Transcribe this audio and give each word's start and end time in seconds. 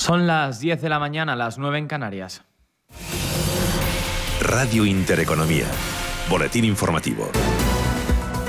Son 0.00 0.26
las 0.26 0.60
10 0.60 0.80
de 0.80 0.88
la 0.88 0.98
mañana, 0.98 1.36
las 1.36 1.58
9 1.58 1.76
en 1.76 1.86
Canarias. 1.86 2.42
Radio 4.40 4.86
Intereconomía. 4.86 5.66
Boletín 6.30 6.64
informativo. 6.64 7.30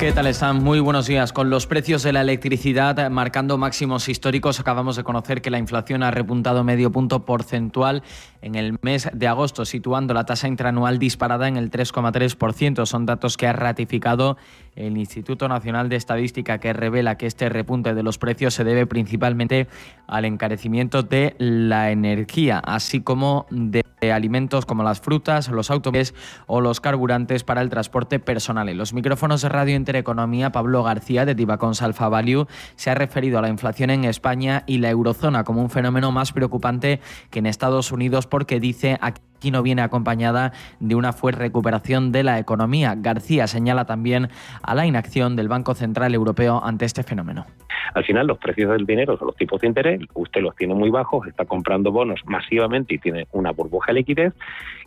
¿Qué 0.02 0.14
tal 0.14 0.26
están? 0.26 0.64
Muy 0.64 0.80
buenos 0.80 1.06
días. 1.06 1.32
Con 1.32 1.52
los 1.52 1.68
precios 1.68 2.02
de 2.02 2.12
la 2.12 2.22
electricidad 2.22 3.12
marcando 3.12 3.60
máximos 3.60 4.10
históricos, 4.10 4.60
acabamos 4.60 4.96
de 4.96 5.04
conocer 5.04 5.44
que 5.44 5.52
la 5.52 5.60
inflación 5.60 6.02
ha 6.02 6.10
repuntado 6.10 6.64
medio 6.64 6.92
punto 6.92 7.24
porcentual 7.24 8.02
en 8.42 8.56
el 8.56 8.80
mes 8.82 9.10
de 9.14 9.28
agosto, 9.28 9.64
situando 9.64 10.16
la 10.16 10.26
tasa 10.26 10.48
interanual 10.48 10.98
disparada 10.98 11.48
en 11.50 11.56
el 11.56 11.70
3,3%. 11.70 12.86
Son 12.88 13.06
datos 13.06 13.38
que 13.38 13.46
ha 13.46 13.54
ratificado 13.54 14.38
el 14.76 14.98
Instituto 14.98 15.48
Nacional 15.48 15.90
de 15.90 15.96
Estadística, 15.96 16.60
que 16.60 16.74
revela 16.74 17.18
que 17.18 17.28
este 17.28 17.50
repunte 17.50 17.94
de 17.94 18.04
los 18.04 18.18
precios 18.18 18.54
se 18.54 18.64
debe 18.64 18.86
principalmente 18.86 19.68
al 20.08 20.26
encarecimiento 20.26 21.04
de 21.04 21.36
la 21.38 21.92
energía, 21.92 22.60
así 22.60 23.02
como 23.02 23.46
de 23.50 23.84
alimentos 24.12 24.66
como 24.66 24.84
las 24.84 25.02
frutas, 25.02 25.50
los 25.50 25.70
automóviles 25.70 26.16
o 26.48 26.62
los 26.62 26.80
carburantes 26.82 27.44
para 27.44 27.62
el 27.62 27.70
transporte 27.70 28.20
personal. 28.20 28.70
En 28.70 28.78
los 28.78 28.94
micrófonos 28.94 29.42
de 29.42 29.50
Radio 29.50 29.76
Intereconomía, 29.76 30.52
Pablo 30.52 30.84
García 30.84 31.26
de 31.26 31.36
Divacons 31.36 31.82
Alfa 31.82 32.10
Value 32.10 32.48
se 32.76 32.90
ha 32.90 32.96
referido 32.96 33.38
a 33.38 33.42
la 33.42 33.50
inflación 33.50 33.90
en 33.90 34.06
España 34.06 34.64
y 34.66 34.80
la 34.80 34.90
eurozona 34.90 35.44
como 35.44 35.62
un 35.62 35.70
fenómeno 35.70 36.12
más 36.12 36.32
preocupante 36.32 37.00
que 37.30 37.40
en 37.40 37.46
Estados 37.46 37.92
Unidos 37.92 38.26
porque 38.26 38.60
dice 38.60 38.98
aquí 39.02 39.22
no 39.50 39.64
viene 39.64 39.82
acompañada 39.82 40.54
de 40.80 40.94
una 40.94 41.14
fuerte 41.14 41.42
recuperación 41.42 42.12
de 42.12 42.22
la 42.24 42.38
economía. 42.38 42.94
García 42.96 43.48
señala 43.48 43.86
también 43.86 44.30
a 44.62 44.76
la 44.76 44.86
inacción 44.86 45.36
del 45.36 45.48
Banco 45.48 45.74
Central 45.74 46.14
Europeo 46.14 46.62
ante 46.64 46.86
este 46.86 47.02
fenómeno. 47.02 47.48
Al 47.96 48.06
final, 48.06 48.28
los 48.28 48.38
precios 48.38 48.72
del 48.72 48.86
dinero 48.86 49.18
son 49.18 49.28
los 49.28 49.36
tipos 49.36 49.60
de 49.62 49.68
interés, 49.68 50.02
usted 50.14 50.42
los 50.42 50.56
tiene 50.56 50.76
muy 50.76 50.90
bajos, 50.90 51.28
está 51.28 51.46
comprando 51.46 51.92
bonos 51.92 52.22
masivamente 52.26 52.96
y 52.96 53.00
tiene 53.00 53.28
una 53.32 53.52
burbuja 53.52 53.88
de 53.88 54.00
liquidez 54.00 54.34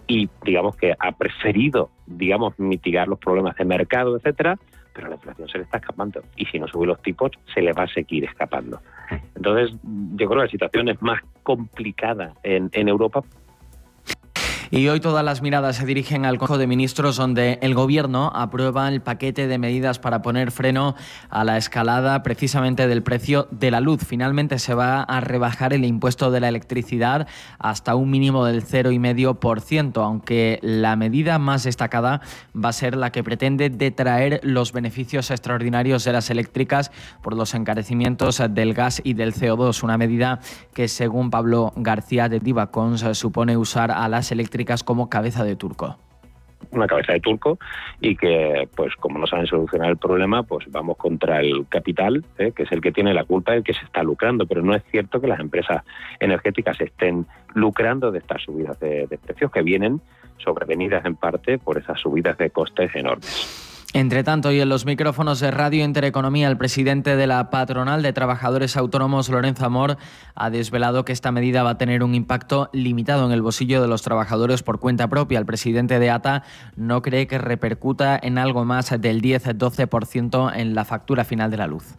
y 0.07 0.29
digamos 0.45 0.77
que 0.77 0.95
ha 0.99 1.13
preferido, 1.13 1.91
digamos, 2.07 2.59
mitigar 2.59 3.09
los 3.09 3.19
problemas 3.19 3.57
de 3.57 3.65
mercado, 3.65 4.17
etcétera, 4.17 4.59
pero 4.93 5.09
la 5.09 5.17
inflación 5.17 5.49
se 5.49 5.59
le 5.59 5.65
está 5.65 5.79
escapando 5.79 6.23
y 6.37 6.47
si 6.47 6.59
no 6.59 6.69
sube 6.69 6.87
los 6.87 7.03
tipos 7.03 7.33
se 7.53 7.63
le 7.63 7.73
va 7.73 7.85
a 7.85 7.89
seguir 7.89 8.25
escapando. 8.25 8.81
Entonces, 9.35 9.77
yo 9.83 10.29
creo 10.29 10.41
que 10.41 10.47
la 10.47 10.51
situación 10.51 10.89
es 10.89 11.03
más 11.03 11.21
complicada 11.43 12.33
en, 12.43 12.71
en 12.73 12.89
Europa 12.89 13.23
y 14.71 14.89
hoy 14.89 15.01
todas 15.01 15.25
las 15.25 15.43
miradas 15.43 15.77
se 15.77 15.87
dirigen 15.87 16.25
al 16.25 16.39
Consejo 16.39 16.59
de 16.59 16.67
Ministros, 16.67 17.17
donde 17.17 17.59
el 17.63 17.75
Gobierno 17.75 18.31
aprueba 18.35 18.89
el 18.89 19.03
paquete 19.03 19.47
de 19.47 19.59
medidas 19.59 19.99
para 19.99 20.23
poner 20.23 20.51
freno 20.51 20.95
a 21.29 21.45
la 21.45 21.57
escalada 21.57 22.23
precisamente 22.23 22.87
del 22.87 23.03
precio 23.03 23.47
de 23.51 23.71
la 23.71 23.81
luz. 23.81 24.03
Finalmente 24.07 24.59
se 24.59 24.75
va 24.75 25.03
a 25.03 25.21
rebajar 25.21 25.73
el 25.73 25.85
impuesto 25.85 26.31
de 26.31 26.41
la 26.41 26.49
electricidad 26.49 27.27
hasta 27.59 27.95
un 27.95 28.11
mínimo 28.11 28.45
del 28.45 28.65
0,5%, 28.65 30.03
aunque 30.03 30.59
la 30.63 30.97
medida 30.97 31.39
más 31.39 31.65
destacada 31.65 32.21
va 32.57 32.71
a 32.71 32.73
ser 32.73 32.97
la 32.97 33.13
que 33.13 33.25
pretende 33.25 33.71
detraer 33.71 34.41
los 34.43 34.73
beneficios 34.73 35.31
extraordinarios 35.31 36.05
de 36.05 36.13
las 36.13 36.31
eléctricas 36.31 36.91
por 37.23 37.37
los 37.37 37.55
encarecimientos 37.55 38.43
del 38.51 38.75
gas 38.75 39.01
y 39.05 39.15
del 39.15 39.35
CO2, 39.35 39.83
una 39.83 39.99
medida 39.99 40.41
que 40.73 40.89
según 40.89 41.31
Pablo 41.31 41.73
García 41.77 42.29
de 42.29 42.41
Divacons 42.41 43.05
supone 43.13 43.57
usar 43.57 43.91
a 43.91 44.09
las 44.09 44.33
eléctricas 44.33 44.54
como 44.85 45.09
cabeza 45.09 45.45
de 45.45 45.57
turco 45.57 45.99
una 46.71 46.87
cabeza 46.87 47.13
de 47.13 47.21
turco 47.21 47.59
y 48.01 48.17
que, 48.17 48.69
pues 48.75 48.95
como 48.97 49.19
no 49.19 49.27
saben 49.27 49.47
solucionar 49.47 49.91
el 49.91 49.97
problema, 49.97 50.43
pues 50.43 50.65
vamos 50.71 50.97
contra 50.97 51.41
el 51.41 51.67
capital, 51.69 52.25
¿eh? 52.39 52.53
que 52.53 52.65
es 52.65 52.73
el 52.73 52.81
que 52.81 52.93
tiene 52.93 53.15
la 53.15 53.25
culpa, 53.25 53.55
el 53.55 53.63
que 53.63 53.75
se 53.75 53.85
está 53.85 54.03
lucrando. 54.03 54.47
Pero 54.47 54.63
no 54.63 54.75
es 54.75 54.83
cierto 54.91 55.21
que 55.21 55.27
las 55.27 55.41
empresas 55.41 55.83
energéticas 56.21 56.81
estén 56.81 57.27
lucrando 57.55 58.11
de 58.11 58.19
estas 58.19 58.43
subidas 58.43 58.79
de 58.81 59.19
precios 59.25 59.51
que 59.51 59.63
vienen 59.63 60.01
sobrevenidas 60.39 61.05
en 61.05 61.17
parte 61.17 61.59
por 61.59 61.79
esas 61.79 62.01
subidas 62.01 62.37
de 62.39 62.51
costes 62.51 62.95
enormes. 62.95 63.64
Entre 63.97 64.25
tanto, 64.25 64.51
y 64.51 64.61
en 64.61 64.69
los 64.69 64.87
micrófonos 64.87 65.39
de 65.39 65.53
Radio 65.53 65.85
Intereconomía, 65.85 66.49
el 66.49 66.57
presidente 66.57 67.15
de 67.15 67.29
la 67.29 67.49
patronal 67.51 68.03
de 68.03 68.13
trabajadores 68.13 68.77
autónomos, 68.77 69.29
Lorenzo 69.29 69.65
Amor, 69.67 69.99
ha 70.35 70.51
desvelado 70.51 71.05
que 71.05 71.13
esta 71.13 71.31
medida 71.31 71.63
va 71.63 71.71
a 71.71 71.79
tener 71.79 72.03
un 72.03 72.17
impacto 72.17 72.71
limitado 72.73 73.25
en 73.25 73.31
el 73.31 73.41
bolsillo 73.41 73.81
de 73.81 73.87
los 73.87 74.03
trabajadores 74.03 74.65
por 74.65 74.81
cuenta 74.81 75.07
propia. 75.07 75.39
El 75.39 75.47
presidente 75.47 76.01
de 76.01 76.11
ATA 76.11 76.43
no 76.75 77.03
cree 77.03 77.29
que 77.29 77.39
repercuta 77.39 78.19
en 78.21 78.37
algo 78.37 78.65
más 78.65 78.91
del 79.01 79.23
10-12% 79.23 80.53
en 80.57 80.75
la 80.75 80.85
factura 80.85 81.25
final 81.25 81.53
de 81.53 81.57
la 81.59 81.69
luz 81.69 81.97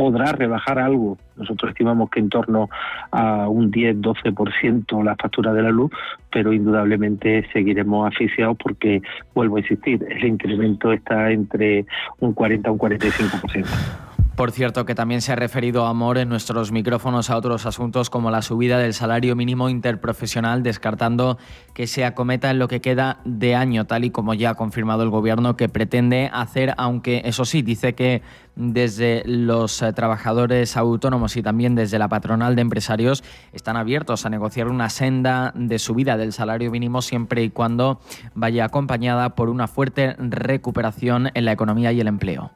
podrá 0.00 0.32
rebajar 0.32 0.78
algo. 0.78 1.18
Nosotros 1.36 1.72
estimamos 1.72 2.08
que 2.08 2.20
en 2.20 2.30
torno 2.30 2.70
a 3.10 3.50
un 3.50 3.70
10-12% 3.70 5.04
la 5.04 5.14
factura 5.14 5.52
de 5.52 5.62
la 5.62 5.68
luz, 5.68 5.90
pero 6.32 6.54
indudablemente 6.54 7.46
seguiremos 7.52 8.10
asfixiados 8.10 8.56
porque, 8.56 9.02
vuelvo 9.34 9.58
a 9.58 9.60
insistir, 9.60 10.02
el 10.08 10.24
incremento 10.24 10.90
está 10.90 11.30
entre 11.30 11.84
un 12.18 12.32
40 12.32 12.70
a 12.70 12.72
un 12.72 12.78
45%. 12.78 14.09
Por 14.40 14.52
cierto, 14.52 14.86
que 14.86 14.94
también 14.94 15.20
se 15.20 15.32
ha 15.32 15.36
referido 15.36 15.84
Amor 15.84 16.16
en 16.16 16.30
nuestros 16.30 16.72
micrófonos 16.72 17.28
a 17.28 17.36
otros 17.36 17.66
asuntos 17.66 18.08
como 18.08 18.30
la 18.30 18.40
subida 18.40 18.78
del 18.78 18.94
salario 18.94 19.36
mínimo 19.36 19.68
interprofesional, 19.68 20.62
descartando 20.62 21.36
que 21.74 21.86
se 21.86 22.06
acometa 22.06 22.50
en 22.50 22.58
lo 22.58 22.66
que 22.66 22.80
queda 22.80 23.20
de 23.26 23.54
año, 23.54 23.86
tal 23.86 24.06
y 24.06 24.10
como 24.10 24.32
ya 24.32 24.48
ha 24.48 24.54
confirmado 24.54 25.02
el 25.02 25.10
Gobierno 25.10 25.58
que 25.58 25.68
pretende 25.68 26.30
hacer, 26.32 26.72
aunque 26.78 27.20
eso 27.26 27.44
sí, 27.44 27.60
dice 27.60 27.94
que 27.94 28.22
desde 28.56 29.24
los 29.26 29.82
eh, 29.82 29.92
trabajadores 29.92 30.74
autónomos 30.78 31.36
y 31.36 31.42
también 31.42 31.74
desde 31.74 31.98
la 31.98 32.08
patronal 32.08 32.56
de 32.56 32.62
empresarios 32.62 33.22
están 33.52 33.76
abiertos 33.76 34.24
a 34.24 34.30
negociar 34.30 34.68
una 34.68 34.88
senda 34.88 35.52
de 35.54 35.78
subida 35.78 36.16
del 36.16 36.32
salario 36.32 36.70
mínimo 36.70 37.02
siempre 37.02 37.42
y 37.42 37.50
cuando 37.50 38.00
vaya 38.34 38.64
acompañada 38.64 39.34
por 39.34 39.50
una 39.50 39.68
fuerte 39.68 40.16
recuperación 40.18 41.30
en 41.34 41.44
la 41.44 41.52
economía 41.52 41.92
y 41.92 42.00
el 42.00 42.08
empleo. 42.08 42.50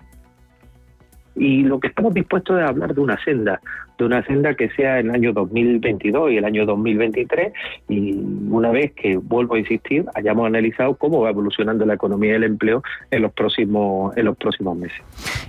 Y 1.37 1.63
lo 1.63 1.81
que 1.81 1.89
estamos 1.89 2.15
dispuestos 2.15 2.61
es 2.61 2.69
hablar 2.69 2.95
de 2.95 3.01
una 3.01 3.23
senda, 3.25 3.61
de 3.99 4.05
una 4.05 4.25
senda 4.25 4.55
que 4.55 4.71
sea 4.71 4.99
el 5.01 5.11
año 5.11 5.33
2022 5.33 6.33
y 6.33 6.37
el 6.37 6.45
año 6.45 6.67
2023 6.67 7.53
y 7.89 8.15
una 8.49 8.71
vez 8.71 8.93
que, 8.93 9.17
vuelvo 9.17 9.55
a 9.55 9.59
insistir, 9.59 10.05
hayamos 10.15 10.47
analizado 10.47 10.95
cómo 10.97 11.21
va 11.21 11.31
evolucionando 11.31 11.85
la 11.87 11.95
economía 11.95 12.33
y 12.33 12.35
el 12.37 12.45
empleo 12.45 12.83
en 13.11 13.23
los 13.23 13.33
próximos, 13.33 14.17
en 14.17 14.27
los 14.27 14.37
próximos 14.37 14.77
meses. 14.77 15.01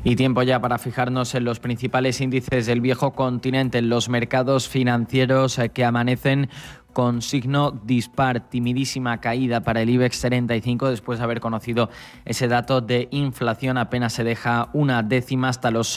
Y 0.03 0.16
tiempo 0.16 0.44
ya 0.44 0.59
para 0.59 0.78
fijarnos 0.78 1.35
en 1.35 1.45
los 1.45 1.59
principales 1.59 2.22
índices 2.22 2.66
del 2.66 2.81
viejo 2.81 3.13
continente, 3.13 3.79
en 3.79 3.90
los 3.90 4.09
mercados 4.09 4.69
financieros 4.69 5.59
eh, 5.59 5.69
que 5.69 5.84
amanecen 5.84 6.50
con 6.95 7.22
signo 7.22 7.72
dispar, 7.72 8.50
timidísima 8.50 9.19
caída 9.19 9.59
para 9.59 9.81
el 9.81 9.89
IBEX 9.89 10.22
35 10.22 10.91
después 10.91 11.19
de 11.19 11.25
haber 11.25 11.41
conocido 11.41 11.89
ese 12.23 12.47
dato 12.47 12.79
de 12.79 13.09
inflación. 13.11 13.78
Apenas 13.78 14.13
se 14.13 14.23
deja 14.23 14.69
una 14.72 15.03
décima 15.03 15.50
hasta 15.50 15.72
los 15.72 15.89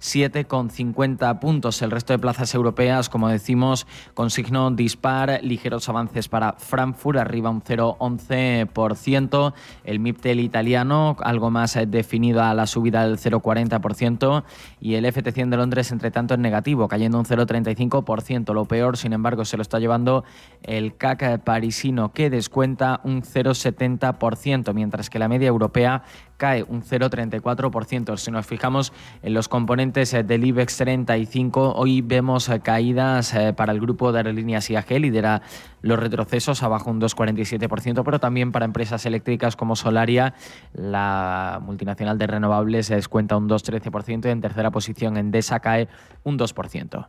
8.807,50 0.00 1.38
puntos. 1.38 1.82
El 1.82 1.90
resto 1.90 2.12
de 2.12 2.18
plazas 2.18 2.54
europeas, 2.54 3.08
como 3.08 3.28
decimos, 3.28 3.86
con 4.14 4.30
signo 4.30 4.70
dispar, 4.70 5.40
ligeros 5.42 5.88
avances 5.88 6.28
para 6.28 6.54
Frankfurt, 6.54 7.18
arriba 7.18 7.50
un 7.50 7.62
0,11%. 7.62 9.52
El 9.84 10.00
MIPTEL 10.00 10.40
italiano, 10.40 11.16
algo 11.20 11.50
más 11.50 11.78
definido 11.86 12.42
a 12.42 12.54
la 12.54 12.66
subida 12.66 13.06
del 13.06 13.18
0,40%. 13.18 14.44
Y 14.80 14.94
el 14.94 15.04
FT100 15.04 15.50
de 15.50 15.56
Londres, 15.56 15.92
entre 15.92 16.10
tanto, 16.10 16.34
en 16.34 16.40
negativo, 16.42 16.88
cayendo 16.88 17.18
un 17.18 17.24
0,35%. 17.24 18.54
Lo 18.54 18.64
peor, 18.64 18.96
sin 18.96 19.12
embargo, 19.12 19.44
se 19.44 19.56
lo 19.56 19.62
está 19.62 19.78
llevando 19.78 20.24
el 20.62 20.96
CAC 20.96 21.42
parisino, 21.44 22.12
que 22.12 22.30
descuenta 22.30 23.00
un 23.04 23.22
0,70%, 23.22 24.72
mientras 24.74 25.10
que 25.10 25.18
la 25.18 25.28
media 25.28 25.48
europea 25.48 26.02
cae 26.40 26.64
un 26.64 26.82
0,34%. 26.82 28.16
Si 28.16 28.30
nos 28.30 28.46
fijamos 28.46 28.92
en 29.22 29.34
los 29.34 29.46
componentes 29.46 30.14
eh, 30.14 30.24
del 30.24 30.44
IBEX 30.44 30.78
35, 30.78 31.74
hoy 31.76 32.00
vemos 32.00 32.48
eh, 32.48 32.60
caídas 32.60 33.34
eh, 33.34 33.52
para 33.52 33.72
el 33.72 33.80
grupo 33.80 34.10
de 34.10 34.20
aerolíneas 34.20 34.70
IAG, 34.70 34.90
lidera 34.98 35.42
los 35.82 35.98
retrocesos 35.98 36.62
abajo 36.62 36.90
un 36.90 37.00
2,47%, 37.00 38.02
pero 38.04 38.18
también 38.18 38.52
para 38.52 38.64
empresas 38.64 39.04
eléctricas 39.04 39.54
como 39.54 39.76
Solaria, 39.76 40.34
la 40.72 41.60
multinacional 41.62 42.16
de 42.16 42.26
renovables 42.26 42.88
descuenta 42.88 43.36
un 43.36 43.48
2,13% 43.48 44.26
y 44.26 44.30
en 44.30 44.40
tercera 44.40 44.70
posición 44.70 45.18
Endesa 45.18 45.60
cae 45.60 45.88
un 46.24 46.38
2%. 46.38 47.06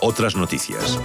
Otras 0.00 0.36
noticias. 0.36 1.00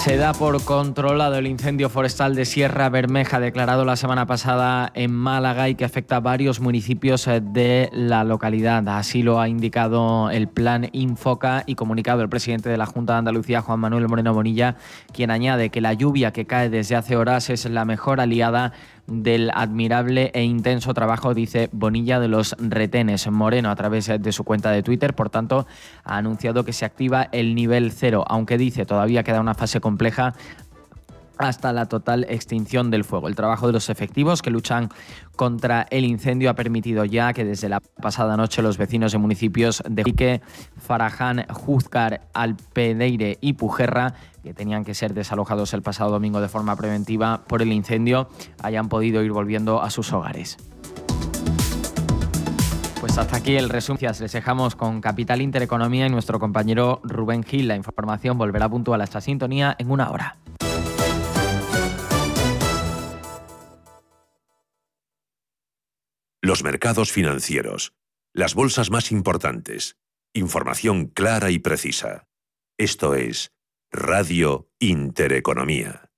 Se 0.00 0.16
da 0.16 0.32
por 0.32 0.64
controlado 0.64 1.36
el 1.36 1.46
incendio 1.46 1.90
forestal 1.90 2.34
de 2.34 2.46
Sierra 2.46 2.88
Bermeja 2.88 3.38
declarado 3.38 3.84
la 3.84 3.96
semana 3.96 4.24
pasada 4.24 4.90
en 4.94 5.12
Málaga 5.12 5.68
y 5.68 5.74
que 5.74 5.84
afecta 5.84 6.16
a 6.16 6.20
varios 6.20 6.58
municipios 6.58 7.26
eh, 7.26 7.42
de 7.42 7.90
la 7.92 8.24
localidad. 8.24 8.88
Así 8.88 9.22
lo 9.22 9.40
ha 9.40 9.48
indicado 9.50 10.30
el 10.30 10.48
plan 10.48 10.88
Infoca 10.92 11.64
y 11.66 11.74
comunicado 11.74 12.22
el 12.22 12.30
presidente 12.30 12.70
de 12.70 12.78
la 12.78 12.86
Junta 12.86 13.12
de 13.12 13.18
Andalucía, 13.18 13.60
Juan 13.60 13.78
Manuel 13.78 14.08
Moreno 14.08 14.32
Bonilla, 14.32 14.76
quien 15.12 15.30
añade 15.30 15.68
que 15.68 15.82
la 15.82 15.92
lluvia 15.92 16.32
que 16.32 16.46
cae 16.46 16.70
desde 16.70 16.96
hace 16.96 17.16
horas 17.16 17.50
es 17.50 17.66
la 17.66 17.84
mejor 17.84 18.22
aliada 18.22 18.72
del 19.10 19.50
admirable 19.52 20.30
e 20.32 20.42
intenso 20.42 20.94
trabajo, 20.94 21.34
dice 21.34 21.68
Bonilla, 21.72 22.20
de 22.20 22.28
los 22.28 22.56
retenes. 22.58 23.28
Moreno, 23.30 23.70
a 23.70 23.76
través 23.76 24.10
de 24.18 24.32
su 24.32 24.44
cuenta 24.44 24.70
de 24.70 24.82
Twitter, 24.82 25.14
por 25.14 25.28
tanto, 25.28 25.66
ha 26.04 26.16
anunciado 26.16 26.64
que 26.64 26.72
se 26.72 26.84
activa 26.84 27.28
el 27.32 27.54
nivel 27.54 27.92
cero, 27.92 28.24
aunque 28.26 28.56
dice 28.56 28.86
todavía 28.86 29.22
queda 29.22 29.40
una 29.40 29.54
fase 29.54 29.80
compleja 29.80 30.34
hasta 31.40 31.72
la 31.72 31.86
total 31.86 32.26
extinción 32.28 32.90
del 32.90 33.04
fuego. 33.04 33.28
El 33.28 33.34
trabajo 33.34 33.66
de 33.66 33.72
los 33.72 33.88
efectivos 33.88 34.42
que 34.42 34.50
luchan 34.50 34.90
contra 35.36 35.86
el 35.90 36.04
incendio 36.04 36.50
ha 36.50 36.54
permitido 36.54 37.04
ya 37.04 37.32
que 37.32 37.44
desde 37.44 37.68
la 37.68 37.80
pasada 37.80 38.36
noche 38.36 38.62
los 38.62 38.76
vecinos 38.76 39.12
de 39.12 39.18
municipios 39.18 39.82
de 39.88 40.02
Ique, 40.06 40.40
Faraján, 40.76 41.46
Juzgar, 41.48 42.28
Alpedeire 42.34 43.38
y 43.40 43.54
Pujerra, 43.54 44.14
que 44.42 44.54
tenían 44.54 44.84
que 44.84 44.94
ser 44.94 45.14
desalojados 45.14 45.72
el 45.74 45.82
pasado 45.82 46.10
domingo 46.10 46.40
de 46.40 46.48
forma 46.48 46.76
preventiva 46.76 47.42
por 47.46 47.62
el 47.62 47.72
incendio, 47.72 48.28
hayan 48.62 48.88
podido 48.88 49.22
ir 49.22 49.32
volviendo 49.32 49.82
a 49.82 49.90
sus 49.90 50.12
hogares. 50.12 50.58
Pues 53.00 53.16
hasta 53.16 53.38
aquí 53.38 53.56
el 53.56 53.70
resumen. 53.70 53.98
Les 54.20 54.32
dejamos 54.32 54.76
con 54.76 55.00
Capital 55.00 55.40
Intereconomía 55.40 56.06
y 56.06 56.10
nuestro 56.10 56.38
compañero 56.38 57.00
Rubén 57.02 57.42
Gil. 57.42 57.66
La 57.66 57.76
información 57.76 58.36
volverá 58.36 58.68
puntual 58.68 59.00
a 59.00 59.04
esta 59.04 59.22
sintonía 59.22 59.74
en 59.78 59.90
una 59.90 60.10
hora. 60.10 60.36
Los 66.50 66.64
mercados 66.64 67.12
financieros. 67.12 67.92
Las 68.34 68.56
bolsas 68.56 68.90
más 68.90 69.12
importantes. 69.12 69.96
Información 70.34 71.06
clara 71.06 71.52
y 71.52 71.60
precisa. 71.60 72.26
Esto 72.76 73.14
es 73.14 73.52
Radio 73.92 74.68
Intereconomía. 74.80 76.10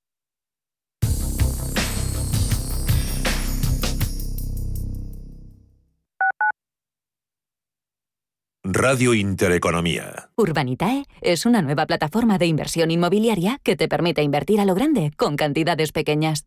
Radio 8.64 9.12
Intereconomía. 9.12 10.30
Urbanitae 10.36 11.04
es 11.20 11.44
una 11.44 11.60
nueva 11.60 11.84
plataforma 11.86 12.38
de 12.38 12.46
inversión 12.46 12.90
inmobiliaria 12.90 13.60
que 13.62 13.76
te 13.76 13.86
permite 13.86 14.22
invertir 14.22 14.60
a 14.60 14.64
lo 14.64 14.74
grande 14.74 15.10
con 15.14 15.36
cantidades 15.36 15.92
pequeñas. 15.92 16.46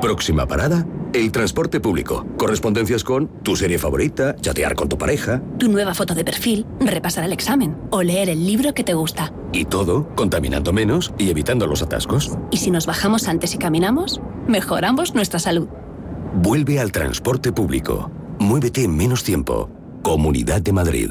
Próxima 0.00 0.46
parada, 0.46 0.86
el 1.14 1.32
transporte 1.32 1.80
público. 1.80 2.26
Correspondencias 2.36 3.02
con 3.02 3.28
tu 3.42 3.56
serie 3.56 3.78
favorita, 3.78 4.36
chatear 4.36 4.74
con 4.74 4.88
tu 4.88 4.98
pareja. 4.98 5.42
Tu 5.58 5.68
nueva 5.68 5.94
foto 5.94 6.14
de 6.14 6.24
perfil, 6.24 6.66
repasar 6.80 7.24
el 7.24 7.32
examen 7.32 7.76
o 7.90 8.02
leer 8.02 8.28
el 8.28 8.44
libro 8.46 8.74
que 8.74 8.84
te 8.84 8.92
gusta. 8.92 9.32
Y 9.52 9.64
todo 9.64 10.14
contaminando 10.14 10.72
menos 10.72 11.12
y 11.18 11.30
evitando 11.30 11.66
los 11.66 11.82
atascos. 11.82 12.36
¿Y 12.50 12.58
si 12.58 12.70
nos 12.70 12.86
bajamos 12.86 13.26
antes 13.26 13.54
y 13.54 13.58
caminamos? 13.58 14.20
Mejoramos 14.46 15.14
nuestra 15.14 15.38
salud. 15.38 15.68
Vuelve 16.34 16.78
al 16.78 16.92
transporte 16.92 17.52
público. 17.52 18.10
Muévete 18.38 18.84
en 18.84 18.94
menos 18.96 19.24
tiempo. 19.24 19.70
Comunidad 20.02 20.60
de 20.60 20.72
Madrid. 20.72 21.10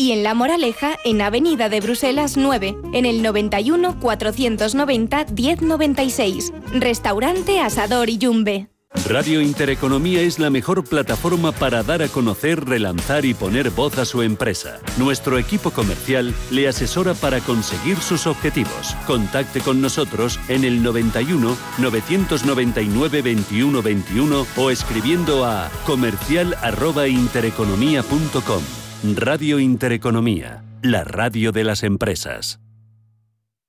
y 0.01 0.11
en 0.11 0.23
La 0.23 0.33
Moraleja, 0.33 0.97
en 1.05 1.21
Avenida 1.21 1.69
de 1.69 1.79
Bruselas 1.79 2.35
9, 2.35 2.75
en 2.93 3.05
el 3.05 3.21
91 3.21 3.99
490 3.99 5.27
1096. 5.35 6.51
Restaurante 6.73 7.59
Asador 7.59 8.09
y 8.09 8.17
Yumbe. 8.17 8.67
Radio 9.07 9.41
Intereconomía 9.41 10.21
es 10.21 10.39
la 10.39 10.49
mejor 10.49 10.83
plataforma 10.83 11.51
para 11.51 11.83
dar 11.83 12.01
a 12.01 12.07
conocer, 12.07 12.65
relanzar 12.65 13.25
y 13.25 13.35
poner 13.35 13.69
voz 13.69 13.99
a 13.99 14.05
su 14.05 14.23
empresa. 14.23 14.79
Nuestro 14.97 15.37
equipo 15.37 15.69
comercial 15.69 16.33
le 16.49 16.67
asesora 16.67 17.13
para 17.13 17.39
conseguir 17.39 17.97
sus 17.97 18.25
objetivos. 18.25 18.95
Contacte 19.05 19.61
con 19.61 19.81
nosotros 19.81 20.39
en 20.47 20.63
el 20.63 20.81
91 20.81 21.55
999 21.77 23.21
21 23.21 23.83
21 23.83 24.47
o 24.57 24.71
escribiendo 24.71 25.45
a 25.45 25.69
comercial@intereconomía.com. 25.85 28.80
Radio 29.03 29.57
Intereconomía, 29.57 30.63
la 30.83 31.03
radio 31.03 31.51
de 31.51 31.63
las 31.63 31.81
empresas. 31.81 32.59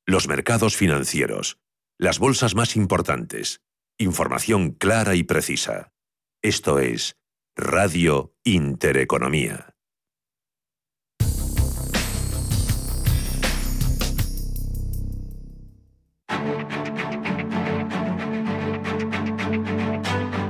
Los 0.04 0.28
mercados 0.28 0.76
financieros. 0.76 1.58
Las 1.98 2.18
bolsas 2.18 2.54
más 2.54 2.76
importantes. 2.76 3.62
Información 3.96 4.72
clara 4.72 5.14
y 5.14 5.22
precisa. 5.22 5.90
Esto 6.42 6.80
es 6.80 7.16
Radio 7.56 8.34
Intereconomía. 8.44 9.74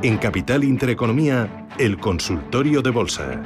En 0.03 0.19
Capital 0.19 0.65
Intereconomía, 0.65 1.69
el 1.79 1.99
consultorio 1.99 2.83
de 2.83 2.91
bolsa. 2.91 3.41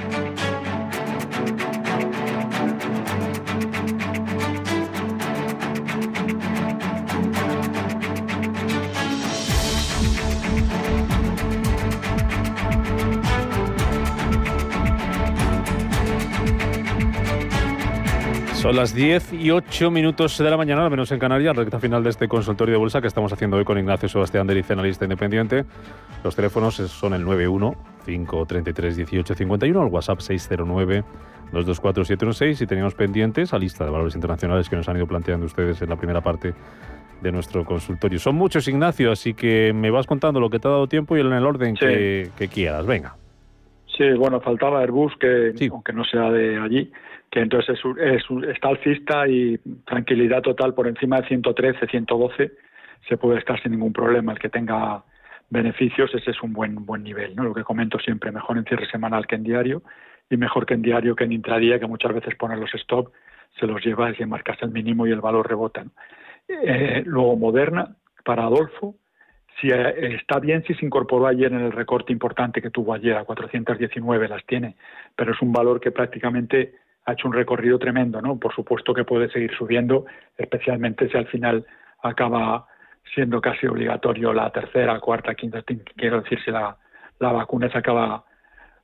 Son 18.67 18.75
las 18.75 18.93
10 18.97 19.35
y 19.35 19.53
8 19.53 19.93
minutos 19.93 20.37
de 20.39 20.51
la 20.51 20.57
mañana, 20.57 20.83
al 20.83 20.91
menos 20.91 21.13
en 21.13 21.21
Canarias, 21.21 21.55
recta 21.55 21.79
final 21.79 22.03
de 22.03 22.11
este 22.11 22.27
consultorio 22.27 22.73
de 22.73 22.79
bolsa 22.79 23.01
que 23.01 23.07
estamos 23.07 23.33
haciendo 23.33 23.59
hoy 23.59 23.65
con 23.65 23.79
Ignacio 23.79 24.09
Sebastián 24.09 24.45
Derice, 24.45 24.73
analista 24.73 25.05
independiente. 25.05 25.65
Los 26.25 26.35
teléfonos 26.35 26.75
son 26.75 27.15
el 27.15 27.25
91 27.25 27.77
533 28.05 28.97
1851, 28.97 29.87
el 29.87 29.93
WhatsApp 29.93 30.19
609 30.19 31.05
224 31.53 32.51
y 32.51 32.67
teníamos 32.67 32.97
pendientes 32.97 33.55
a 33.55 33.59
lista 33.59 33.85
de 33.85 33.93
valores 33.93 34.17
internacionales 34.17 34.69
que 34.69 34.75
nos 34.75 34.89
han 34.89 34.97
ido 34.97 35.07
planteando 35.07 35.47
ustedes 35.47 35.81
en 35.83 35.89
la 35.89 35.95
primera 35.95 36.21
parte 36.21 36.53
de 37.23 37.31
nuestro 37.31 37.65
consultorio. 37.65 38.19
Son 38.19 38.35
muchos, 38.35 38.67
Ignacio, 38.67 39.13
así 39.13 39.33
que 39.35 39.73
me 39.73 39.93
vas 39.93 40.09
contando 40.09 40.41
lo 40.41 40.51
que 40.51 40.59
te 40.59 40.67
ha 40.67 40.73
dado 40.73 40.89
tiempo 40.89 41.17
y 41.17 41.21
en 41.21 41.33
el 41.33 41.47
orden 41.47 41.77
que, 41.77 42.49
quieras. 42.53 42.85
Venga. 42.85 43.15
Sí, 43.97 44.13
bueno, 44.19 44.41
faltaba 44.41 44.81
Airbus, 44.81 45.13
que 45.21 45.55
aunque 45.71 45.93
no 45.93 46.05
sea 46.05 46.33
de 46.33 46.59
allí, 46.59 46.91
entonces 47.41 47.79
es, 47.99 48.23
está 48.49 48.69
alcista 48.69 49.29
y 49.29 49.59
tranquilidad 49.85 50.43
total 50.43 50.75
por 50.75 50.89
encima 50.89 51.21
de 51.21 51.29
113, 51.29 51.87
112 51.87 52.53
se 53.09 53.17
puede 53.17 53.39
estar 53.39 53.61
sin 53.63 53.73
ningún 53.73 53.93
problema. 53.93 54.33
El 54.33 54.39
que 54.39 54.49
tenga 54.49 55.03
beneficios, 55.51 56.13
ese 56.15 56.31
es 56.31 56.43
un 56.43 56.53
buen 56.53 56.87
buen 56.87 57.03
nivel, 57.03 57.37
¿no? 57.37 57.45
Lo 57.45 57.55
que 57.55 57.63
comento 57.63 57.99
siempre, 57.99 58.33
mejor 58.33 58.59
en 58.59 58.65
cierre 58.65 58.87
semanal 58.91 59.27
que 59.27 59.37
en 59.37 59.45
diario 59.45 59.83
y 60.29 60.37
mejor 60.37 60.67
que 60.67 60.75
en 60.75 60.83
diario 60.83 61.15
que 61.15 61.25
en 61.25 61.33
intradía, 61.33 61.79
que 61.79 61.87
muchas 61.87 62.13
veces 62.13 62.35
ponen 62.35 62.61
los 62.61 62.75
stop, 62.75 63.13
se 63.59 63.67
los 63.67 63.85
lleva 63.85 64.13
y 64.19 64.25
marcas 64.27 64.59
el 64.63 64.71
mínimo 64.71 65.07
y 65.07 65.13
el 65.13 65.21
valor 65.21 65.49
rebota. 65.49 65.85
Eh, 66.49 67.03
luego 67.07 67.37
Moderna, 67.37 67.97
para 68.25 68.45
Adolfo, 68.45 68.97
si 69.61 69.69
eh, 69.69 70.15
está 70.15 70.39
bien 70.39 70.63
si 70.65 70.75
se 70.75 70.85
incorporó 70.85 71.27
ayer 71.27 71.53
en 71.53 71.61
el 71.61 71.73
recorte 71.73 72.13
importante 72.13 72.61
que 72.61 72.71
tuvo 72.71 72.95
ayer 72.95 73.17
a 73.17 73.25
419 73.25 74.29
las 74.29 74.45
tiene, 74.47 74.77
pero 75.15 75.33
es 75.33 75.41
un 75.41 75.53
valor 75.53 75.81
que 75.81 75.91
prácticamente 75.91 76.75
ha 77.07 77.13
hecho 77.13 77.29
un 77.29 77.35
recorrido 77.35 77.79
tremendo, 77.79 78.21
¿no? 78.21 78.39
Por 78.39 78.55
supuesto 78.55 78.93
que 78.93 79.05
puede 79.05 79.31
seguir 79.31 79.53
subiendo, 79.57 80.07
especialmente 80.37 81.09
si 81.09 81.17
al 81.17 81.29
final 81.29 81.65
acaba 82.03 82.67
siendo 83.15 83.41
casi 83.41 83.67
obligatorio 83.67 84.33
la 84.33 84.51
tercera, 84.51 84.99
cuarta, 84.99 85.35
quinta, 85.35 85.63
quiero 85.97 86.21
decir, 86.21 86.41
si 86.45 86.51
la, 86.51 86.77
la 87.21 87.33
vacuna 87.33 87.71
se 87.71 87.79
acaba 87.79 88.25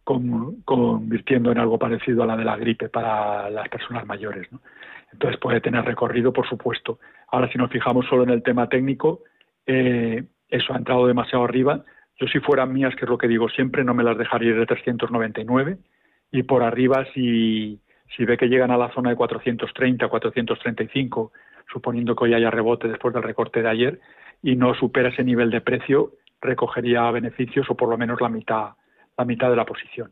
convirtiendo 0.05 1.53
en 1.53 1.59
algo 1.59 1.79
parecido 1.79 2.23
a 2.23 2.27
la 2.27 2.37
de 2.37 2.45
la 2.45 2.57
gripe 2.57 2.89
para 2.89 3.51
las 3.51 3.69
personas 3.69 4.07
mayores. 4.07 4.51
¿no? 4.51 4.61
Entonces 5.13 5.39
puede 5.41 5.61
tener 5.61 5.85
recorrido, 5.85 6.33
por 6.33 6.49
supuesto. 6.49 6.99
Ahora, 7.29 7.51
si 7.51 7.59
nos 7.59 7.71
fijamos 7.71 8.07
solo 8.07 8.23
en 8.25 8.31
el 8.31 8.43
tema 8.43 8.69
técnico, 8.69 9.21
eh, 9.67 10.25
eso 10.49 10.75
ha 10.75 10.77
entrado 10.77 11.07
demasiado 11.07 11.45
arriba. 11.45 11.85
Yo 12.19 12.27
si 12.27 12.41
fueran 12.41 12.73
mías, 12.73 12.95
que 12.97 13.05
es 13.05 13.11
lo 13.11 13.19
que 13.19 13.29
digo 13.29 13.49
siempre, 13.49 13.85
no 13.85 13.95
me 13.95 14.05
las 14.05 14.19
dejaría 14.19 14.51
ir 14.51 14.59
de 14.59 14.67
399 14.67 15.79
y 16.33 16.43
por 16.43 16.63
arriba 16.63 17.07
si, 17.15 17.81
si 18.17 18.25
ve 18.25 18.37
que 18.37 18.49
llegan 18.49 18.71
a 18.71 18.77
la 18.77 18.93
zona 18.93 19.11
de 19.11 19.17
430, 19.17 20.09
435, 20.09 21.33
suponiendo 21.73 22.15
que 22.15 22.25
hoy 22.25 22.35
haya 22.35 22.51
rebote 22.51 22.89
después 22.89 23.15
del 23.15 23.23
recorte 23.23 23.63
de 23.63 23.69
ayer 23.69 24.01
y 24.43 24.57
no 24.57 24.75
supera 24.75 25.09
ese 25.09 25.25
nivel 25.25 25.51
de 25.51 25.61
precio, 25.61 26.13
recogería 26.41 27.11
beneficios 27.11 27.69
o 27.71 27.77
por 27.77 27.89
lo 27.89 27.97
menos 27.97 28.21
la 28.21 28.29
mitad, 28.29 28.71
la 29.17 29.25
mitad 29.25 29.51
de 29.51 29.57
la 29.57 29.65
posición. 29.65 30.11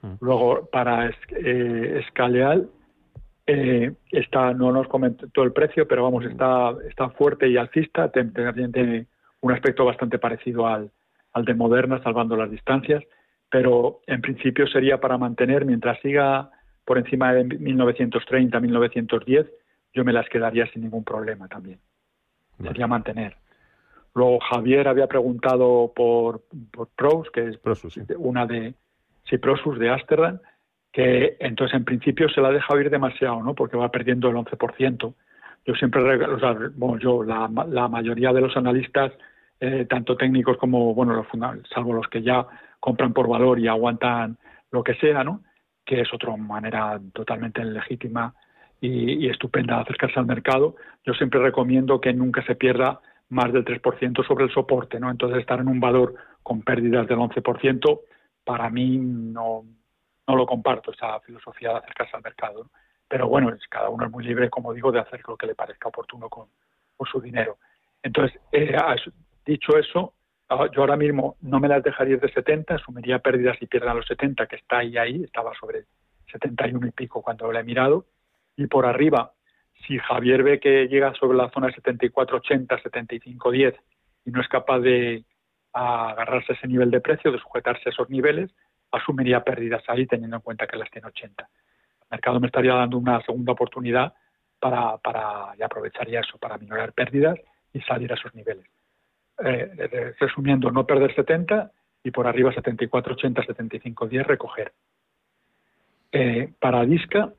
Mm. 0.00 0.14
Luego, 0.20 0.68
para 0.70 1.08
eh, 1.08 2.02
Escaleal, 2.04 2.68
eh, 3.46 3.92
está, 4.10 4.54
no 4.54 4.70
nos 4.72 4.86
comentó 4.88 5.42
el 5.42 5.52
precio, 5.52 5.86
pero 5.88 6.04
vamos, 6.04 6.24
está, 6.24 6.74
está 6.88 7.10
fuerte 7.10 7.48
y 7.48 7.56
alcista, 7.56 8.10
tiene 8.10 9.06
un 9.40 9.52
aspecto 9.52 9.84
bastante 9.84 10.18
parecido 10.18 10.66
al, 10.66 10.90
al 11.32 11.44
de 11.44 11.54
Moderna, 11.54 12.02
salvando 12.02 12.36
las 12.36 12.50
distancias, 12.50 13.02
pero 13.50 14.00
en 14.06 14.20
principio 14.20 14.66
sería 14.66 15.00
para 15.00 15.18
mantener, 15.18 15.64
mientras 15.64 16.00
siga 16.00 16.50
por 16.84 16.98
encima 16.98 17.32
de 17.32 17.44
1930, 17.44 18.60
1910, 18.60 19.46
yo 19.92 20.04
me 20.04 20.12
las 20.12 20.28
quedaría 20.28 20.66
sin 20.66 20.82
ningún 20.82 21.04
problema 21.04 21.48
también. 21.48 21.78
Sería 22.62 22.86
mantener. 22.86 23.36
Luego 24.14 24.38
Javier 24.40 24.88
había 24.88 25.06
preguntado 25.06 25.92
por, 25.94 26.42
por 26.70 26.88
Pros, 26.88 27.30
que 27.30 27.48
es 27.48 27.58
una 28.16 28.46
de 28.46 28.74
sí, 29.24 29.38
Prosus 29.38 29.78
de 29.78 29.90
Amsterdam, 29.90 30.38
que 30.92 31.36
entonces 31.40 31.76
en 31.76 31.84
principio 31.84 32.28
se 32.28 32.40
la 32.40 32.48
ha 32.48 32.52
dejado 32.52 32.80
ir 32.80 32.90
demasiado, 32.90 33.42
¿no? 33.42 33.54
Porque 33.54 33.76
va 33.76 33.90
perdiendo 33.90 34.28
el 34.28 34.36
11%. 34.36 35.14
Yo 35.64 35.74
siempre, 35.74 36.02
o 36.26 36.38
sea, 36.38 36.56
bueno, 36.74 36.98
yo, 36.98 37.22
la, 37.22 37.50
la, 37.68 37.88
mayoría 37.88 38.32
de 38.32 38.40
los 38.40 38.56
analistas, 38.56 39.12
eh, 39.60 39.86
tanto 39.88 40.16
técnicos 40.16 40.58
como, 40.58 40.92
bueno, 40.94 41.14
los, 41.14 41.26
salvo 41.72 41.94
los 41.94 42.08
que 42.08 42.22
ya 42.22 42.46
compran 42.80 43.12
por 43.12 43.28
valor 43.28 43.58
y 43.58 43.68
aguantan 43.68 44.36
lo 44.70 44.82
que 44.82 44.94
sea, 44.94 45.24
¿no? 45.24 45.42
Que 45.84 46.00
es 46.00 46.12
otra 46.12 46.36
manera 46.36 47.00
totalmente 47.12 47.64
legítima 47.64 48.34
y, 48.80 49.28
estupenda 49.28 49.76
de 49.76 49.82
acercarse 49.82 50.18
al 50.18 50.26
mercado. 50.26 50.76
Yo 51.04 51.14
siempre 51.14 51.40
recomiendo 51.40 52.00
que 52.00 52.12
nunca 52.12 52.44
se 52.44 52.56
pierda 52.56 53.00
más 53.28 53.52
del 53.52 53.64
3% 53.64 54.26
sobre 54.26 54.44
el 54.44 54.52
soporte, 54.52 55.00
¿no? 55.00 55.10
Entonces 55.10 55.38
estar 55.38 55.60
en 55.60 55.68
un 55.68 55.80
valor 55.80 56.14
con 56.42 56.62
pérdidas 56.62 57.06
del 57.06 57.18
11%, 57.18 58.00
para 58.44 58.68
mí 58.68 58.98
no, 58.98 59.64
no 60.26 60.36
lo 60.36 60.46
comparto, 60.46 60.90
esa 60.90 61.20
filosofía 61.20 61.70
de 61.70 61.76
acercarse 61.76 62.16
al 62.16 62.22
mercado. 62.22 62.70
Pero 63.08 63.28
bueno, 63.28 63.54
cada 63.68 63.88
uno 63.88 64.06
es 64.06 64.10
muy 64.10 64.24
libre, 64.24 64.50
como 64.50 64.72
digo, 64.72 64.90
de 64.90 65.00
hacer 65.00 65.20
lo 65.28 65.36
que 65.36 65.46
le 65.46 65.54
parezca 65.54 65.88
oportuno 65.88 66.28
con, 66.28 66.48
su 67.10 67.20
dinero. 67.20 67.58
Entonces, 68.00 68.40
eh, 68.52 68.76
dicho 69.44 69.76
eso, 69.76 70.14
yo 70.72 70.80
ahora 70.80 70.96
mismo 70.96 71.36
no 71.40 71.60
me 71.60 71.68
las 71.68 71.82
dejaría 71.82 72.16
de 72.16 72.32
70, 72.32 72.74
asumiría 72.74 73.18
pérdidas 73.18 73.56
y 73.60 73.66
pierdan 73.66 73.96
los 73.96 74.06
70, 74.06 74.46
que 74.46 74.56
está 74.56 74.78
ahí, 74.78 74.96
ahí, 74.96 75.22
estaba 75.24 75.52
sobre 75.58 75.84
71 76.30 76.86
y 76.86 76.90
pico 76.90 77.22
cuando 77.22 77.50
lo 77.50 77.58
he 77.58 77.62
mirado, 77.62 78.06
y 78.56 78.66
por 78.66 78.86
arriba 78.86 79.32
si 79.86 79.98
Javier 79.98 80.42
ve 80.42 80.60
que 80.60 80.86
llega 80.86 81.12
sobre 81.14 81.36
la 81.36 81.50
zona 81.50 81.68
74-80, 81.68 82.82
75-10 82.82 83.76
y 84.24 84.30
no 84.30 84.40
es 84.40 84.48
capaz 84.48 84.80
de 84.80 85.24
agarrarse 85.72 86.52
a 86.52 86.56
ese 86.56 86.68
nivel 86.68 86.90
de 86.90 87.00
precio, 87.00 87.32
de 87.32 87.38
sujetarse 87.38 87.82
a 87.86 87.90
esos 87.90 88.08
niveles, 88.10 88.50
asumiría 88.90 89.42
pérdidas 89.42 89.82
ahí 89.88 90.06
teniendo 90.06 90.36
en 90.36 90.42
cuenta 90.42 90.66
que 90.66 90.76
las 90.76 90.90
tiene 90.90 91.08
80. 91.08 91.42
El 91.42 92.06
mercado 92.10 92.40
me 92.40 92.46
estaría 92.46 92.74
dando 92.74 92.98
una 92.98 93.20
segunda 93.22 93.52
oportunidad 93.52 94.12
para, 94.60 94.98
para 94.98 95.54
y 95.58 95.62
aprovecharía 95.62 96.20
eso 96.20 96.38
para 96.38 96.58
minorar 96.58 96.92
pérdidas 96.92 97.38
y 97.72 97.80
salir 97.80 98.12
a 98.12 98.14
esos 98.14 98.34
niveles. 98.34 98.66
Eh, 99.44 100.14
resumiendo, 100.18 100.70
no 100.70 100.86
perder 100.86 101.14
70 101.14 101.70
y 102.04 102.10
por 102.10 102.26
arriba 102.26 102.52
74, 102.52 103.14
80, 103.14 103.44
75, 103.44 104.08
10 104.08 104.26
recoger. 104.26 104.72
Eh, 106.12 106.52
para 106.58 106.84
Disca, 106.84 107.32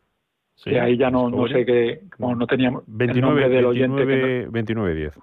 Sí, 0.56 0.76
ahí 0.76 0.98
ya 0.98 1.10
no, 1.10 1.30
no 1.30 1.48
sé 1.48 1.66
qué, 1.66 2.02
como 2.16 2.36
no 2.36 2.48
teníamos 2.48 2.84
29, 2.88 3.50
del 3.50 3.66
oyente 3.66 4.06
29, 4.50 4.96
10. 4.96 5.20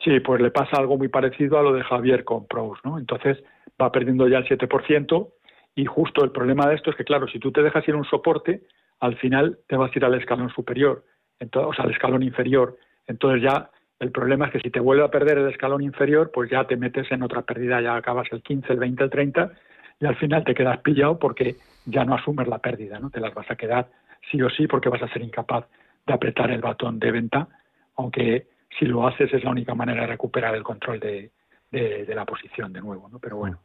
Sí, 0.00 0.20
pues 0.20 0.40
le 0.40 0.50
pasa 0.50 0.76
algo 0.76 0.98
muy 0.98 1.08
parecido 1.08 1.58
a 1.58 1.62
lo 1.62 1.72
de 1.72 1.82
Javier 1.82 2.24
con 2.24 2.46
Pros, 2.46 2.78
¿no? 2.84 2.98
Entonces 2.98 3.42
va 3.80 3.92
perdiendo 3.92 4.28
ya 4.28 4.38
el 4.38 4.46
7% 4.46 5.28
y 5.76 5.84
justo 5.86 6.24
el 6.24 6.30
problema 6.30 6.66
de 6.66 6.74
esto 6.74 6.90
es 6.90 6.96
que, 6.96 7.04
claro, 7.04 7.26
si 7.28 7.38
tú 7.38 7.52
te 7.52 7.62
dejas 7.62 7.86
ir 7.88 7.94
un 7.94 8.04
soporte, 8.04 8.62
al 9.00 9.16
final 9.16 9.58
te 9.66 9.76
vas 9.76 9.90
a 9.90 9.98
ir 9.98 10.04
al 10.04 10.14
escalón 10.14 10.50
superior, 10.50 11.04
entonces, 11.38 11.70
o 11.70 11.74
sea, 11.74 11.84
al 11.84 11.92
escalón 11.92 12.22
inferior. 12.22 12.76
Entonces 13.06 13.42
ya 13.42 13.70
el 14.00 14.10
problema 14.10 14.46
es 14.46 14.52
que 14.52 14.60
si 14.60 14.70
te 14.70 14.80
vuelve 14.80 15.04
a 15.04 15.10
perder 15.10 15.38
el 15.38 15.48
escalón 15.48 15.82
inferior, 15.82 16.30
pues 16.32 16.50
ya 16.50 16.64
te 16.64 16.76
metes 16.76 17.10
en 17.12 17.22
otra 17.22 17.42
pérdida, 17.42 17.80
ya 17.80 17.96
acabas 17.96 18.26
el 18.32 18.42
15, 18.42 18.72
el 18.72 18.78
20, 18.78 19.04
el 19.04 19.10
30 19.10 19.52
y 20.00 20.06
al 20.06 20.16
final 20.16 20.44
te 20.44 20.54
quedas 20.54 20.80
pillado 20.80 21.18
porque 21.18 21.56
ya 21.86 22.04
no 22.04 22.14
asumes 22.14 22.48
la 22.48 22.58
pérdida, 22.58 22.98
¿no? 22.98 23.10
Te 23.10 23.20
las 23.20 23.32
vas 23.34 23.50
a 23.50 23.56
quedar 23.56 23.88
sí 24.30 24.42
o 24.42 24.50
sí 24.50 24.66
porque 24.66 24.88
vas 24.88 25.02
a 25.02 25.08
ser 25.08 25.22
incapaz 25.22 25.66
de 26.06 26.12
apretar 26.12 26.50
el 26.50 26.60
batón 26.60 26.98
de 26.98 27.10
venta, 27.12 27.48
aunque 27.96 28.48
si 28.78 28.86
lo 28.86 29.06
haces 29.06 29.32
es 29.32 29.44
la 29.44 29.50
única 29.50 29.74
manera 29.74 30.02
de 30.02 30.08
recuperar 30.08 30.54
el 30.54 30.62
control 30.62 30.98
de, 30.98 31.30
de, 31.70 32.14
la 32.14 32.24
posición 32.24 32.72
de 32.72 32.80
nuevo, 32.80 33.08
¿no? 33.08 33.18
Pero 33.18 33.36
bueno, 33.36 33.60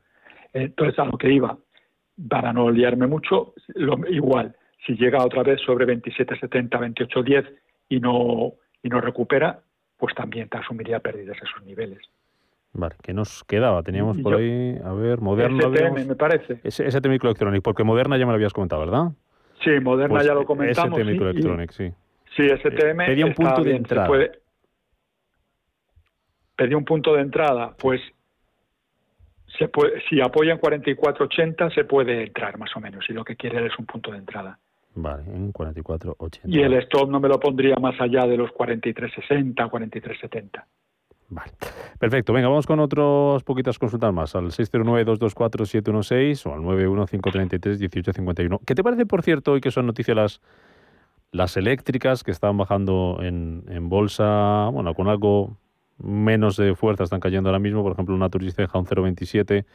entonces 0.54 0.98
a 1.00 1.06
lo 1.06 1.18
que 1.18 1.32
iba, 1.32 1.58
para 2.30 2.54
no 2.54 2.70
liarme 2.70 3.08
mucho, 3.08 3.54
lo, 3.76 3.98
igual, 4.08 4.56
si 4.86 4.96
llega 4.96 5.24
otra 5.24 5.44
vez 5.44 5.60
sobre 5.62 5.86
27.70, 5.86 6.70
28.10 6.70 7.50
y 7.90 8.00
no, 8.00 8.54
y 8.84 8.90
no 8.90 9.02
recupera, 9.02 9.62
pues 10.00 10.16
también 10.16 10.48
te 10.50 10.58
asumiría 10.58 11.00
pérdidas 11.00 11.38
esos 11.38 11.64
niveles. 11.64 12.00
Vale, 12.72 12.96
¿qué 13.04 13.14
nos 13.14 13.44
quedaba? 13.44 13.84
Teníamos 13.84 14.18
por 14.20 14.36
ahí, 14.36 14.80
a 14.84 14.94
ver, 14.94 15.20
Moderna. 15.20 15.62
STM, 15.62 16.08
me 16.08 16.16
parece. 16.16 16.60
Ese, 16.64 16.90
STM 16.90 17.10
Microelectronics, 17.10 17.64
porque 17.64 17.84
Moderna 17.84 18.18
ya 18.18 18.26
me 18.26 18.32
lo 18.32 18.36
habías 18.36 18.54
comentado, 18.54 18.82
¿verdad? 18.82 19.12
Sí, 19.64 19.72
Moderna 19.82 20.16
pues 20.16 20.26
ya 20.26 20.34
lo 20.34 20.46
comentamos. 20.46 20.98
ST 20.98 21.12
Microelectronics, 21.12 21.76
sí. 21.76 21.92
Sí, 22.38 22.48
STM. 22.48 23.06
pedía 23.06 23.26
un 23.26 23.34
punto 23.34 23.64
de 23.64 23.76
entrada. 23.76 24.08
Puede... 24.08 24.32
Pedía 26.56 26.78
un 26.78 26.86
punto 26.86 27.14
de 27.14 27.22
entrada, 27.22 27.76
pues 27.78 28.02
se 29.58 29.68
puede, 29.68 30.02
si 30.08 30.22
apoyan 30.22 30.60
44.80 30.60 31.74
se 31.74 31.84
puede 31.86 32.24
entrar 32.24 32.58
más 32.58 32.76
o 32.76 32.80
menos, 32.80 33.04
si 33.06 33.14
lo 33.14 33.24
que 33.24 33.36
quiere 33.36 33.66
es 33.66 33.78
un 33.80 33.86
punto 33.86 34.12
de 34.12 34.20
entrada. 34.20 34.60
Vale, 34.96 35.24
en 35.34 35.54
44.80. 35.54 36.42
Y 36.46 36.62
el 36.62 36.74
stop 36.74 37.10
no 37.10 37.20
me 37.20 37.28
lo 37.30 37.40
pondría 37.40 37.76
más 37.76 38.00
allá 38.02 38.26
de 38.26 38.38
los 38.38 38.50
43.60, 38.52 39.56
43.70. 39.56 40.64
Vale. 41.30 41.52
Perfecto. 42.00 42.34
Venga, 42.34 42.48
vamos 42.48 42.66
con 42.66 42.80
otras 42.80 43.44
poquitas 43.44 43.78
consultas 43.78 44.12
más. 44.14 44.36
Al 44.36 44.46
609-224-716 44.48 46.46
o 46.48 46.54
al 46.54 46.62
91533-1851. 46.62 48.60
¿Qué 48.66 48.74
te 48.74 48.84
parece, 48.84 49.06
por 49.06 49.22
cierto, 49.22 49.52
hoy 49.52 49.62
que 49.62 49.70
son 49.70 49.86
noticias 49.86 50.18
las, 50.18 50.42
las 51.32 51.56
eléctricas 51.56 52.24
que 52.24 52.32
están 52.32 52.58
bajando 52.58 53.20
en, 53.22 53.64
en 53.70 53.90
bolsa, 53.90 54.70
bueno, 54.74 54.96
con 54.96 55.08
algo 55.08 55.56
menos 56.00 56.58
de 56.58 56.74
fuerza 56.74 57.04
están 57.04 57.20
cayendo 57.20 57.50
ahora 57.50 57.60
mismo? 57.60 57.84
Por 57.84 57.92
ejemplo, 57.92 58.16
una 58.16 58.30
turista 58.30 58.64
deja 58.64 58.80
un 58.80 58.88
0,27 58.88 59.66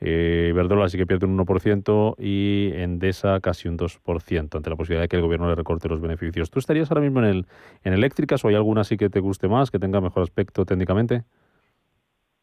eh, 0.00 0.52
Verdola 0.54 0.88
sí 0.88 0.96
que 0.96 1.06
pierde 1.06 1.26
un 1.26 1.38
1% 1.38 2.14
y 2.18 2.70
Endesa 2.74 3.40
casi 3.40 3.68
un 3.68 3.76
2% 3.76 4.56
ante 4.56 4.70
la 4.70 4.76
posibilidad 4.76 5.02
de 5.02 5.08
que 5.08 5.16
el 5.16 5.22
gobierno 5.22 5.48
le 5.48 5.54
recorte 5.54 5.88
los 5.88 6.00
beneficios. 6.00 6.50
¿Tú 6.50 6.58
estarías 6.58 6.90
ahora 6.90 7.02
mismo 7.02 7.20
en, 7.20 7.26
el, 7.26 7.46
en 7.84 7.92
eléctricas 7.92 8.44
o 8.44 8.48
hay 8.48 8.54
alguna 8.54 8.84
sí 8.84 8.96
que 8.96 9.10
te 9.10 9.20
guste 9.20 9.48
más, 9.48 9.70
que 9.70 9.78
tenga 9.78 10.00
mejor 10.00 10.22
aspecto 10.22 10.64
técnicamente? 10.64 11.24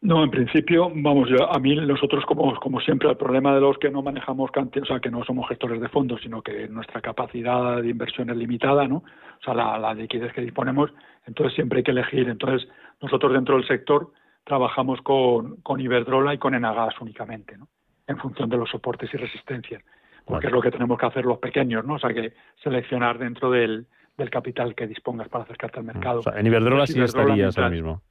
No, 0.00 0.22
en 0.22 0.30
principio, 0.30 0.92
vamos, 0.94 1.28
a 1.50 1.58
mí 1.58 1.74
nosotros 1.74 2.24
como, 2.24 2.54
como 2.60 2.80
siempre, 2.80 3.10
el 3.10 3.16
problema 3.16 3.52
de 3.52 3.60
los 3.60 3.78
que 3.78 3.90
no 3.90 4.00
manejamos 4.00 4.52
cantidad, 4.52 4.84
o 4.84 4.86
sea, 4.86 5.00
que 5.00 5.10
no 5.10 5.24
somos 5.24 5.48
gestores 5.48 5.80
de 5.80 5.88
fondos, 5.88 6.20
sino 6.22 6.40
que 6.40 6.68
nuestra 6.68 7.00
capacidad 7.00 7.82
de 7.82 7.88
inversión 7.90 8.30
es 8.30 8.36
limitada, 8.36 8.86
¿no? 8.86 8.98
O 8.98 9.42
sea, 9.44 9.54
la 9.54 9.94
liquidez 9.94 10.32
que 10.32 10.42
disponemos, 10.42 10.92
entonces 11.26 11.54
siempre 11.56 11.78
hay 11.78 11.82
que 11.82 11.90
elegir. 11.90 12.28
Entonces, 12.28 12.68
nosotros 13.02 13.32
dentro 13.32 13.56
del 13.56 13.66
sector 13.66 14.12
trabajamos 14.48 15.00
con, 15.02 15.56
con 15.56 15.80
Iberdrola 15.80 16.34
y 16.34 16.38
con 16.38 16.54
Enagas 16.54 17.00
únicamente, 17.00 17.56
¿no? 17.56 17.68
en 18.08 18.16
función 18.16 18.48
de 18.48 18.56
los 18.56 18.70
soportes 18.70 19.12
y 19.12 19.16
resistencias, 19.16 19.84
porque 20.24 20.46
es 20.48 20.52
lo 20.52 20.60
que 20.60 20.70
tenemos 20.70 20.98
que 20.98 21.06
hacer 21.06 21.24
los 21.24 21.38
pequeños, 21.38 21.84
¿no? 21.84 21.94
O 21.94 21.98
sea, 21.98 22.12
que 22.12 22.32
seleccionar 22.62 23.18
dentro 23.18 23.50
del, 23.50 23.86
del 24.16 24.30
capital 24.30 24.74
que 24.74 24.86
dispongas 24.86 25.28
para 25.28 25.44
acercarte 25.44 25.78
al 25.78 25.84
mm, 25.84 25.88
mercado. 25.88 26.22
en 26.34 26.46
Iberdrola 26.46 26.86
sí 26.86 27.00
estarías 27.00 27.56
ahora 27.56 27.70
mismo. 27.70 28.02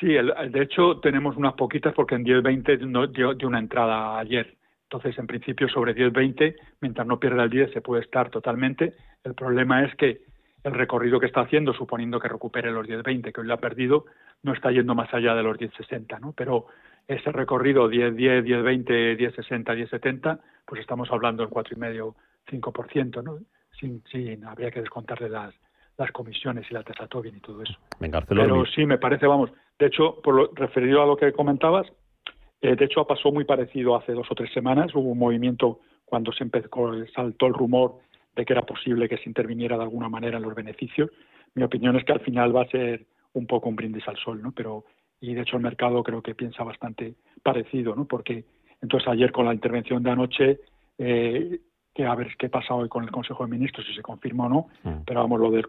Sí, 0.00 0.08
de 0.08 0.62
hecho 0.62 1.00
tenemos 1.00 1.36
unas 1.36 1.54
poquitas 1.54 1.92
porque 1.92 2.14
en 2.14 2.24
10-20 2.24 3.12
dio, 3.12 3.34
dio, 3.34 3.48
una 3.48 3.58
entrada 3.58 4.18
ayer. 4.18 4.56
Entonces, 4.84 5.18
en 5.18 5.26
principio, 5.26 5.68
sobre 5.68 5.94
10-20, 5.94 6.54
mientras 6.80 7.06
no 7.06 7.18
pierda 7.18 7.42
el 7.42 7.50
10, 7.50 7.72
se 7.72 7.80
puede 7.80 8.02
estar 8.02 8.30
totalmente. 8.30 8.94
El 9.24 9.34
problema 9.34 9.84
es 9.84 9.94
que 9.96 10.20
el 10.66 10.74
recorrido 10.74 11.20
que 11.20 11.26
está 11.26 11.42
haciendo, 11.42 11.72
suponiendo 11.72 12.18
que 12.18 12.28
recupere 12.28 12.72
los 12.72 12.88
10-20 12.88 13.32
que 13.32 13.40
hoy 13.40 13.46
le 13.46 13.52
ha 13.52 13.58
perdido, 13.58 14.06
no 14.42 14.52
está 14.52 14.72
yendo 14.72 14.96
más 14.96 15.12
allá 15.14 15.32
de 15.36 15.44
los 15.44 15.56
10-60, 15.56 16.18
¿no? 16.20 16.32
Pero 16.32 16.66
ese 17.06 17.30
recorrido 17.30 17.88
10-10, 17.88 18.42
10-20, 18.42 19.16
10-60, 19.16 19.88
10-70, 19.88 20.40
pues 20.66 20.80
estamos 20.80 21.08
hablando 21.12 21.44
del 21.44 21.52
4,5, 21.52 22.14
5%, 22.50 23.22
¿no? 23.22 23.38
Sin, 23.78 24.02
sin, 24.10 24.44
habría 24.44 24.72
que 24.72 24.80
descontarle 24.80 25.28
las, 25.28 25.54
las 25.96 26.10
comisiones 26.10 26.66
y 26.68 26.74
la 26.74 26.82
tasa 26.82 27.06
Tobin 27.06 27.36
y 27.36 27.40
todo 27.40 27.62
eso. 27.62 27.78
Venga, 28.00 28.20
Pero 28.22 28.66
sí, 28.66 28.86
me 28.86 28.98
parece, 28.98 29.28
vamos, 29.28 29.52
de 29.78 29.86
hecho, 29.86 30.20
por 30.20 30.34
lo 30.34 30.50
referido 30.52 31.00
a 31.00 31.06
lo 31.06 31.16
que 31.16 31.32
comentabas, 31.32 31.86
eh, 32.60 32.74
de 32.74 32.84
hecho 32.86 33.06
pasó 33.06 33.30
muy 33.30 33.44
parecido 33.44 33.94
hace 33.94 34.12
dos 34.12 34.26
o 34.28 34.34
tres 34.34 34.52
semanas, 34.52 34.92
hubo 34.96 35.12
un 35.12 35.18
movimiento 35.18 35.78
cuando 36.04 36.32
se 36.32 36.42
empezó, 36.42 36.68
saltó 37.14 37.46
el 37.46 37.54
rumor 37.54 38.00
de 38.36 38.44
que 38.44 38.52
era 38.52 38.62
posible 38.62 39.08
que 39.08 39.16
se 39.16 39.28
interviniera 39.28 39.76
de 39.76 39.82
alguna 39.82 40.08
manera 40.08 40.36
en 40.36 40.42
los 40.42 40.54
beneficios. 40.54 41.10
Mi 41.54 41.62
opinión 41.64 41.96
es 41.96 42.04
que 42.04 42.12
al 42.12 42.20
final 42.20 42.54
va 42.54 42.62
a 42.62 42.68
ser 42.68 43.06
un 43.32 43.46
poco 43.46 43.68
un 43.68 43.76
brindis 43.76 44.06
al 44.06 44.16
sol, 44.18 44.42
¿no? 44.42 44.52
Pero 44.52 44.84
y 45.20 45.34
de 45.34 45.42
hecho 45.42 45.56
el 45.56 45.62
mercado 45.62 46.02
creo 46.02 46.22
que 46.22 46.34
piensa 46.34 46.62
bastante 46.62 47.14
parecido, 47.42 47.96
¿no? 47.96 48.04
Porque 48.04 48.44
entonces 48.82 49.08
ayer 49.08 49.32
con 49.32 49.46
la 49.46 49.54
intervención 49.54 50.02
de 50.02 50.10
anoche 50.10 50.60
eh, 50.98 51.60
que 51.94 52.04
a 52.04 52.14
ver 52.14 52.36
qué 52.38 52.50
pasa 52.50 52.74
hoy 52.74 52.88
con 52.88 53.04
el 53.04 53.10
Consejo 53.10 53.44
de 53.44 53.50
Ministros, 53.50 53.86
si 53.86 53.94
se 53.94 54.02
confirma 54.02 54.46
o 54.46 54.48
no, 54.50 54.66
mm. 54.82 55.04
pero 55.06 55.20
vamos, 55.20 55.40
lo, 55.40 55.50
del, 55.50 55.64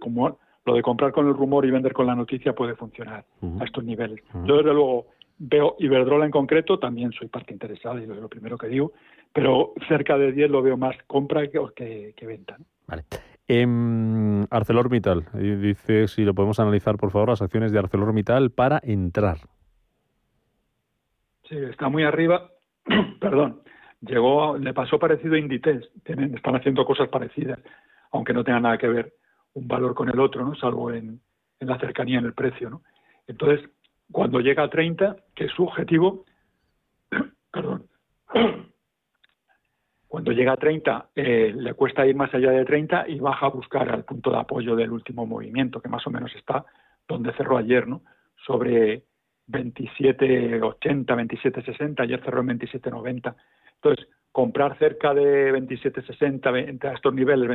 lo 0.66 0.74
de 0.76 0.82
comprar 0.82 1.14
con 1.14 1.26
el 1.26 1.34
rumor 1.34 1.66
y 1.66 1.72
vender 1.72 1.94
con 1.94 2.06
la 2.06 2.16
noticia 2.16 2.54
puede 2.54 2.76
funcionar 2.76 3.24
a 3.60 3.64
estos 3.64 3.84
niveles. 3.86 4.22
Yo 4.46 4.58
desde 4.58 4.74
luego 4.74 5.08
veo 5.40 5.76
Iberdrola 5.80 6.26
en 6.26 6.32
concreto, 6.32 6.80
también 6.80 7.14
soy 7.14 7.30
parte 7.30 7.54
interesada 7.54 8.02
y 8.02 8.06
lo 8.06 8.28
primero 8.28 8.58
que 8.58 8.68
digo, 8.68 8.92
pero 9.38 9.76
cerca 9.88 10.18
de 10.18 10.32
10 10.32 10.50
lo 10.50 10.64
veo 10.64 10.78
más 10.78 10.96
compra 11.06 11.48
que, 11.48 12.12
que, 12.16 12.26
venta. 12.26 12.58
Vale. 12.88 13.04
Eh, 13.48 13.68
ArcelorMittal, 14.50 15.28
dice 15.62 16.08
si 16.08 16.24
lo 16.24 16.34
podemos 16.34 16.60
analizar, 16.60 16.98
por 16.98 17.12
favor, 17.12 17.30
las 17.30 17.44
acciones 17.44 17.72
de 17.72 17.78
ArcelorMittal 17.78 18.50
para 18.50 18.82
entrar. 18.82 19.38
Sí, 21.48 21.56
está 21.56 21.88
muy 21.88 22.04
arriba, 22.04 22.50
perdón, 23.22 23.62
llegó, 24.02 24.58
le 24.58 24.74
pasó 24.74 24.98
parecido 24.98 25.36
a 25.36 25.38
Inditex, 25.38 25.88
Tienen, 26.04 26.34
están 26.34 26.56
haciendo 26.56 26.84
cosas 26.84 27.08
parecidas, 27.08 27.60
aunque 28.12 28.34
no 28.34 28.44
tengan 28.44 28.64
nada 28.64 28.80
que 28.80 28.88
ver 28.88 29.14
un 29.54 29.68
valor 29.68 29.94
con 29.94 30.10
el 30.10 30.20
otro, 30.20 30.44
¿no? 30.44 30.56
salvo 30.56 30.92
en, 30.92 31.22
en 31.60 31.68
la 31.68 31.78
cercanía 31.78 32.18
en 32.18 32.26
el 32.26 32.34
precio. 32.34 32.72
¿no? 32.72 32.82
Entonces, 33.28 33.70
cuando 34.12 34.40
llega 34.40 34.64
a 34.64 34.70
30, 34.72 35.16
que 35.36 35.46
es 35.46 35.52
su 35.52 35.64
objetivo, 35.64 36.26
perdón, 37.52 37.86
cuando 40.08 40.32
llega 40.32 40.54
a 40.54 40.58
30 40.58 41.10
eh, 41.16 41.54
le 41.56 41.74
cuesta 41.74 42.06
ir 42.06 42.16
más 42.16 42.34
allá 42.34 42.52
de 42.52 42.66
30 42.66 43.10
y 43.10 43.20
baja 43.20 43.48
a 43.48 43.50
buscar 43.50 43.90
al 43.90 44.06
punto 44.06 44.32
de 44.32 44.38
apoyo 44.38 44.76
del 44.76 44.92
último 44.92 45.26
movimiento, 45.26 45.82
que 45.82 45.90
más 45.90 46.06
o 46.08 46.10
menos 46.10 46.34
está 46.36 46.66
donde 47.08 47.34
cerró 47.34 47.58
ayer, 47.58 47.88
¿no? 47.88 48.02
sobre 48.46 49.04
27.80, 49.50 51.06
27.60, 51.06 52.02
ayer 52.02 52.22
cerró 52.24 52.42
en 52.42 52.60
27.90. 52.60 53.36
Entonces, 53.76 54.08
comprar 54.32 54.78
cerca 54.78 55.14
de 55.14 55.54
27.60 55.54 56.70
entre 56.70 56.94
estos 56.94 57.14
niveles, 57.14 57.50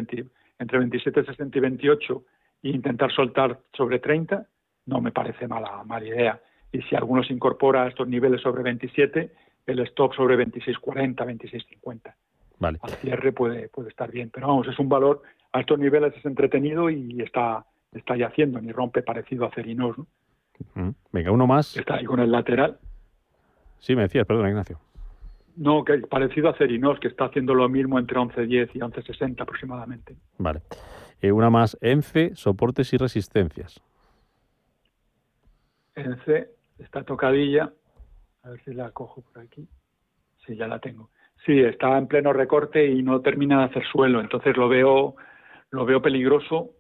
entre 0.59 0.80
27.60 0.80 1.56
y 1.56 1.61
28, 1.61 2.25
e 2.62 2.68
intentar 2.68 3.12
soltar 3.12 3.59
sobre 3.73 3.99
30, 3.99 4.47
no 4.87 5.00
me 5.00 5.12
parece 5.12 5.49
mala, 5.49 5.82
mala 5.85 6.06
idea. 6.06 6.40
Y 6.71 6.80
si 6.82 6.97
alguno 6.97 7.23
se 7.23 7.32
incorpora 7.32 7.85
a 7.85 7.88
estos 7.88 8.09
niveles 8.09 8.40
sobre 8.40 8.62
27, 8.62 9.30
el 9.66 9.78
stop 9.80 10.14
sobre 10.14 10.37
26.40, 10.38 11.14
26.50. 11.16 12.14
Vale. 12.62 12.78
Al 12.81 12.92
cierre 12.92 13.33
puede, 13.33 13.69
puede 13.69 13.88
estar 13.88 14.09
bien. 14.09 14.31
Pero 14.33 14.47
vamos, 14.47 14.69
es 14.69 14.78
un 14.78 14.88
valor, 14.88 15.23
a 15.52 15.61
estos 15.61 15.81
niveles 15.81 16.14
es 16.16 16.25
entretenido 16.25 16.90
y 16.90 17.21
está, 17.21 17.66
está 17.92 18.16
ya 18.16 18.28
haciendo, 18.28 18.61
ni 18.61 18.71
rompe 18.71 19.02
parecido 19.02 19.47
a 19.47 19.50
Cerinos. 19.50 19.97
¿no? 19.99 20.95
Venga, 21.11 21.33
uno 21.33 21.49
más. 21.49 21.76
Está 21.76 21.97
ahí 21.97 22.04
con 22.04 22.21
el 22.21 22.31
lateral. 22.31 22.78
Sí, 23.81 23.97
me 23.97 24.02
decías, 24.02 24.25
perdón, 24.26 24.47
Ignacio. 24.47 24.78
No, 25.57 25.85
que 25.85 25.99
parecido 25.99 26.50
a 26.50 26.54
Cerinos, 26.57 27.00
que 27.00 27.09
está 27.09 27.25
haciendo 27.25 27.52
lo 27.52 27.69
mismo 27.69 27.99
entre 27.99 28.16
11.10 28.16 28.71
y 28.75 28.78
11.60 28.78 29.40
aproximadamente. 29.40 30.14
Vale. 30.38 30.62
Eh, 31.21 31.33
una 31.33 31.50
más, 31.50 31.76
ENCE, 31.81 32.37
soportes 32.37 32.92
y 32.92 32.97
resistencias. 32.97 33.83
ENCE, 35.97 36.49
está 36.78 37.02
tocadilla. 37.02 37.73
A 38.45 38.50
ver 38.50 38.62
si 38.64 38.73
la 38.73 38.92
cojo 38.92 39.21
por 39.21 39.42
aquí. 39.42 39.66
Sí, 40.47 40.54
ya 40.54 40.69
la 40.69 40.78
tengo. 40.78 41.11
Sí, 41.45 41.59
está 41.59 41.99
en 41.99 42.07
pleno 42.07 42.33
recorte 42.33 42.87
y 42.87 43.03
no 43.03 43.21
termina 43.21 43.59
de 43.59 43.65
hacer 43.65 43.85
suelo, 43.87 44.21
entonces 44.21 44.57
lo 44.57 44.69
veo, 44.69 45.17
lo 45.71 45.85
veo 45.85 46.01
peligroso. 46.01 46.71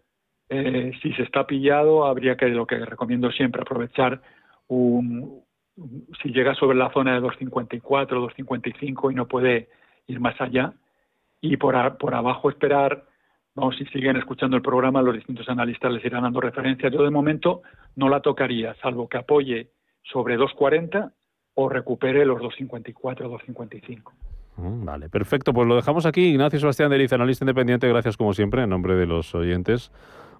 Eh, 0.48 0.92
si 1.02 1.12
se 1.14 1.22
está 1.22 1.46
pillado, 1.46 2.04
habría 2.04 2.36
que, 2.36 2.46
lo 2.48 2.66
que 2.66 2.76
recomiendo 2.84 3.30
siempre, 3.32 3.62
aprovechar 3.62 4.20
un, 4.68 5.42
si 6.22 6.30
llega 6.30 6.54
sobre 6.54 6.76
la 6.76 6.92
zona 6.92 7.14
de 7.14 7.26
2.54, 7.26 7.80
2.55 7.80 9.10
y 9.10 9.14
no 9.14 9.26
puede 9.26 9.68
ir 10.06 10.20
más 10.20 10.40
allá. 10.40 10.72
Y 11.40 11.56
por, 11.56 11.96
por 11.96 12.14
abajo 12.14 12.48
esperar, 12.48 13.04
vamos, 13.54 13.76
si 13.76 13.84
siguen 13.86 14.16
escuchando 14.16 14.56
el 14.56 14.62
programa, 14.62 15.02
los 15.02 15.14
distintos 15.14 15.48
analistas 15.48 15.92
les 15.92 16.04
irán 16.04 16.22
dando 16.22 16.40
referencias. 16.40 16.92
Yo 16.92 17.02
de 17.02 17.10
momento 17.10 17.62
no 17.96 18.08
la 18.08 18.20
tocaría, 18.20 18.74
salvo 18.74 19.08
que 19.08 19.18
apoye 19.18 19.70
sobre 20.02 20.38
2.40 20.38 21.12
o 21.54 21.68
recupere 21.68 22.24
los 22.24 22.40
2.54, 22.40 22.94
2.55. 22.94 24.12
Mm, 24.56 24.84
vale, 24.84 25.08
perfecto. 25.08 25.52
Pues 25.52 25.66
lo 25.66 25.76
dejamos 25.76 26.06
aquí. 26.06 26.30
Ignacio 26.30 26.60
Sebastián 26.60 26.90
de 26.90 27.08
analista 27.12 27.44
independiente. 27.44 27.88
Gracias, 27.88 28.16
como 28.16 28.34
siempre, 28.34 28.62
en 28.62 28.70
nombre 28.70 28.94
de 28.94 29.06
los 29.06 29.34
oyentes, 29.34 29.90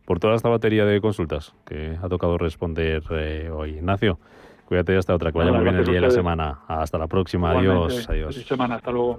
por 0.05 0.21
toda 0.21 0.35
esta 0.35 0.49
batería 0.49 0.85
de 0.85 1.01
consultas 1.01 1.55
que 1.65 1.97
ha 2.03 2.09
tocado 2.09 2.39
responder 2.39 3.03
eh, 3.11 3.51
hoy. 3.53 3.71
Ignacio, 3.77 4.19
cuídate 4.67 4.97
hasta 4.97 5.15
otra. 5.15 5.33
Que 5.33 5.39
vaya 5.39 5.53
muy 5.53 5.65
bien 5.65 5.77
el 5.77 5.85
día 5.85 5.95
de 5.95 6.01
la 6.03 6.11
semana. 6.11 6.61
Hasta 6.69 6.99
la 6.99 7.07
próxima. 7.07 7.51
Adiós. 7.53 8.09
Adiós. 8.09 8.35
semana. 8.47 8.77
Hasta 8.77 8.91
luego. 8.91 9.19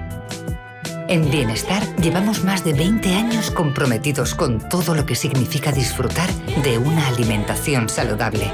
en 1.11 1.29
Bienestar 1.29 1.83
llevamos 1.97 2.45
más 2.45 2.63
de 2.63 2.71
20 2.71 3.13
años 3.15 3.51
comprometidos 3.51 4.33
con 4.33 4.69
todo 4.69 4.95
lo 4.95 5.05
que 5.05 5.15
significa 5.15 5.73
disfrutar 5.73 6.29
de 6.63 6.77
una 6.77 7.05
alimentación 7.07 7.89
saludable. 7.89 8.49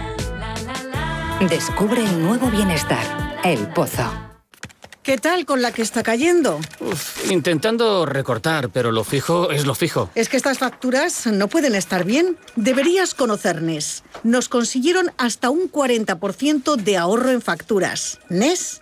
Descubre 1.47 2.03
el 2.03 2.19
nuevo 2.19 2.49
Bienestar, 2.49 3.39
El 3.43 3.67
Pozo. 3.67 4.11
¿Qué 5.03 5.19
tal 5.19 5.45
con 5.45 5.61
la 5.61 5.71
que 5.71 5.83
está 5.83 6.01
cayendo? 6.01 6.59
intentando 7.29 8.07
recortar, 8.07 8.69
pero 8.69 8.91
lo 8.91 9.03
fijo 9.03 9.51
es 9.51 9.65
lo 9.67 9.75
fijo. 9.75 10.09
Es 10.15 10.27
que 10.27 10.35
estas 10.35 10.57
facturas 10.57 11.27
no 11.27 11.47
pueden 11.47 11.75
estar 11.75 12.05
bien. 12.05 12.37
Deberías 12.55 13.13
conocer 13.13 13.61
NES. 13.61 14.03
Nos 14.23 14.49
consiguieron 14.49 15.11
hasta 15.17 15.51
un 15.51 15.71
40% 15.71 16.75
de 16.75 16.97
ahorro 16.97 17.29
en 17.29 17.41
facturas. 17.41 18.19
NES 18.29 18.81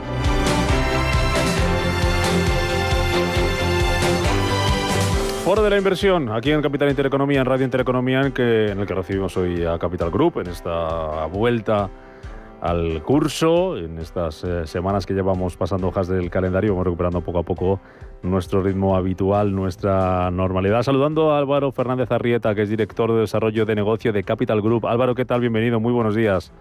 Foro 5.43 5.63
de 5.63 5.71
la 5.71 5.77
inversión, 5.77 6.29
aquí 6.29 6.51
en 6.51 6.61
Capital 6.61 6.89
Intereconomía, 6.89 7.39
en 7.39 7.45
Radio 7.47 7.65
Intereconomía, 7.65 8.21
en, 8.21 8.31
que, 8.31 8.67
en 8.67 8.79
el 8.79 8.85
que 8.85 8.93
recibimos 8.93 9.35
hoy 9.37 9.65
a 9.65 9.79
Capital 9.79 10.11
Group, 10.11 10.37
en 10.37 10.47
esta 10.47 11.25
vuelta 11.25 11.89
al 12.61 13.01
curso. 13.01 13.75
En 13.75 13.97
estas 13.97 14.43
eh, 14.43 14.67
semanas 14.67 15.07
que 15.07 15.15
llevamos 15.15 15.57
pasando 15.57 15.87
hojas 15.87 16.07
del 16.07 16.29
calendario, 16.29 16.73
vamos 16.73 16.85
recuperando 16.85 17.21
poco 17.21 17.39
a 17.39 17.43
poco 17.43 17.79
nuestro 18.21 18.61
ritmo 18.61 18.95
habitual, 18.95 19.53
nuestra 19.53 20.29
normalidad. 20.29 20.83
Saludando 20.83 21.31
a 21.31 21.39
Álvaro 21.39 21.71
Fernández 21.71 22.11
Arrieta, 22.11 22.53
que 22.53 22.61
es 22.61 22.69
director 22.69 23.11
de 23.11 23.21
desarrollo 23.21 23.65
de 23.65 23.73
negocio 23.73 24.13
de 24.13 24.23
Capital 24.23 24.61
Group. 24.61 24.85
Álvaro, 24.85 25.15
¿qué 25.15 25.25
tal? 25.25 25.41
Bienvenido, 25.41 25.79
muy 25.79 25.91
buenos 25.91 26.13
días. 26.13 26.53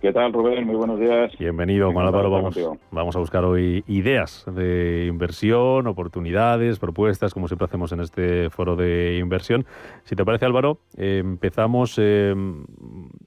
¿Qué 0.00 0.12
tal, 0.12 0.32
Rubén? 0.32 0.64
Muy 0.64 0.76
buenos 0.76 1.00
días. 1.00 1.36
Bienvenido, 1.36 1.92
con 1.92 2.06
Álvaro. 2.06 2.30
Vamos, 2.30 2.56
vamos 2.92 3.16
a 3.16 3.18
buscar 3.18 3.44
hoy 3.44 3.82
ideas 3.88 4.44
de 4.46 5.06
inversión, 5.08 5.88
oportunidades, 5.88 6.78
propuestas, 6.78 7.34
como 7.34 7.48
siempre 7.48 7.64
hacemos 7.64 7.90
en 7.90 8.00
este 8.00 8.48
foro 8.48 8.76
de 8.76 9.18
inversión. 9.18 9.66
Si 10.04 10.14
te 10.14 10.24
parece, 10.24 10.46
Álvaro, 10.46 10.78
eh, 10.96 11.18
empezamos 11.18 11.96
eh, 11.98 12.32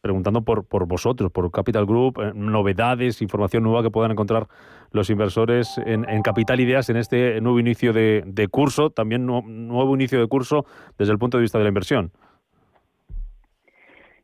preguntando 0.01 0.43
por, 0.43 0.63
por 0.63 0.87
vosotros, 0.87 1.29
por 1.29 1.51
Capital 1.51 1.85
Group, 1.85 2.21
eh, 2.21 2.31
novedades, 2.33 3.21
información 3.21 3.63
nueva 3.63 3.83
que 3.83 3.91
puedan 3.91 4.11
encontrar 4.11 4.47
los 4.91 5.09
inversores 5.09 5.77
en, 5.85 6.21
Capital 6.21 6.61
Ideas 6.61 6.89
en 6.89 6.95
este 6.95 7.41
nuevo 7.41 7.59
inicio 7.59 7.91
de, 7.91 8.47
curso, 8.49 8.91
también 8.91 9.25
nuevo 9.25 9.93
inicio 9.95 10.19
de 10.19 10.27
curso 10.27 10.65
desde 10.97 11.11
el 11.11 11.19
punto 11.19 11.37
de 11.37 11.41
vista 11.41 11.57
de 11.57 11.65
la 11.65 11.69
inversión. 11.69 12.11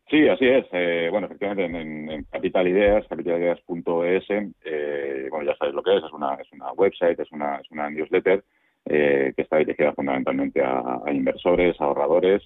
Sí, 0.09 0.25
así 0.29 0.45
es. 0.45 0.65
Eh, 0.71 1.09
bueno, 1.11 1.27
efectivamente, 1.27 1.65
en, 1.65 2.23
Capital 2.31 2.67
Ideas, 2.67 3.05
capitalideas.es, 3.09 4.23
eh, 4.63 5.27
bueno, 5.29 5.51
ya 5.51 5.57
sabéis 5.57 5.75
lo 5.75 5.83
que 5.83 5.97
es, 5.97 6.03
es 6.03 6.13
una, 6.13 6.35
es 6.35 6.49
una 6.53 6.71
website, 6.71 7.19
es 7.19 7.31
una, 7.33 7.57
es 7.57 7.69
una 7.71 7.89
newsletter 7.89 8.41
eh, 8.85 9.33
que 9.35 9.41
está 9.41 9.57
dirigida 9.57 9.91
fundamentalmente 9.93 10.61
a, 10.63 11.01
inversores, 11.11 11.79
ahorradores. 11.81 12.41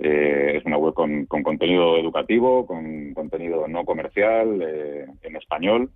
Eh, 0.00 0.54
es 0.56 0.64
una 0.64 0.76
web 0.76 0.92
con, 0.94 1.26
con, 1.26 1.44
contenido 1.44 1.96
educativo, 1.98 2.66
con 2.66 3.14
contenido 3.14 3.68
no 3.68 3.84
comercial, 3.84 4.60
en 5.22 5.36
español, 5.36 5.90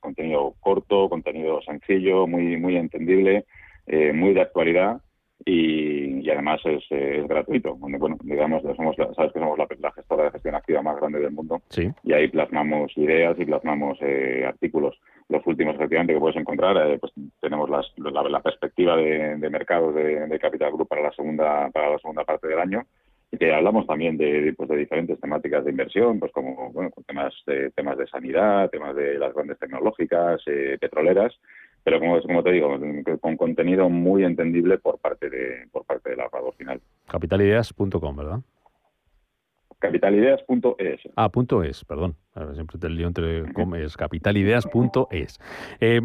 contenido 0.00 0.54
corto, 0.58 1.08
contenido 1.08 1.62
sencillo, 1.62 2.26
muy, 2.26 2.56
muy 2.56 2.76
entendible, 2.76 3.44
muy 3.86 4.34
de 4.34 4.40
actualidad 4.40 5.00
y, 5.44 6.30
además 6.30 6.60
es, 6.64 6.84
gratuito. 7.28 7.74
Bueno, 7.76 8.16
digamos, 8.22 8.62
somos 8.76 8.96
sabes 8.96 9.32
que 9.32 9.38
somos 9.38 9.58
la, 9.58 9.92
gestora 9.92 10.24
de 10.24 10.30
gestión 10.30 10.54
activa 10.54 10.82
más 10.82 10.96
grande 10.96 11.20
del 11.20 11.32
mundo 11.32 11.60
y 12.04 12.12
ahí 12.12 12.28
plasmamos 12.28 12.96
ideas 12.96 13.38
y 13.38 13.44
plasmamos 13.44 13.98
eh, 14.00 14.44
artículos. 14.46 14.98
Los 15.28 15.46
últimos, 15.46 15.74
efectivamente, 15.74 16.14
que 16.14 16.20
puedes 16.20 16.36
encontrar, 16.36 16.76
eh, 16.76 16.98
pues 16.98 17.12
tenemos 17.40 17.68
las, 17.70 17.86
la, 17.96 18.40
perspectiva 18.40 18.96
de, 18.96 19.36
de 19.36 19.50
mercados 19.50 19.94
de, 19.94 20.38
Capital 20.40 20.72
Group 20.72 20.88
para 20.88 21.02
la 21.02 21.12
segunda 21.12 21.70
para 21.70 21.90
la 21.90 21.98
segunda 21.98 22.24
parte 22.24 22.48
del 22.48 22.58
año 22.58 22.84
y 23.30 23.38
que 23.38 23.52
hablamos 23.52 23.86
también 23.86 24.18
de, 24.18 24.52
pues, 24.56 24.68
de 24.68 24.76
diferentes 24.76 25.18
temáticas 25.18 25.64
de 25.64 25.70
inversión, 25.70 26.20
pues 26.20 26.30
como 26.32 26.70
bueno, 26.70 26.90
temas 27.06 27.32
de, 27.46 27.70
temas 27.70 27.96
de 27.96 28.06
sanidad, 28.06 28.68
temas 28.70 28.94
de 28.94 29.18
las 29.18 29.32
grandes 29.32 29.58
tecnológicas, 29.58 30.42
eh, 30.46 30.76
petroleras 30.78 31.32
pero 31.84 31.98
como, 31.98 32.20
como 32.22 32.42
te 32.42 32.52
digo, 32.52 32.78
con 33.20 33.36
contenido 33.36 33.88
muy 33.88 34.24
entendible 34.24 34.78
por 34.78 34.98
parte 34.98 35.28
de 35.30 35.66
por 35.70 35.84
parte 35.84 36.10
del 36.10 36.20
ahorrador 36.20 36.54
final. 36.54 36.80
Capitalideas.com, 37.08 38.16
¿verdad? 38.16 38.40
Capitalideas.es. 39.82 41.00
Ah, 41.16 41.28
punto 41.28 41.64
es, 41.64 41.84
perdón. 41.84 42.14
Siempre 42.54 42.78
te 42.78 42.88
lío 42.88 43.08
entre 43.08 43.52
com 43.52 43.74
es. 43.74 43.96
Capitalideas.es. 43.96 45.40
Eh, 45.80 46.00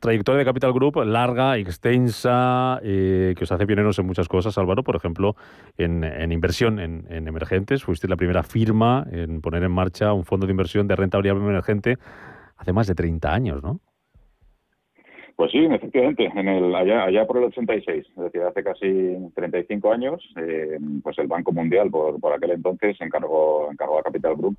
trayectoria 0.00 0.40
de 0.40 0.44
Capital 0.44 0.72
Group 0.72 0.96
larga, 1.04 1.56
extensa, 1.56 2.80
eh, 2.82 3.34
que 3.38 3.44
os 3.44 3.52
hace 3.52 3.64
pioneros 3.64 3.96
en 4.00 4.06
muchas 4.06 4.26
cosas, 4.26 4.58
Álvaro. 4.58 4.82
Por 4.82 4.96
ejemplo, 4.96 5.36
en, 5.78 6.32
inversión 6.32 6.80
en, 6.80 7.06
en, 7.08 7.28
emergentes. 7.28 7.84
Fuiste 7.84 8.08
la 8.08 8.16
primera 8.16 8.42
firma 8.42 9.06
en 9.12 9.40
poner 9.40 9.62
en 9.62 9.70
marcha 9.70 10.12
un 10.12 10.24
fondo 10.24 10.46
de 10.46 10.50
inversión 10.50 10.88
de 10.88 10.96
renta 10.96 11.16
variable 11.16 11.44
emergente 11.44 11.98
hace 12.56 12.72
más 12.72 12.88
de 12.88 12.96
30 12.96 13.32
años, 13.32 13.62
¿no? 13.62 13.80
Pues 15.36 15.52
sí, 15.52 15.58
efectivamente, 15.66 16.24
en 16.34 16.48
el, 16.48 16.74
allá, 16.74 17.04
allá 17.04 17.26
por 17.26 17.36
el 17.36 17.44
86, 17.44 18.06
es 18.08 18.16
decir, 18.16 18.40
hace 18.40 18.64
casi 18.64 19.16
35 19.34 19.92
años, 19.92 20.26
eh, 20.36 20.78
pues 21.02 21.18
el 21.18 21.26
Banco 21.26 21.52
Mundial 21.52 21.90
por, 21.90 22.18
por 22.18 22.32
aquel 22.32 22.52
entonces 22.52 22.98
encargó, 23.02 23.70
encargó 23.70 23.98
a 23.98 24.02
Capital 24.02 24.34
Group 24.34 24.56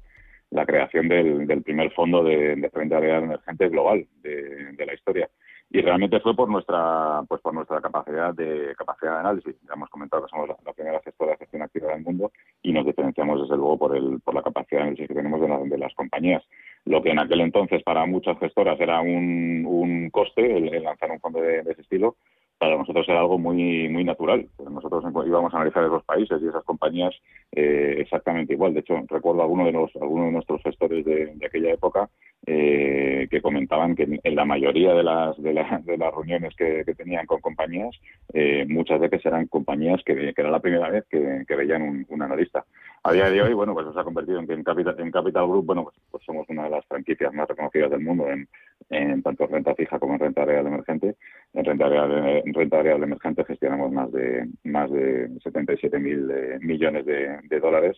la 0.51 0.65
creación 0.67 1.07
del, 1.07 1.47
del 1.47 1.63
primer 1.63 1.91
fondo 1.93 2.23
de, 2.23 2.55
de 2.55 2.69
renta 2.71 2.99
real 2.99 3.23
emergente 3.23 3.69
global 3.69 4.05
de, 4.21 4.73
de, 4.73 4.85
la 4.85 4.93
historia. 4.93 5.29
Y 5.69 5.81
realmente 5.81 6.19
fue 6.21 6.35
por 6.35 6.47
nuestra 6.47 7.23
pues 7.27 7.41
por 7.41 7.53
nuestra 7.53 7.81
capacidad 7.81 8.33
de 8.33 8.73
capacidad 8.77 9.13
de 9.13 9.19
análisis. 9.19 9.55
Ya 9.67 9.73
hemos 9.73 9.89
comentado 9.89 10.23
que 10.23 10.29
somos 10.29 10.47
la, 10.47 10.73
primera 10.73 11.01
gestora 11.03 11.31
de 11.31 11.37
gestión 11.37 11.63
activa 11.63 11.91
del 11.91 12.03
mundo 12.03 12.31
y 12.61 12.71
nos 12.71 12.85
diferenciamos 12.85 13.41
desde 13.41 13.57
luego 13.57 13.77
por 13.77 13.97
el 13.97 14.21
por 14.21 14.33
la 14.33 14.43
capacidad 14.43 14.79
de 14.79 14.83
análisis 14.83 15.07
que 15.07 15.13
tenemos 15.15 15.41
de, 15.41 15.69
de 15.69 15.77
las 15.77 15.93
compañías 15.95 16.43
lo 16.87 17.01
que 17.01 17.11
en 17.11 17.19
aquel 17.19 17.41
entonces 17.41 17.83
para 17.83 18.05
muchas 18.05 18.39
gestoras 18.39 18.79
era 18.79 19.01
un, 19.01 19.65
un 19.65 20.09
coste 20.09 20.57
el, 20.57 20.83
lanzar 20.83 21.11
un 21.11 21.19
fondo 21.19 21.41
de, 21.41 21.59
ese 21.59 21.81
estilo, 21.81 22.15
para 22.57 22.75
nosotros 22.75 23.07
era 23.07 23.19
algo 23.19 23.37
muy 23.37 23.87
muy 23.89 24.03
natural. 24.03 24.47
Nosotros 24.57 25.03
íbamos 25.27 25.53
a 25.53 25.57
analizar 25.57 25.83
esos 25.83 26.03
países 26.03 26.41
y 26.41 26.47
esas 26.47 26.63
compañías 26.63 27.13
eh, 27.51 27.97
exactamente 27.99 28.53
igual. 28.53 28.73
De 28.73 28.79
hecho, 28.79 28.95
recuerdo 29.07 29.41
a 29.41 29.43
alguno 29.43 29.65
de 29.65 29.73
los 29.73 29.95
algunos 29.97 30.25
de 30.27 30.31
nuestros 30.31 30.63
gestores 30.63 31.05
de, 31.05 31.35
aquella 31.45 31.73
época 31.73 32.09
eh, 32.47 33.27
que 33.29 33.41
comentaban 33.41 33.95
que 33.95 34.19
en, 34.23 34.35
la 34.35 34.45
mayoría 34.45 34.93
de 34.95 35.03
las 35.03 35.37
de, 35.41 35.53
las 35.53 36.13
reuniones 36.15 36.55
que, 36.55 36.83
tenían 36.97 37.27
con 37.27 37.41
compañías, 37.41 37.95
eh, 38.33 38.65
muchas 38.67 38.99
veces 38.99 39.23
eran 39.25 39.47
compañías 39.47 40.01
que, 40.03 40.33
era 40.35 40.49
la 40.49 40.59
primera 40.59 40.89
vez 40.89 41.05
que, 41.09 41.55
veían 41.55 42.05
un 42.09 42.21
analista 42.23 42.65
a 43.07 43.13
día 43.13 43.29
de 43.29 43.41
hoy, 43.41 43.53
bueno, 43.53 43.73
pues 43.73 43.87
se 43.93 43.99
ha 43.99 44.03
convertido 44.03 44.39
en 44.39 44.47
que 44.47 44.53
en 44.53 44.63
Capital, 44.63 44.95
en 44.99 45.11
Capital 45.11 45.47
Group, 45.47 45.65
bueno, 45.65 45.83
pues, 45.83 45.95
pues, 46.11 46.23
somos 46.25 46.45
una 46.49 46.65
de 46.65 46.71
las 46.71 46.85
franquicias 46.87 47.33
más 47.33 47.47
reconocidas 47.47 47.89
del 47.91 48.01
mundo 48.01 48.27
en, 48.29 48.47
en 48.89 49.23
tanto 49.23 49.47
renta 49.47 49.73
fija 49.75 49.97
como 49.97 50.13
en 50.13 50.19
renta 50.19 50.43
real 50.43 50.67
emergente. 50.67 51.15
En 51.53 51.63
renta 51.63 51.87
real, 51.87 52.41
en 52.45 52.53
renta 52.53 52.81
real 52.81 53.01
emergente 53.03 53.45
gestionamos 53.45 53.91
más 53.91 54.11
de 54.11 54.47
más 54.65 54.91
de 54.91 55.29
77 55.41 55.99
mil 55.99 56.29
eh, 56.29 56.59
millones 56.59 57.05
de, 57.05 57.59
dólares. 57.61 57.97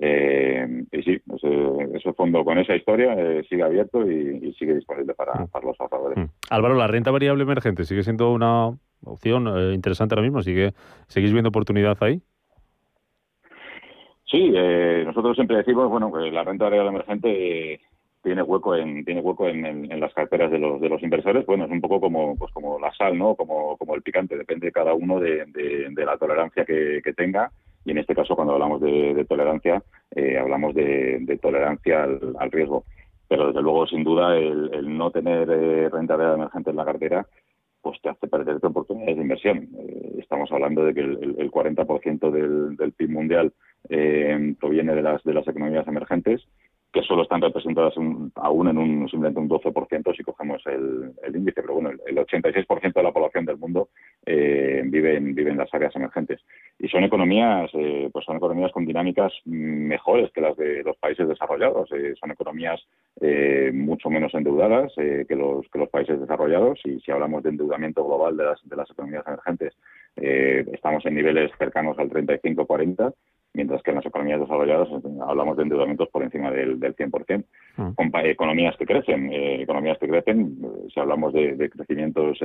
Eh, 0.00 0.84
y 0.90 1.02
sí, 1.02 1.20
ese, 1.94 2.12
fondo 2.12 2.44
con 2.44 2.58
esa 2.58 2.74
historia 2.74 3.14
eh, 3.14 3.44
sigue 3.48 3.62
abierto 3.62 4.10
y, 4.10 4.52
sigue 4.58 4.74
disponible 4.74 5.14
para, 5.14 5.32
mm. 5.34 5.48
para 5.48 5.66
los 5.66 5.80
ahorradores. 5.80 6.18
Mm. 6.18 6.30
Álvaro, 6.50 6.74
la 6.74 6.86
renta 6.86 7.10
variable 7.10 7.42
emergente 7.42 7.84
sigue 7.84 8.02
siendo 8.02 8.32
una 8.32 8.68
opción 9.04 9.48
interesante 9.72 10.14
ahora 10.14 10.22
mismo. 10.22 10.42
¿Sigue, 10.42 10.72
¿Seguís 11.08 11.32
viendo 11.32 11.48
oportunidad 11.48 11.96
ahí? 12.00 12.22
Sí, 14.32 14.50
eh, 14.56 15.02
nosotros 15.04 15.36
siempre 15.36 15.58
decimos 15.58 15.90
bueno 15.90 16.10
que 16.10 16.30
la 16.30 16.42
renta 16.42 16.64
variable 16.64 16.88
emergente 16.88 17.80
tiene 18.22 18.42
hueco 18.42 18.74
en 18.74 19.04
tiene 19.04 19.20
hueco 19.20 19.46
en, 19.46 20.00
las 20.00 20.14
carteras 20.14 20.50
de 20.50 20.58
los 20.58 20.80
de 20.80 20.88
los 20.88 21.02
inversores. 21.02 21.44
Bueno, 21.44 21.66
es 21.66 21.70
un 21.70 21.82
poco 21.82 22.00
como 22.00 22.34
pues 22.36 22.50
como 22.52 22.80
la 22.80 22.90
sal, 22.94 23.18
no, 23.18 23.34
como 23.34 23.76
como 23.76 23.94
el 23.94 24.00
picante. 24.00 24.38
Depende 24.38 24.68
de 24.68 24.72
cada 24.72 24.94
uno 24.94 25.20
de, 25.20 25.44
la 25.94 26.16
tolerancia 26.16 26.64
que, 26.64 27.02
tenga. 27.14 27.52
Y 27.84 27.90
en 27.90 27.98
este 27.98 28.14
caso, 28.14 28.34
cuando 28.34 28.54
hablamos 28.54 28.80
de, 28.80 29.26
tolerancia, 29.28 29.82
eh, 30.12 30.38
hablamos 30.38 30.74
de, 30.74 31.38
tolerancia 31.42 32.04
al, 32.04 32.50
riesgo. 32.50 32.84
Pero 33.28 33.48
desde 33.48 33.60
luego, 33.60 33.86
sin 33.86 34.02
duda, 34.02 34.34
el, 34.38 34.96
no 34.96 35.10
tener 35.10 35.50
eh, 35.50 35.90
renta 35.90 36.16
variable 36.16 36.44
emergente 36.44 36.70
en 36.70 36.76
la 36.76 36.84
cartera 36.86 37.26
pues 37.82 38.00
te 38.00 38.08
hace 38.08 38.28
perder 38.28 38.58
oportunidades 38.62 39.16
de 39.16 39.22
inversión. 39.22 39.68
estamos 40.18 40.50
hablando 40.52 40.84
de 40.84 40.94
que 40.94 41.00
el, 41.00 41.36
el 41.38 41.50
40% 41.50 42.30
del, 42.30 42.76
del 42.76 42.92
PIB 42.92 43.10
mundial 43.10 43.52
eh, 43.88 44.54
proviene 44.60 44.94
de 44.94 45.02
las, 45.02 45.22
de 45.24 45.34
las 45.34 45.46
economías 45.48 45.86
emergentes, 45.88 46.46
que 46.92 47.02
solo 47.02 47.22
están 47.22 47.40
representadas 47.40 47.94
aún 47.96 48.68
en 48.68 48.78
un 48.78 49.08
simplemente 49.08 49.40
un 49.40 49.48
12% 49.48 50.16
si 50.16 50.22
cogemos 50.22 50.62
el, 50.66 51.12
índice, 51.34 51.62
pero 51.62 51.74
bueno, 51.74 51.90
el, 51.90 52.16
86% 52.16 52.92
de 52.92 53.02
la 53.02 53.12
población 53.12 53.46
del 53.46 53.56
mundo 53.56 53.88
eh, 54.26 54.82
vive, 54.84 55.16
en, 55.16 55.34
vive 55.34 55.50
en 55.50 55.56
las 55.56 55.72
áreas 55.72 55.96
emergentes. 55.96 56.40
Y 56.78 56.88
son 56.88 57.04
economías, 57.04 57.70
eh, 57.74 58.10
pues 58.12 58.24
son 58.26 58.36
economías 58.36 58.72
con 58.72 58.84
dinámicas 58.84 59.32
mejores 59.46 60.30
que 60.32 60.40
las 60.42 60.56
de 60.56 60.82
los 60.82 60.96
países 60.98 61.26
desarrollados. 61.26 61.90
Eh, 61.92 62.14
son 62.20 62.30
economías 62.30 62.80
eh, 63.20 63.70
mucho 63.72 64.10
menos 64.10 64.34
endeudadas 64.34 64.92
que, 64.94 65.36
los, 65.36 65.66
que 65.70 65.78
los 65.78 65.88
países 65.88 66.20
desarrollados. 66.20 66.78
Y 66.84 67.00
si 67.00 67.10
hablamos 67.10 67.42
de 67.42 67.50
endeudamiento 67.50 68.04
global 68.04 68.36
de 68.36 68.44
las, 68.44 68.68
de 68.68 68.76
las 68.76 68.90
economías 68.90 69.24
emergentes, 69.26 69.74
estamos 70.14 71.06
en 71.06 71.14
niveles 71.14 71.50
cercanos 71.58 71.98
al 71.98 72.10
35-40 72.10 73.14
mientras 73.54 73.82
que 73.82 73.90
en 73.90 73.96
las 73.96 74.06
economías 74.06 74.40
desarrolladas 74.40 74.88
eh, 74.88 75.08
hablamos 75.26 75.56
de 75.56 75.64
endeudamientos 75.64 76.08
por 76.08 76.22
encima 76.22 76.50
del, 76.50 76.80
del 76.80 76.96
100%. 76.96 77.44
Mm. 77.76 78.16
economías 78.24 78.76
que 78.76 78.86
crecen, 78.86 79.32
eh, 79.32 79.62
economías 79.62 79.98
que 79.98 80.08
crecen, 80.08 80.58
eh, 80.62 80.88
si 80.92 81.00
hablamos 81.00 81.32
de, 81.32 81.70
crecimientos 81.70 82.38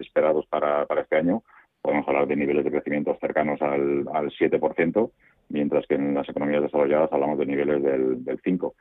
esperados 0.00 0.46
para, 0.46 0.86
para 0.86 1.02
este 1.02 1.16
año, 1.16 1.42
podemos 1.80 2.06
hablar 2.08 2.26
de 2.26 2.36
niveles 2.36 2.64
de 2.64 2.70
crecimiento 2.70 3.16
cercanos 3.20 3.60
al, 3.62 4.06
al 4.12 4.30
7%, 4.30 5.10
mientras 5.48 5.86
que 5.86 5.94
en 5.94 6.14
las 6.14 6.28
economías 6.28 6.62
desarrolladas 6.62 7.12
hablamos 7.12 7.38
de 7.38 7.46
niveles 7.46 7.82
del, 7.82 8.24
del 8.24 8.42
5%, 8.42 8.72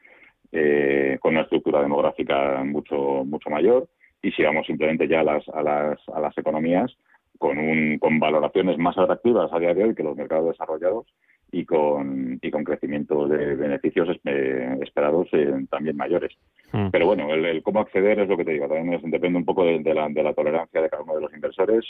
con 1.20 1.34
una 1.34 1.42
estructura 1.42 1.82
demográfica 1.82 2.64
mucho, 2.64 3.24
mucho 3.26 3.50
mayor. 3.50 3.88
Y 4.22 4.32
si 4.32 4.42
vamos 4.42 4.66
simplemente 4.66 5.08
ya 5.08 5.20
a 5.20 5.24
las, 5.24 5.48
a 5.50 5.62
las, 5.62 6.00
a 6.10 6.20
las 6.20 6.36
economías, 6.38 6.96
con, 7.38 7.58
un, 7.58 8.00
con 8.00 8.20
valoraciones 8.20 8.78
más 8.78 8.98
atractivas 8.98 9.52
a 9.52 9.60
día 9.60 9.74
de 9.74 9.84
hoy 9.84 9.96
que 9.96 10.04
los 10.04 10.16
mercados 10.16 10.48
desarrollados, 10.48 11.06
y 11.52 11.66
con, 11.66 12.40
y 12.42 12.52
con 12.52 12.64
crecimiento 12.64 13.28
de 13.28 13.56
beneficios 13.56 14.10
eh, 14.26 14.78
esperados 14.82 15.28
eh, 15.32 15.66
también 15.70 15.96
mayores. 15.96 16.34
Mm. 16.72 16.90
Pero 16.92 17.06
bueno, 17.06 17.34
el, 17.34 17.64
cómo 17.64 17.80
acceder 17.80 18.20
es 18.20 18.28
lo 18.28 18.38
que 18.38 18.46
te 18.46 18.52
digo, 18.52 18.68
también 18.68 19.00
depende 19.10 19.38
un 19.38 19.46
poco 19.46 19.64
de, 19.64 19.94
la, 19.94 20.10
de 20.10 20.24
la 20.24 20.34
tolerancia 20.34 20.82
de 20.82 20.90
cada 20.90 21.04
uno 21.04 21.16
de 21.16 21.22
los 21.22 21.34
inversores, 21.34 21.86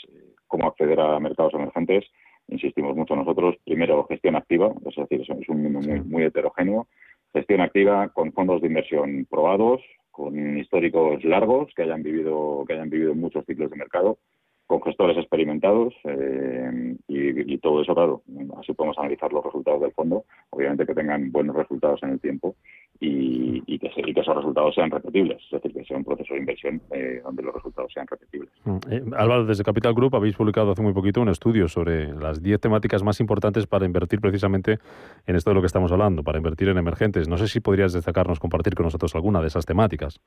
cómo 0.48 0.68
acceder 0.68 1.00
a 1.00 1.20
mercados 1.20 1.54
emergentes. 1.54 2.06
Insistimos 2.48 2.96
mucho 2.96 3.15
nosotros, 3.15 3.56
primero 3.65 4.06
gestión 4.08 4.36
activa, 4.36 4.72
es 4.86 4.96
decir, 4.96 5.22
es 5.22 5.50
un 5.50 5.63
mundo 5.63 5.80
muy, 5.80 6.02
muy 6.02 6.24
heterogéneo, 6.24 6.88
gestión 7.34 7.62
activa 7.62 8.10
con 8.10 8.32
fondos 8.34 8.62
de 8.62 8.68
inversión 8.68 9.26
probados, 9.28 9.82
con 10.12 10.58
históricos 10.58 11.24
largos 11.24 11.74
que 11.76 11.84
hayan 11.84 12.02
vivido 12.02 12.63
que 12.65 12.74
hayan 12.74 12.89
vivido 12.89 13.15
muchos 13.15 13.46
ciclos 13.46 13.70
de 13.70 13.76
mercado 13.76 14.18
con 14.67 14.82
gestores 14.82 15.17
experimentados 15.17 15.93
eh, 16.06 16.95
y, 17.08 17.58
todo 17.60 17.82
eso, 17.82 17.93
claro, 17.93 18.21
así 18.60 18.73
podemos 18.73 18.97
analizar 18.97 19.32
los 19.32 19.43
resultados 19.43 19.82
del 19.82 19.91
fondo, 19.93 20.25
obviamente 20.49 20.86
que 20.86 20.93
tengan 20.93 21.32
buenos 21.32 21.56
resultados 21.56 22.01
en 22.04 22.12
el 22.12 22.19
tiempo 22.19 22.56
y, 22.99 23.80
que, 23.80 23.88
esos 23.88 24.36
resultados 24.36 24.73
sean 24.73 24.89
repetibles, 24.89 25.41
es 25.43 25.51
decir, 25.51 25.73
que 25.73 25.86
sea 25.86 25.97
un 25.97 26.04
proceso 26.04 26.34
de 26.34 26.39
inversión 26.39 26.82
eh, 26.91 27.21
donde 27.23 27.43
los 27.43 27.54
resultados 27.54 27.91
sean 27.93 28.08
repetibles. 28.08 28.49
Mm, 28.63 28.78
eh, 28.89 29.04
Álvaro, 29.17 29.45
desde 29.45 29.63
Capital 29.63 29.93
Group 29.93 30.15
habéis 30.15 30.36
publicado 30.36 30.71
hace 30.71 30.82
muy 30.82 30.93
poquito 30.93 31.21
un 31.21 31.30
estudio 31.30 31.67
sobre 31.67 32.13
las 32.13 32.41
10 32.41 32.60
temáticas 32.60 33.04
más 33.04 33.19
importantes 33.19 33.67
para 33.67 33.86
invertir 33.86 34.19
precisamente 34.19 34.80
en 35.28 35.36
esto 35.36 35.51
de 35.51 35.56
lo 35.56 35.62
que 35.62 35.67
estamos 35.67 35.91
hablando, 35.91 36.23
para 36.23 36.38
invertir 36.38 36.69
en 36.69 36.78
emergentes. 36.78 37.28
No 37.28 37.38
sé 37.38 37.47
si 37.47 37.60
podrías 37.60 37.93
destacarnos, 37.93 38.39
compartir 38.39 38.75
con 38.75 38.86
nosotros 38.86 39.13
alguna 39.15 39.41
de 39.41 39.47
esas 39.47 39.65
temáticas. 39.65 40.19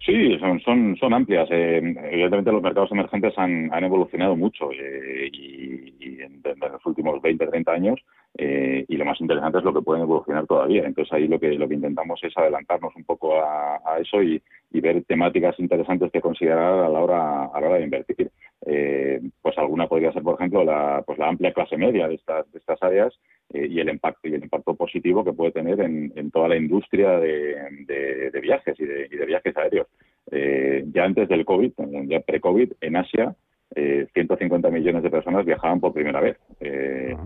Sí, 0.00 0.38
son, 0.38 0.60
son, 0.60 0.96
son 0.96 1.12
amplias. 1.12 1.48
Eh, 1.50 1.78
evidentemente 1.78 2.52
los 2.52 2.62
mercados 2.62 2.92
emergentes 2.92 3.34
han, 3.36 3.72
han 3.72 3.84
evolucionado 3.84 4.36
mucho 4.36 4.70
eh, 4.72 5.28
y, 5.32 6.20
en, 6.22 6.42
los 6.60 6.86
últimos 6.86 7.20
20, 7.20 7.46
30 7.46 7.72
años 7.72 8.00
eh, 8.36 8.84
y 8.88 8.96
lo 8.96 9.04
más 9.04 9.20
interesante 9.20 9.58
es 9.58 9.64
lo 9.64 9.74
que 9.74 9.82
pueden 9.82 10.02
evolucionar 10.02 10.46
todavía. 10.46 10.84
Entonces 10.84 11.12
ahí 11.12 11.26
lo 11.26 11.38
que, 11.38 11.52
lo 11.54 11.68
que 11.68 11.74
intentamos 11.74 12.20
es 12.22 12.36
adelantarnos 12.36 12.94
un 12.96 13.04
poco 13.04 13.40
a, 13.42 13.98
eso 14.00 14.22
y, 14.22 14.40
y, 14.70 14.80
ver 14.80 15.02
temáticas 15.04 15.58
interesantes 15.58 16.12
que 16.12 16.20
considerar 16.20 16.84
a 16.84 16.88
la 16.88 17.00
hora, 17.00 17.44
a 17.46 17.60
la 17.60 17.66
hora 17.66 17.78
de 17.78 17.84
invertir. 17.84 18.30
pues 19.42 19.58
alguna 19.58 19.88
podría 19.88 20.12
ser, 20.12 20.22
por 20.22 20.36
ejemplo, 20.36 20.64
la, 20.64 21.02
pues 21.04 21.18
la 21.18 21.28
amplia 21.28 21.52
clase 21.52 21.76
media 21.76 22.06
de 22.06 22.14
estas, 22.14 22.50
de 22.52 22.58
estas 22.58 22.80
áreas 22.82 23.18
y 23.52 23.80
el 23.80 23.88
impacto 23.88 24.28
y 24.28 24.34
el 24.34 24.42
impacto 24.42 24.74
positivo 24.74 25.24
que 25.24 25.32
puede 25.32 25.52
tener 25.52 25.80
en, 25.80 26.12
en 26.16 26.30
toda 26.30 26.48
la 26.48 26.56
industria 26.56 27.18
de, 27.18 27.56
de, 27.86 28.30
de 28.30 28.40
viajes 28.40 28.78
y 28.78 28.84
de, 28.84 29.08
y 29.10 29.16
de 29.16 29.26
viajes 29.26 29.56
aéreos. 29.56 29.86
Eh, 30.30 30.84
ya 30.92 31.04
antes 31.04 31.28
del 31.28 31.44
COVID, 31.44 31.72
ya 32.06 32.20
pre-COVID, 32.20 32.72
en 32.80 32.96
Asia, 32.96 33.34
eh, 33.74 34.06
150 34.12 34.70
millones 34.70 35.02
de 35.02 35.10
personas 35.10 35.46
viajaban 35.46 35.80
por 35.80 35.94
primera 35.94 36.20
vez. 36.20 36.36
Eh, 36.60 37.16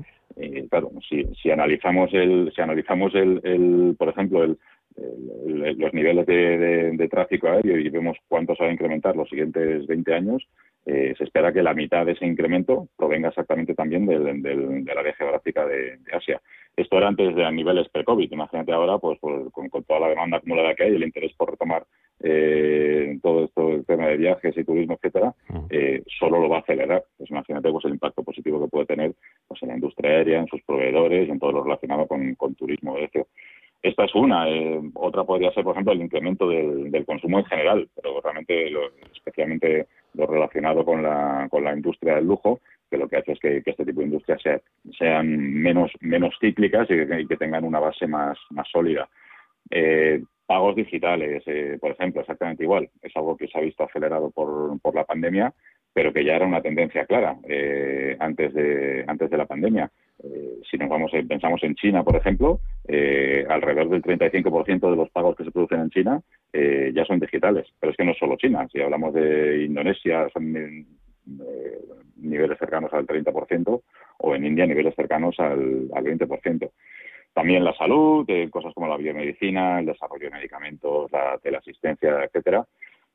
claro, 0.71 0.91
si, 1.09 1.25
si, 1.43 1.51
analizamos 1.51 2.13
el, 2.15 2.53
si 2.55 2.63
analizamos 2.63 3.15
el, 3.15 3.41
el 3.45 3.97
por 3.99 4.09
ejemplo, 4.09 4.45
el, 4.45 4.59
los 4.97 5.93
niveles 5.95 6.27
de, 6.27 6.93
de, 6.97 7.09
tráfico 7.09 7.49
aéreo 7.49 7.79
y 7.79 7.89
vemos 7.89 8.17
cuánto 8.29 8.55
se 8.55 8.65
va 8.65 8.71
a 8.71 8.73
incrementar 8.73 9.17
los 9.17 9.29
siguientes 9.29 9.87
20 9.87 10.15
años, 10.15 10.47
eh, 10.85 11.15
se 11.17 11.25
espera 11.25 11.53
que 11.53 11.63
la 11.63 11.75
mitad 11.75 12.05
de 12.05 12.13
ese 12.13 12.27
incremento 12.27 12.89
provenga 12.97 13.29
exactamente 13.29 13.75
también 13.75 14.05
del, 14.05 14.43
del, 14.43 14.85
del 14.85 14.99
área 14.99 15.15
geográfica 15.15 15.65
de, 15.65 15.99
Asia. 16.13 16.41
Esto 16.77 16.97
era 16.97 17.09
antes 17.09 17.37
de 17.37 17.53
niveles 17.53 17.89
pre-COVID. 17.91 18.33
Imagínate 18.33 18.73
ahora, 18.73 18.99
pues, 18.99 19.19
pues 19.21 19.53
con, 19.53 19.69
toda 19.71 20.01
la 20.01 20.09
demanda 20.09 20.39
acumulada 20.39 20.75
que 20.75 20.85
hay, 20.85 20.95
el 20.95 21.05
interés 21.05 21.33
por 21.35 21.51
retomar 21.51 21.85
eh, 22.21 23.19
todo 23.23 23.45
esto, 23.45 23.69
el 23.69 23.85
tema 23.85 24.07
de 24.07 24.17
viajes 24.17 24.57
y 24.57 24.65
turismo, 24.65 24.95
etcétera, 24.95 25.35
eh, 25.71 26.03
solo 26.19 26.41
lo 26.41 26.49
va 26.49 26.57
a 26.57 26.61
acelerar. 26.61 27.05
Pues 27.17 27.31
imagínate 27.31 27.71
pues, 27.71 27.85
el 27.85 27.93
impacto 27.93 28.25
positivo 28.25 28.61
que 28.61 28.71
puede 28.71 28.87
tener 28.87 29.13
pues, 29.47 29.63
en 29.63 29.69
la 29.69 29.75
industria 29.75 30.11
aérea, 30.11 30.41
en 30.41 30.47
sus 30.49 30.63
proveedores 30.63 31.29
y 31.29 31.31
en 31.31 31.39
todo 31.39 31.53
lo 31.53 31.63
relacionado 31.63 32.07
con, 32.07 32.35
con 32.35 32.55
turismo. 32.55 32.97
De 32.97 33.05
esta 33.83 34.05
es 34.05 34.15
una. 34.15 34.49
Eh, 34.49 34.81
otra 34.95 35.25
podría 35.25 35.53
ser, 35.53 35.65
por 35.65 35.73
ejemplo, 35.73 35.93
el 35.93 36.03
incremento 36.03 36.49
del, 36.49 36.91
del 36.91 37.05
consumo 37.05 37.39
en 37.39 37.45
general, 37.47 37.89
pero 37.95 38.21
realmente, 38.21 38.71
lo, 38.71 38.91
especialmente 39.13 39.89
lo 40.15 40.27
relacionado 40.27 40.85
con 40.85 41.03
la, 41.03 41.49
con 41.51 41.65
la 41.65 41.75
industria 41.75 42.15
del 42.17 42.27
lujo, 42.27 42.61
que 42.91 42.99
lo 42.99 43.09
que 43.09 43.17
hace 43.17 43.33
es 43.33 43.41
que, 43.41 43.63
este 43.65 43.85
tipo 43.85 44.01
de 44.01 44.07
industrias 44.07 44.41
sean 44.99 45.27
menos, 45.55 45.91
menos 46.01 46.35
cíclicas 46.41 46.89
y 46.91 47.27
que, 47.27 47.37
tengan 47.37 47.65
una 47.65 47.81
base 47.81 48.07
más, 48.07 48.39
más 48.51 48.69
sólida. 48.71 49.09
Eh, 49.71 50.23
pagos 50.47 50.77
digitales, 50.77 51.43
eh, 51.47 51.79
por 51.81 51.93
ejemplo, 51.93 52.21
exactamente 52.21 52.63
igual. 52.63 52.89
Es 53.01 53.17
algo 53.17 53.37
que 53.37 53.49
se 53.49 53.59
ha 53.59 53.63
visto 53.63 53.85
acelerado 53.85 54.31
por, 54.31 54.79
por 54.81 54.95
la 54.95 55.05
pandemia, 55.05 55.55
pero 55.95 56.13
que 56.13 56.25
ya 56.25 56.37
era 56.37 56.47
una 56.47 56.61
tendencia 56.61 57.07
clara 57.07 57.37
eh, 57.49 58.17
antes, 58.21 58.53
de, 58.53 59.05
antes 59.07 59.31
de 59.31 59.37
la 59.37 59.47
pandemia. 59.47 59.91
Si 60.71 60.79
nos 60.79 60.89
vamos, 60.89 61.11
pensamos 61.29 61.63
en 61.65 61.75
China, 61.75 62.03
por 62.05 62.17
ejemplo, 62.17 62.61
alrededor 63.49 63.89
del 63.89 64.03
35% 64.03 64.91
de 64.91 64.97
los 64.97 65.11
pagos 65.11 65.37
que 65.37 65.45
se 65.45 65.51
producen 65.51 65.81
en 65.81 65.91
China 65.91 66.23
ya 66.53 67.05
son 67.05 67.19
digitales. 67.19 67.67
Pero 67.81 67.91
es 67.91 67.97
que 67.97 68.05
no 68.05 68.15
solo 68.15 68.37
China. 68.37 68.69
Si 68.71 68.81
hablamos 68.81 69.15
de 69.15 69.65
Indonesia, 69.65 70.29
son 70.33 70.87
eh, 71.27 71.79
niveles 72.17 72.59
cercanos 72.59 72.93
al 72.93 73.07
30% 73.07 73.83
o 74.19 74.35
en 74.35 74.47
India 74.47 74.67
niveles 74.67 74.95
cercanos 74.95 75.39
al, 75.39 75.89
al 75.95 76.05
20%. 76.05 76.71
También 77.33 77.65
la 77.65 77.75
salud, 77.75 78.25
eh, 78.29 78.49
cosas 78.51 78.75
como 78.75 78.89
la 78.89 78.97
biomedicina, 78.97 79.81
el 79.81 79.87
desarrollo 79.87 80.27
de 80.27 80.37
medicamentos, 80.37 81.11
la 81.11 81.39
teleasistencia, 81.43 82.25
etcétera, 82.25 82.65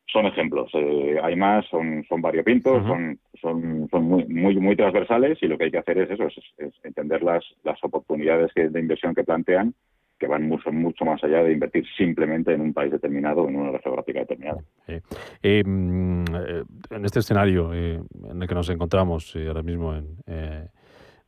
son 0.07 0.25
ejemplos. 0.25 0.71
Eh, 0.73 1.17
hay 1.21 1.35
más, 1.35 1.65
son, 1.67 2.05
son 2.07 2.21
variopintos, 2.21 2.85
son, 2.85 3.19
son, 3.41 3.87
son 3.91 4.03
muy, 4.03 4.25
muy, 4.25 4.55
muy 4.55 4.75
transversales 4.75 5.37
y 5.41 5.47
lo 5.47 5.57
que 5.57 5.65
hay 5.65 5.71
que 5.71 5.79
hacer 5.79 5.97
es 5.99 6.11
eso, 6.11 6.27
es, 6.27 6.73
entender 6.83 7.23
las, 7.23 7.43
las 7.63 7.83
oportunidades 7.83 8.51
de 8.55 8.79
inversión 8.79 9.13
que 9.13 9.23
plantean 9.23 9.73
que 10.17 10.27
van 10.27 10.47
mucho, 10.47 10.71
mucho 10.71 11.05
más 11.05 11.23
allá 11.23 11.43
de 11.43 11.53
invertir 11.53 11.85
simplemente 11.95 12.53
en 12.53 12.61
un 12.61 12.73
país 12.73 12.91
determinado 12.91 13.43
o 13.43 13.49
en 13.49 13.55
una 13.55 13.79
geográfica 13.79 14.19
determinada. 14.19 14.61
Eh, 14.87 15.63
mm, 15.63 16.23
eh, 16.35 16.63
en 16.89 17.05
este 17.05 17.19
escenario 17.19 17.73
eh, 17.73 17.99
en 18.29 18.41
el 18.41 18.47
que 18.47 18.55
nos 18.55 18.69
encontramos 18.69 19.35
ahora 19.35 19.63
mismo 19.63 19.95
en, 19.95 20.17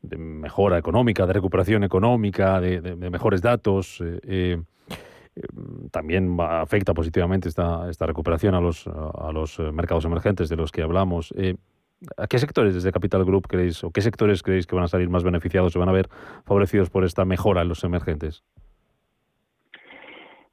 de 0.01 0.17
mejora 0.17 0.77
económica, 0.77 1.25
de 1.25 1.33
recuperación 1.33 1.83
económica, 1.83 2.59
de, 2.61 2.95
mejores 3.09 3.41
datos, 3.41 4.03
también 5.91 6.37
afecta 6.39 6.93
positivamente 6.93 7.49
esta, 7.49 7.89
esta 7.89 8.05
recuperación 8.05 8.55
a 8.55 8.61
los, 8.61 8.87
a 8.87 9.31
los 9.31 9.59
mercados 9.73 10.05
emergentes 10.05 10.49
de 10.49 10.55
los 10.55 10.71
que 10.71 10.81
hablamos. 10.81 11.33
¿A 12.17 12.27
qué 12.27 12.39
sectores 12.39 12.73
desde 12.73 12.91
Capital 12.91 13.25
Group 13.25 13.47
creéis 13.47 13.83
o 13.83 13.91
qué 13.91 14.01
sectores 14.01 14.41
creéis 14.41 14.65
que 14.65 14.75
van 14.75 14.85
a 14.85 14.87
salir 14.87 15.09
más 15.09 15.23
beneficiados 15.23 15.75
o 15.75 15.79
van 15.79 15.89
a 15.89 15.93
ver 15.93 16.09
favorecidos 16.45 16.89
por 16.89 17.03
esta 17.03 17.25
mejora 17.25 17.61
en 17.61 17.67
los 17.67 17.83
emergentes? 17.83 18.43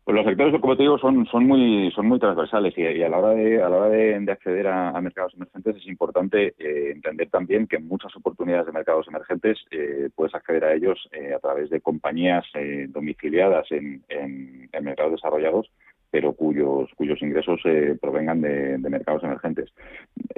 Pues 0.07 0.15
los 0.15 0.25
sectores, 0.25 0.61
como 0.61 0.77
te 0.77 0.85
digo, 0.85 0.99
son, 0.99 1.27
muy 1.49 1.91
transversales 2.21 2.79
y, 2.79 3.03
a 3.03 3.09
la 3.09 3.19
hora 3.19 3.31
de 3.31 3.61
a 3.61 3.69
la 3.69 3.77
hora 3.77 3.89
de, 3.89 4.31
acceder 4.31 4.69
a, 4.69 5.01
mercados 5.01 5.35
emergentes 5.35 5.75
es 5.79 5.87
importante 5.89 6.55
eh, 6.61 6.93
entender 6.93 7.29
también 7.29 7.67
que 7.67 7.75
en 7.75 7.89
muchas 7.89 8.15
oportunidades 8.15 8.67
de 8.67 8.73
mercados 8.73 9.09
emergentes 9.09 9.59
eh, 9.73 10.09
puedes 10.15 10.33
acceder 10.33 10.65
a 10.65 10.75
ellos 10.75 11.09
eh, 11.11 11.35
a 11.35 11.41
través 11.41 11.71
de 11.71 11.81
compañías 11.81 12.45
domiciliadas 12.91 13.67
en, 13.73 14.05
en, 14.09 14.69
mercados 14.81 15.11
desarrollados 15.11 15.73
pero 16.09 16.35
cuyos 16.35 16.89
cuyos 16.95 17.21
ingresos 17.21 17.61
provengan 18.01 18.41
de, 18.41 18.79
mercados 18.79 19.25
emergentes. 19.25 19.75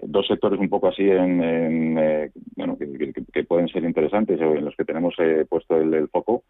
Dos 0.03 0.27
sectores 0.29 0.59
un 0.59 0.71
poco 0.71 0.89
así 0.89 1.11
en, 1.11 2.33
bueno 2.57 2.79
que, 2.79 3.45
pueden 3.45 3.69
ser 3.69 3.85
interesantes 3.85 4.41
o 4.41 4.55
en 4.55 4.65
los 4.65 4.75
que 4.77 4.87
tenemos 4.87 5.15
puesto 5.51 5.77
el 5.77 6.09
foco 6.09 6.45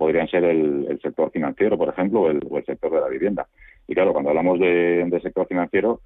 podrían 0.00 0.28
ser 0.28 0.44
el, 0.44 0.98
sector 1.02 1.30
financiero, 1.30 1.76
por 1.76 1.90
ejemplo, 1.90 2.22
o 2.22 2.30
el, 2.30 2.64
sector 2.64 2.90
de 2.90 3.00
la 3.02 3.08
vivienda. 3.08 3.46
Y 3.86 3.92
claro, 3.92 4.14
cuando 4.14 4.30
hablamos 4.30 4.58
de, 4.58 5.20
sector 5.22 5.46
financiero, 5.46 6.00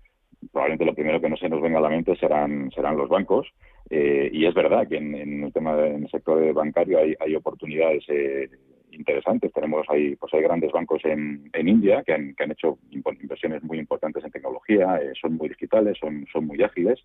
probablemente 0.50 0.84
lo 0.84 0.96
primero 0.96 1.20
que 1.20 1.28
no 1.28 1.36
se 1.36 1.48
nos 1.48 1.62
venga 1.62 1.78
a 1.78 1.82
la 1.82 1.90
mente 1.90 2.16
serán, 2.16 2.72
serán 2.72 2.96
los 2.96 3.08
bancos. 3.08 3.46
Eh, 3.88 4.30
y 4.32 4.46
es 4.46 4.54
verdad 4.54 4.88
que 4.88 4.96
en, 4.96 5.44
el 5.44 5.52
tema 5.52 5.76
del 5.76 6.10
sector 6.10 6.52
bancario 6.52 6.98
hay, 6.98 7.36
oportunidades 7.36 8.02
eh, 8.08 8.50
interesantes. 8.90 9.52
Tenemos 9.52 9.86
ahí, 9.88 10.16
pues 10.16 10.34
hay 10.34 10.42
grandes 10.42 10.72
bancos 10.72 11.04
en, 11.04 11.48
India 11.54 12.02
que 12.02 12.14
han, 12.14 12.34
que 12.34 12.42
han 12.42 12.50
hecho 12.50 12.78
inversiones 12.90 13.62
muy 13.62 13.78
importantes 13.78 14.24
en 14.24 14.32
tecnología, 14.32 14.98
eh, 15.00 15.12
son 15.20 15.36
muy 15.36 15.50
digitales, 15.50 15.96
son, 16.00 16.26
son 16.32 16.48
muy 16.48 16.60
ágiles 16.64 16.98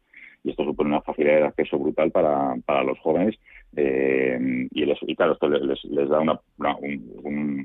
y 0.44 0.50
esto 0.50 0.64
supone 0.64 0.90
una 0.90 1.02
facilidad 1.02 1.38
de 1.38 1.46
acceso 1.46 1.78
brutal 1.78 2.10
para, 2.10 2.56
para 2.66 2.84
los 2.84 2.98
jóvenes 3.00 3.36
eh, 3.76 4.68
y, 4.72 4.86
les, 4.86 4.98
y 5.02 5.16
claro, 5.16 5.34
esto 5.34 5.48
les, 5.48 5.84
les 5.86 6.10
da 6.10 6.20
una, 6.20 6.40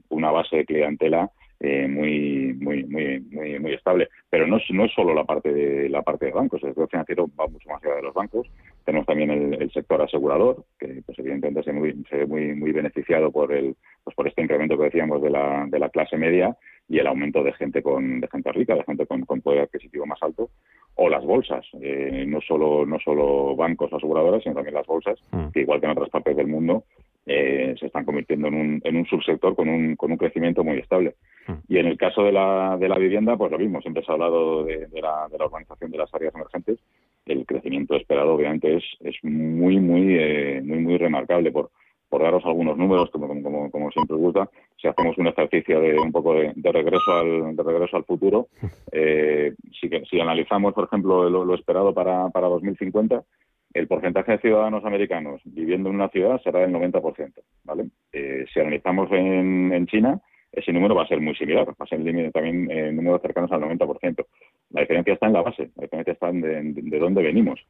una, 0.09 0.31
base 0.31 0.57
de 0.57 0.67
clientela 0.67 1.31
eh, 1.61 1.89
muy, 1.89 2.53
muy, 2.55 2.85
muy, 2.85 3.21
muy, 3.21 3.59
muy 3.59 3.73
estable. 3.73 4.09
Pero 4.29 4.47
no 4.47 4.59
es, 4.59 4.65
no 4.71 4.85
es 4.85 4.93
solo 4.93 5.15
la 5.15 5.25
parte 5.25 5.53
de 5.53 5.89
la 5.89 6.03
parte 6.03 6.27
de 6.27 6.33
bancos, 6.33 6.63
el 6.63 6.71
sector 6.71 6.89
financiero 6.91 7.29
va 7.39 7.47
mucho 7.47 7.69
más 7.69 7.83
allá 7.83 7.97
de 7.97 8.03
los 8.03 8.15
bancos. 8.15 8.47
Tenemos 8.85 9.07
también 9.07 9.31
el, 9.31 9.71
sector 9.73 10.03
asegurador, 10.03 10.65
que 10.79 11.03
pues 11.07 11.19
evidentemente 11.19 11.63
se, 11.63 11.73
muy, 11.73 12.05
se 12.11 12.19
ve 12.19 12.27
muy, 12.27 12.55
muy 12.55 12.73
beneficiado 12.73 13.33
por 13.33 13.53
el, 13.53 13.77
pues 14.03 14.15
por 14.15 14.29
este 14.29 14.43
incremento 14.43 14.77
que 14.77 14.85
decíamos 14.85 15.23
de 15.23 15.31
la, 15.31 15.67
de 15.69 15.79
la 15.79 15.89
clase 15.89 16.19
media 16.19 16.55
y 16.87 16.99
el 16.99 17.07
aumento 17.07 17.43
de 17.43 17.55
gente 17.55 17.83
con 17.83 18.21
de 18.21 18.29
gente 18.29 18.53
rica, 18.53 18.75
de 18.75 18.85
gente 18.85 19.07
con, 19.07 19.23
con 19.23 19.41
poder 19.41 19.63
adquisitivo 19.63 20.05
más 20.05 20.23
alto, 20.23 20.51
o 20.97 21.09
las 21.09 21.25
bolsas, 21.25 21.67
eh, 21.81 22.25
no 22.27 22.41
solo 22.41 22.87
no 22.87 22.99
solo 23.01 23.57
bancos 23.57 23.93
o 23.93 23.97
aseguradoras, 23.97 24.43
sino 24.43 24.55
también 24.55 24.75
las 24.75 24.87
bolsas, 24.87 25.19
mm. 25.33 25.49
que 25.53 25.61
igual 25.61 25.81
que 25.81 25.87
en 25.87 25.93
otras 25.93 26.11
partes 26.11 26.37
del 26.37 26.47
mundo, 26.47 26.85
eh, 27.27 27.75
se 27.81 27.87
están 27.87 28.05
convirtiendo 28.05 28.49
en 28.49 28.55
un, 28.55 28.81
en 28.85 28.97
un 28.97 29.07
subsector 29.07 29.57
con 29.57 29.69
un, 29.69 29.97
con 29.97 30.11
un 30.13 30.19
crecimiento 30.19 30.63
muy 30.63 30.79
estable. 30.79 31.15
Hmm. 31.47 31.55
Y 31.69 31.79
en 31.79 31.87
el 31.87 31.97
caso 31.97 32.23
de 32.23 32.33
la, 32.33 32.77
de 32.79 32.89
la 32.89 32.99
vivienda, 32.99 33.37
pues 33.37 33.51
lo 33.51 33.59
mismo, 33.59 33.81
siempre 33.81 34.05
se 34.05 34.11
ha 34.11 34.15
hablado 34.15 34.65
de, 34.65 34.89
la, 35.01 35.27
de 35.31 35.39
la 35.39 35.47
urbanización 35.47 35.91
de 35.91 35.99
las 35.99 36.13
áreas 36.15 36.35
emergentes. 36.35 36.79
El 37.25 37.47
crecimiento 37.47 37.97
esperado, 37.97 38.35
obviamente, 38.35 38.77
es, 38.77 38.85
es 39.01 39.17
muy, 39.23 39.81
muy, 39.81 40.17
eh, 40.19 40.61
muy, 40.63 40.81
muy 40.81 40.99
remarcable 40.99 41.51
por, 41.51 41.71
por 42.15 42.23
daros 42.23 42.45
algunos 42.47 42.79
números, 42.79 43.11
como, 43.11 43.27
como, 43.43 43.69
como 43.73 43.91
siempre 43.91 44.17
gusta, 44.17 44.49
si 44.81 44.87
hacemos 44.87 45.19
un 45.19 45.27
ejercicio 45.27 45.81
de 45.81 45.99
un 45.99 46.13
poco 46.13 46.33
de, 46.35 46.53
regreso 46.71 47.13
al 47.13 47.57
de 47.57 47.63
regreso 47.65 47.97
al 47.97 48.05
futuro, 48.05 48.47
eh, 48.93 49.53
si, 49.81 49.91
si 50.09 50.21
analizamos, 50.21 50.75
por 50.75 50.85
ejemplo, 50.85 51.29
lo, 51.29 51.55
esperado 51.57 51.93
para, 51.93 52.29
para 52.31 52.47
2050, 52.47 53.21
el 53.73 53.89
porcentaje 53.89 54.31
de 54.31 54.39
ciudadanos 54.39 54.85
americanos 54.85 55.41
viviendo 55.45 55.89
en 55.89 55.97
una 55.97 56.09
ciudad 56.09 56.41
será 56.41 56.61
del 56.61 56.73
90%, 56.73 57.33
¿vale? 57.65 57.87
Eh, 58.13 58.45
si 58.55 58.61
analizamos 58.61 59.11
en, 59.11 59.73
en 59.73 59.87
China, 59.89 60.21
ese 60.53 60.73
número 60.73 60.95
va 60.95 61.03
a 61.03 61.09
ser 61.09 61.21
muy 61.21 61.35
similar, 61.35 61.67
va 61.67 61.75
a 61.77 61.87
ser 61.87 61.99
también 62.31 62.71
eh, 62.71 62.93
números 62.93 63.23
cercanos 63.23 63.51
al 63.51 63.63
90%. 63.63 64.25
La 64.75 64.81
diferencia 64.81 65.15
está 65.15 65.27
en 65.29 65.33
la 65.35 65.43
base, 65.43 65.71
la 65.77 65.83
diferencia 65.83 66.13
está 66.15 66.29
en 66.31 66.41
de, 66.75 66.99
dónde 66.99 67.23
venimos. 67.23 67.61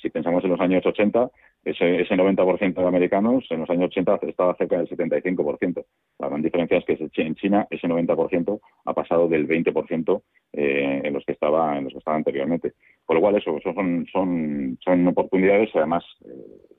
Si 0.00 0.08
pensamos 0.08 0.42
en 0.42 0.50
los 0.50 0.60
años 0.60 0.86
80, 0.86 1.30
ese, 1.66 2.00
ese 2.00 2.14
90% 2.14 2.74
de 2.74 2.86
americanos 2.86 3.44
en 3.50 3.60
los 3.60 3.68
años 3.68 3.90
80 3.90 4.20
estaba 4.22 4.56
cerca 4.56 4.78
del 4.78 4.88
75%. 4.88 5.84
La 6.18 6.28
gran 6.30 6.40
diferencia 6.40 6.78
es 6.78 6.84
que 6.86 7.22
en 7.22 7.34
China 7.34 7.66
ese 7.68 7.86
90% 7.86 8.58
ha 8.86 8.94
pasado 8.94 9.28
del 9.28 9.46
20% 9.46 10.22
eh, 10.54 11.02
en 11.04 11.12
los 11.12 11.26
que 11.26 11.32
estaba 11.32 11.76
en 11.76 11.84
los 11.84 11.92
que 11.92 11.98
estaba 11.98 12.16
anteriormente. 12.16 12.72
Con 13.06 13.14
lo 13.14 13.20
cual 13.20 13.36
eso, 13.36 13.56
son, 13.62 14.04
son, 14.12 14.78
son 14.84 15.06
oportunidades, 15.06 15.70
además 15.74 16.04
eh, 16.24 16.28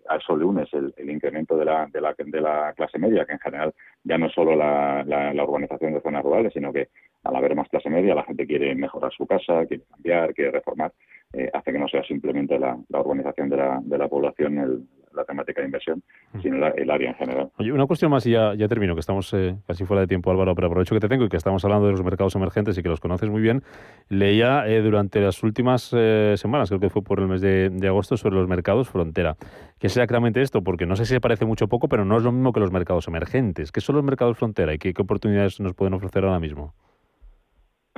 a 0.09 0.17
eso 0.17 0.35
le 0.35 0.43
unes 0.45 0.69
el, 0.73 1.09
incremento 1.09 1.57
de 1.57 1.65
la, 1.65 1.87
de, 1.87 2.01
la, 2.01 2.13
de 2.17 2.41
la 2.41 2.73
clase 2.75 2.99
media, 2.99 3.25
que 3.25 3.33
en 3.33 3.39
general 3.39 3.73
ya 4.03 4.17
no 4.17 4.27
es 4.27 4.33
solo 4.33 4.55
la, 4.55 5.03
la, 5.05 5.43
urbanización 5.43 5.93
de 5.93 6.01
zonas 6.01 6.23
rurales, 6.23 6.53
sino 6.53 6.73
que 6.73 6.89
al 7.23 7.35
haber 7.35 7.55
más 7.55 7.69
clase 7.69 7.89
media 7.89 8.13
la 8.13 8.25
gente 8.25 8.45
quiere 8.45 8.75
mejorar 8.75 9.11
su 9.13 9.25
casa, 9.25 9.65
quiere 9.65 9.83
cambiar, 9.89 10.33
quiere 10.33 10.51
reformar, 10.51 10.91
eh, 11.33 11.49
hace 11.53 11.71
que 11.71 11.79
no 11.79 11.87
sea 11.87 12.03
simplemente 12.03 12.59
la, 12.59 12.77
urbanización 12.89 13.49
de 13.49 13.57
la, 13.57 13.79
de 13.81 13.97
la 13.97 14.07
población 14.07 14.57
el, 14.57 14.83
la 15.13 15.23
temática 15.25 15.61
de 15.61 15.67
inversión, 15.67 16.03
sino 16.41 16.67
el 16.67 16.89
área 16.89 17.09
en 17.09 17.15
general. 17.15 17.49
Oye, 17.57 17.71
una 17.71 17.85
cuestión 17.85 18.11
más 18.11 18.25
y 18.25 18.31
ya, 18.31 18.53
ya 18.55 18.67
termino, 18.67 18.93
que 18.93 18.99
estamos 18.99 19.33
eh, 19.33 19.55
casi 19.65 19.85
fuera 19.85 20.01
de 20.01 20.07
tiempo, 20.07 20.31
Álvaro, 20.31 20.55
pero 20.55 20.67
aprovecho 20.67 20.95
que 20.95 20.99
te 20.99 21.09
tengo 21.09 21.25
y 21.25 21.29
que 21.29 21.37
estamos 21.37 21.63
hablando 21.65 21.87
de 21.87 21.91
los 21.91 22.03
mercados 22.03 22.35
emergentes 22.35 22.77
y 22.77 22.83
que 22.83 22.89
los 22.89 22.99
conoces 22.99 23.29
muy 23.29 23.41
bien. 23.41 23.63
Leía 24.09 24.67
eh, 24.67 24.81
durante 24.81 25.19
las 25.21 25.41
últimas 25.43 25.93
eh, 25.95 26.35
semanas, 26.37 26.69
creo 26.69 26.79
que 26.79 26.89
fue 26.89 27.01
por 27.01 27.19
el 27.19 27.27
mes 27.27 27.41
de, 27.41 27.87
agosto, 27.87 28.17
sobre 28.17 28.35
los 28.35 28.47
mercados 28.47 28.89
frontera. 28.89 29.35
¿Qué 29.79 29.87
es 29.87 29.97
exactamente 29.97 30.41
esto? 30.41 30.61
Porque 30.61 30.85
no 30.85 30.95
sé 30.95 31.05
si 31.05 31.13
se 31.13 31.21
parece 31.21 31.45
mucho 31.45 31.65
o 31.65 31.67
poco, 31.67 31.87
pero 31.87 32.05
no 32.05 32.17
es 32.17 32.23
lo 32.23 32.31
mismo 32.31 32.53
que 32.53 32.59
los 32.59 32.71
mercados 32.71 33.07
emergentes. 33.07 33.71
¿Qué 33.71 33.81
son 33.81 33.95
los 33.95 34.03
mercados 34.03 34.37
frontera 34.37 34.73
y 34.73 34.77
qué, 34.77 34.93
qué 34.93 35.01
oportunidades 35.01 35.59
nos 35.59 35.73
pueden 35.73 35.93
ofrecer 35.93 36.23
ahora 36.23 36.39
mismo? 36.39 36.73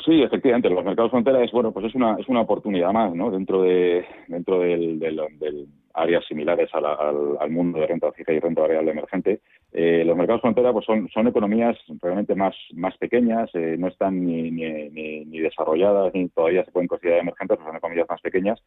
Sí, 0.05 0.21
efectivamente, 0.21 0.69
los 0.69 0.83
mercados 0.83 1.11
frontera 1.11 1.43
es 1.43 1.51
bueno, 1.51 1.71
pues 1.71 1.85
es 1.87 1.95
una 1.95 2.15
es 2.19 2.27
una 2.29 2.41
oportunidad 2.41 2.91
más, 2.91 3.13
¿no? 3.13 3.31
Dentro 3.31 3.61
de 3.63 4.05
dentro 4.27 4.59
del, 4.59 4.99
del, 4.99 5.67
áreas 5.93 6.25
similares 6.25 6.69
al, 6.73 7.49
mundo 7.49 7.79
de 7.79 7.87
renta 7.87 8.11
fija 8.11 8.33
y 8.33 8.39
renta 8.39 8.61
variable 8.61 8.91
emergente. 8.91 9.41
Eh, 9.71 10.03
los 10.05 10.17
mercados 10.17 10.41
frontera 10.41 10.73
pues 10.73 10.85
son, 10.85 11.09
son 11.09 11.27
economías 11.27 11.77
realmente 12.01 12.35
más, 12.35 12.55
más 12.73 12.97
pequeñas, 12.97 13.49
eh, 13.53 13.75
no 13.77 13.87
están 13.87 14.25
ni, 14.25 14.51
ni, 14.51 14.89
ni, 15.25 15.39
desarrolladas 15.39 16.13
ni 16.13 16.29
todavía 16.29 16.65
se 16.65 16.71
pueden 16.71 16.87
considerar 16.87 17.21
emergentes, 17.21 17.57
pero 17.57 17.69
son 17.69 17.77
economías 17.77 18.07
más 18.09 18.21
pequeñas 18.21 18.59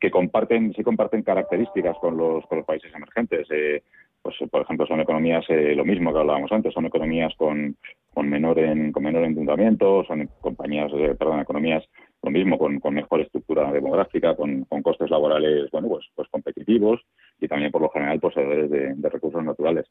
que 0.00 0.10
comparten, 0.10 0.72
sí 0.74 0.82
comparten 0.82 1.22
características 1.22 1.96
con 1.98 2.16
los, 2.16 2.46
con 2.46 2.58
los 2.58 2.66
países 2.66 2.92
emergentes. 2.94 3.46
Eh, 3.50 3.82
pues 4.22 4.36
por 4.50 4.62
ejemplo 4.62 4.86
son 4.86 5.00
economías 5.00 5.46
lo 5.48 5.84
mismo 5.84 6.12
que 6.12 6.18
hablábamos 6.18 6.52
antes, 6.52 6.74
son 6.74 6.84
economías 6.84 7.34
con, 7.36 7.76
con 8.20 8.28
menor 8.28 8.58
en, 8.58 8.92
con 8.92 9.02
menor 9.02 9.24
endeudamiento, 9.24 10.04
son 10.04 10.28
compañías, 10.42 10.92
perdón, 11.18 11.40
economías 11.40 11.82
lo 12.22 12.30
mismo 12.30 12.58
con, 12.58 12.78
mejor 12.92 13.22
estructura 13.22 13.72
demográfica, 13.72 14.36
con, 14.36 14.66
costes 14.82 15.08
laborales 15.08 15.70
bueno 15.70 15.88
pues, 15.88 16.04
pues 16.14 16.28
competitivos 16.28 17.00
y 17.40 17.48
también 17.48 17.72
por 17.72 17.80
lo 17.80 17.88
general 17.88 18.20
poseedores 18.20 18.70
de, 18.70 18.92
de 18.94 19.08
recursos 19.08 19.42
naturales. 19.42 19.86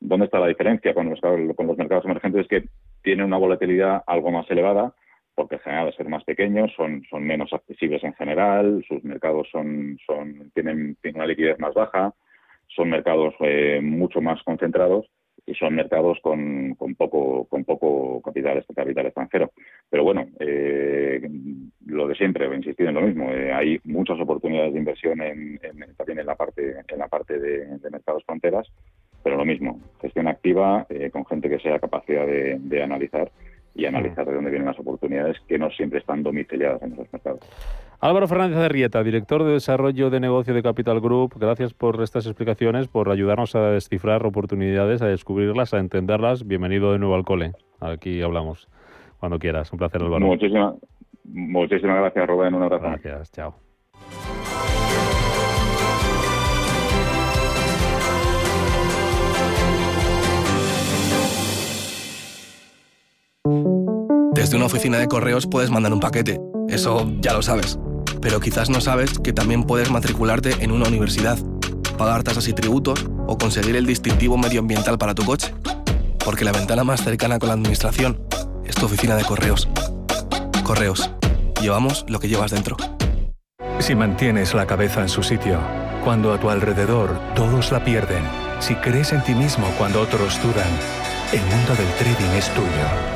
¿Dónde 0.00 0.24
está 0.24 0.40
la 0.40 0.46
diferencia 0.46 0.94
con 0.94 1.10
los, 1.10 1.20
con 1.20 1.66
los 1.66 1.76
mercados 1.76 2.06
emergentes? 2.06 2.42
Es 2.44 2.48
que 2.48 2.68
tienen 3.02 3.26
una 3.26 3.36
volatilidad 3.36 4.02
algo 4.06 4.30
más 4.30 4.50
elevada, 4.50 4.94
porque 5.34 5.56
en 5.56 5.60
general, 5.60 5.94
ser 5.94 6.08
más 6.08 6.24
pequeños, 6.24 6.72
son, 6.78 7.02
son 7.10 7.26
menos 7.26 7.52
accesibles 7.52 8.02
en 8.04 8.14
general, 8.14 8.82
sus 8.88 9.04
mercados 9.04 9.48
son, 9.52 9.98
son, 10.06 10.50
tienen, 10.54 10.96
una 11.14 11.26
liquidez 11.26 11.58
más 11.58 11.74
baja, 11.74 12.14
son 12.68 12.88
mercados 12.88 13.34
eh, 13.40 13.80
mucho 13.82 14.22
más 14.22 14.42
concentrados 14.44 15.10
y 15.46 15.54
son 15.54 15.74
mercados 15.74 16.18
con, 16.20 16.74
con 16.74 16.94
poco 16.96 17.44
con 17.44 17.64
poco 17.64 18.20
capital, 18.22 18.64
capital 18.74 19.06
extranjero. 19.06 19.52
Pero 19.88 20.04
bueno, 20.04 20.26
eh, 20.40 21.28
lo 21.86 22.08
de 22.08 22.14
siempre, 22.16 22.46
he 22.46 22.54
insistido 22.54 22.88
en 22.88 22.96
lo 22.96 23.02
mismo. 23.02 23.30
Eh, 23.30 23.52
hay 23.52 23.80
muchas 23.84 24.20
oportunidades 24.20 24.72
de 24.72 24.78
inversión 24.80 25.22
en, 25.22 25.60
también 25.96 26.18
en 26.18 26.26
la 26.26 26.34
parte 26.34 26.76
en 26.88 26.98
la 26.98 27.08
parte 27.08 27.38
de, 27.38 27.78
mercados 27.90 28.24
fronteras, 28.24 28.66
pero 29.22 29.36
lo 29.36 29.44
mismo, 29.44 29.80
gestión 30.00 30.26
activa 30.28 30.86
eh, 30.88 31.10
con 31.10 31.24
gente 31.26 31.48
que 31.48 31.60
sea 31.60 31.78
capacidad 31.78 32.26
de 32.26 32.82
analizar 32.82 33.30
y 33.76 33.84
analizar 33.84 34.26
de 34.26 34.34
dónde 34.34 34.50
vienen 34.50 34.68
las 34.68 34.78
oportunidades 34.78 35.36
que 35.46 35.58
no 35.58 35.70
siempre 35.70 35.98
están 35.98 36.22
domiciliadas 36.22 36.82
en 36.82 36.94
esos 36.94 37.12
mercados. 37.12 37.40
Álvaro 38.00 38.28
Fernández 38.28 38.58
de 38.58 38.68
Rieta, 38.68 39.02
director 39.02 39.42
de 39.44 39.52
Desarrollo 39.52 40.10
de 40.10 40.20
Negocio 40.20 40.52
de 40.52 40.62
Capital 40.62 41.00
Group, 41.00 41.34
gracias 41.38 41.72
por 41.72 42.02
estas 42.02 42.26
explicaciones, 42.26 42.88
por 42.88 43.10
ayudarnos 43.10 43.54
a 43.54 43.70
descifrar 43.70 44.26
oportunidades, 44.26 45.00
a 45.00 45.06
descubrirlas, 45.06 45.72
a 45.72 45.78
entenderlas. 45.78 46.46
Bienvenido 46.46 46.92
de 46.92 46.98
nuevo 46.98 47.14
al 47.14 47.24
cole. 47.24 47.52
Aquí 47.80 48.20
hablamos 48.20 48.68
cuando 49.18 49.38
quieras. 49.38 49.72
Un 49.72 49.78
placer, 49.78 50.02
Álvaro. 50.02 50.26
Muchísimas, 50.26 50.74
muchísimas 51.24 51.96
gracias, 51.96 52.26
Rubén. 52.26 52.54
Un 52.54 52.64
abrazo. 52.64 52.84
Gracias, 52.84 53.32
chao. 53.32 53.65
Una 64.56 64.64
oficina 64.64 64.96
de 64.96 65.06
correos 65.06 65.46
puedes 65.46 65.68
mandar 65.68 65.92
un 65.92 66.00
paquete, 66.00 66.40
eso 66.70 67.12
ya 67.20 67.34
lo 67.34 67.42
sabes. 67.42 67.78
Pero 68.22 68.40
quizás 68.40 68.70
no 68.70 68.80
sabes 68.80 69.18
que 69.18 69.34
también 69.34 69.64
puedes 69.64 69.90
matricularte 69.90 70.64
en 70.64 70.72
una 70.72 70.88
universidad, 70.88 71.36
pagar 71.98 72.22
tasas 72.22 72.48
y 72.48 72.54
tributos 72.54 73.04
o 73.26 73.36
conseguir 73.36 73.76
el 73.76 73.84
distintivo 73.84 74.38
medioambiental 74.38 74.96
para 74.96 75.14
tu 75.14 75.26
coche. 75.26 75.52
Porque 76.24 76.46
la 76.46 76.52
ventana 76.52 76.84
más 76.84 77.04
cercana 77.04 77.38
con 77.38 77.48
la 77.48 77.52
administración 77.52 78.18
es 78.64 78.74
tu 78.74 78.86
oficina 78.86 79.14
de 79.14 79.24
correos. 79.24 79.68
Correos. 80.64 81.10
Llevamos 81.60 82.06
lo 82.08 82.18
que 82.18 82.28
llevas 82.28 82.50
dentro. 82.50 82.78
Si 83.78 83.94
mantienes 83.94 84.54
la 84.54 84.66
cabeza 84.66 85.02
en 85.02 85.10
su 85.10 85.22
sitio, 85.22 85.60
cuando 86.02 86.32
a 86.32 86.40
tu 86.40 86.48
alrededor 86.48 87.20
todos 87.34 87.72
la 87.72 87.84
pierden, 87.84 88.22
si 88.60 88.74
crees 88.76 89.12
en 89.12 89.22
ti 89.22 89.34
mismo 89.34 89.66
cuando 89.76 90.00
otros 90.00 90.40
dudan, 90.42 90.70
el 91.34 91.42
mundo 91.42 91.74
del 91.76 91.92
trading 91.98 92.38
es 92.38 92.48
tuyo. 92.54 93.15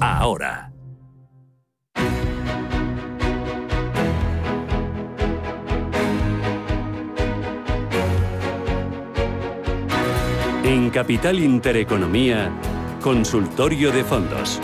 ahora. 0.00 0.72
En 10.64 10.90
Capital 10.90 11.38
Intereconomía, 11.38 12.50
Consultorio 13.00 13.92
de 13.92 14.02
Fondos. 14.02 14.60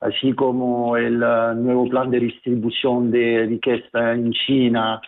así 0.00 0.32
como 0.32 0.96
el 0.96 1.22
uh, 1.22 1.54
nuevo 1.54 1.88
plan 1.88 2.10
de 2.10 2.20
distribución 2.20 3.10
de 3.10 3.46
riqueza 3.46 4.12
en 4.12 4.32
China. 4.32 5.00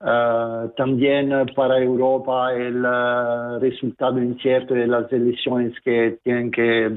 Uh, 0.00 0.68
también 0.76 1.30
para 1.54 1.78
Europa 1.78 2.52
el 2.52 2.84
uh, 2.84 3.60
resultado 3.60 4.20
incierto 4.20 4.74
de 4.74 4.88
las 4.88 5.12
elecciones 5.12 5.78
que 5.84 6.18
tienen 6.24 6.50
que 6.50 6.90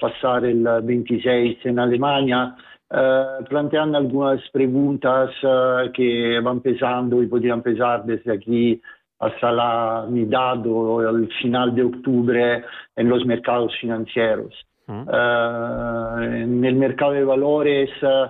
pasar 0.00 0.44
el 0.44 0.64
26 0.84 1.58
en 1.64 1.78
Alemania. 1.80 2.54
plantean 3.48 3.96
algunas 3.96 4.40
preguntas 4.50 5.30
que 5.92 6.38
van 6.40 6.60
pesando 6.60 7.20
y 7.20 7.26
podrían 7.26 7.60
pesar 7.60 8.04
desde 8.04 8.34
aquí 8.34 8.80
hasta 9.18 9.50
la 9.50 10.06
mitad 10.08 10.64
o 10.64 11.00
el 11.08 11.28
final 11.40 11.74
de 11.74 11.82
octubre 11.82 12.64
en 12.94 13.08
los 13.08 13.26
mercados 13.26 13.72
financieros. 13.80 14.54
Eh, 14.88 16.42
en 16.42 16.64
el 16.64 16.74
mercado 16.74 17.12
de 17.12 17.24
valores 17.24 17.90
eh, 18.02 18.24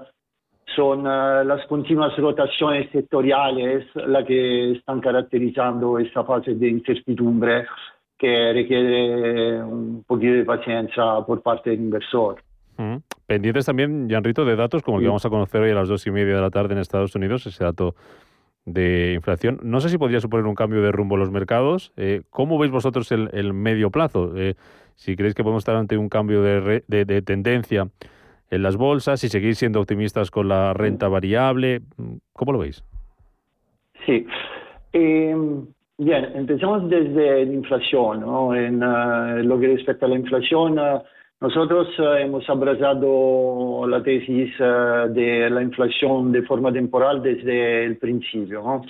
son 0.76 1.00
eh, 1.00 1.44
las 1.44 1.66
continuas 1.66 2.16
rotaciones 2.16 2.90
sectoriales 2.92 3.86
las 3.94 4.24
que 4.24 4.72
están 4.72 5.00
caracterizando 5.00 5.98
esta 5.98 6.24
fase 6.24 6.54
de 6.54 6.68
incertidumbre 6.68 7.66
que 8.18 8.52
requiere 8.52 9.62
un 9.62 10.04
poquito 10.06 10.34
de 10.34 10.44
paciencia 10.44 11.02
por 11.26 11.42
parte 11.42 11.70
del 11.70 11.80
inversor. 11.80 12.36
Pendientes 13.26 13.66
también, 13.66 14.08
Janrito, 14.08 14.44
de 14.44 14.56
datos 14.56 14.82
como 14.82 14.98
el 14.98 15.04
que 15.04 15.08
vamos 15.08 15.24
a 15.24 15.30
conocer 15.30 15.60
hoy 15.60 15.70
a 15.70 15.74
las 15.74 15.88
dos 15.88 16.06
y 16.06 16.10
media 16.10 16.34
de 16.34 16.40
la 16.40 16.50
tarde 16.50 16.74
en 16.74 16.80
Estados 16.80 17.14
Unidos, 17.14 17.46
ese 17.46 17.64
dato 17.64 17.94
de 18.64 19.14
inflación. 19.14 19.58
No 19.62 19.80
sé 19.80 19.88
si 19.88 19.98
podría 19.98 20.20
suponer 20.20 20.46
un 20.46 20.54
cambio 20.54 20.82
de 20.82 20.92
rumbo 20.92 21.16
en 21.16 21.20
los 21.20 21.30
mercados. 21.30 21.92
¿Cómo 22.30 22.58
veis 22.58 22.72
vosotros 22.72 23.10
el, 23.12 23.28
el 23.32 23.52
medio 23.52 23.90
plazo? 23.90 24.32
Si 24.94 25.16
creéis 25.16 25.34
que 25.34 25.42
podemos 25.42 25.62
estar 25.62 25.76
ante 25.76 25.96
un 25.96 26.08
cambio 26.08 26.42
de, 26.42 26.82
de, 26.86 27.22
tendencia 27.22 27.88
en 28.50 28.62
las 28.62 28.76
bolsas, 28.76 29.20
si 29.20 29.28
seguís 29.28 29.58
siendo 29.58 29.80
optimistas 29.80 30.30
con 30.30 30.48
la 30.48 30.74
renta 30.74 31.08
variable, 31.08 31.80
¿cómo 32.32 32.52
lo 32.52 32.58
veis? 32.58 32.84
Sí. 34.06 34.26
Eh, 34.92 35.34
bien, 35.98 36.28
empezamos 36.34 36.88
desde 36.88 37.46
la 37.46 37.52
inflación. 37.52 38.20
¿no? 38.20 38.54
En 38.54 38.82
uh, 38.82 39.42
lo 39.42 39.58
que 39.58 39.68
respecta 39.68 40.06
a 40.06 40.08
la 40.08 40.16
inflación, 40.16 40.78
uh, 40.78 41.00
nosotros 41.40 41.88
uh, 41.98 42.14
hemos 42.14 42.48
abrazado 42.48 43.86
la 43.86 44.02
tesis 44.02 44.56
de 44.58 45.48
la 45.50 45.62
inflación 45.62 46.32
de 46.32 46.42
forma 46.42 46.72
temporal 46.72 47.22
desde 47.22 47.84
el 47.84 47.96
principio. 47.96 48.62
¿no? 48.62 48.82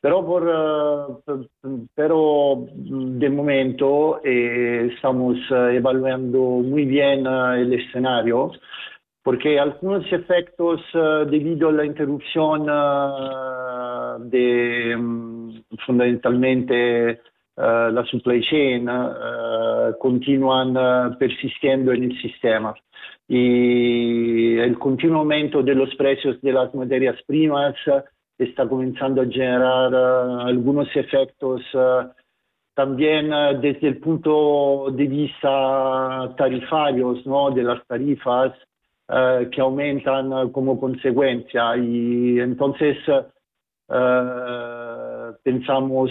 Pero, 0.00 0.24
por, 0.24 0.48
eh, 0.48 1.46
pero 1.94 2.66
de 2.74 3.30
momento 3.30 4.20
eh, 4.22 4.90
estamos 4.94 5.36
eh, 5.50 5.76
evaluando 5.76 6.38
muy 6.38 6.84
bien 6.84 7.26
el 7.26 7.72
escenario 7.72 8.52
porque 9.22 9.58
algunos 9.58 10.04
efectos 10.12 10.82
debido 11.28 11.70
a 11.70 11.72
la 11.72 11.84
interrupción 11.84 12.66
de 14.30 14.96
mm, 14.96 15.62
fundamentalmente 15.84 17.20
la 17.56 18.04
supply 18.08 18.40
chain 18.42 18.88
continúan 19.98 21.18
persistiendo 21.18 21.92
en 21.92 22.04
el 22.04 22.22
sistema. 22.22 22.72
Y 23.26 24.58
el 24.58 24.78
continuo 24.78 25.20
aumento 25.20 25.60
de 25.60 25.74
los 25.74 25.92
precios 25.96 26.40
de 26.40 26.52
las 26.52 26.72
materias 26.72 27.16
primas 27.26 27.74
está 28.38 28.68
comenzando 28.68 29.22
a 29.22 29.26
generar 29.26 29.94
algunos 29.94 30.88
efectos 30.94 31.62
uh, 31.74 32.08
también 32.74 33.32
uh, 33.32 33.58
desde 33.60 33.88
el 33.88 33.98
punto 33.98 34.88
de 34.92 35.06
vista 35.06 36.34
tarifarios, 36.36 37.24
¿no? 37.26 37.50
de 37.50 37.62
las 37.62 37.86
tarifas 37.86 38.52
que 39.52 39.60
aumentan 39.60 40.50
como 40.50 40.80
consecuencia. 40.80 41.76
Y 41.76 42.40
entonces 42.40 42.98
pensamos 45.44 46.10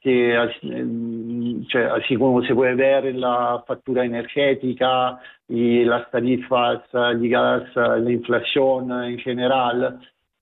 que 0.00 0.34
así, 0.34 1.66
cioè, 1.68 1.84
así 1.84 2.16
como 2.16 2.42
se 2.44 2.54
puede 2.54 2.74
ver 2.74 3.14
la 3.14 3.62
factura 3.66 4.06
energética 4.06 5.20
y 5.46 5.84
las 5.84 6.10
tarifas 6.10 6.82
ligadas 7.16 7.76
a 7.76 7.98
la 7.98 8.10
inflación 8.10 8.90
en 9.04 9.18
general, 9.18 10.00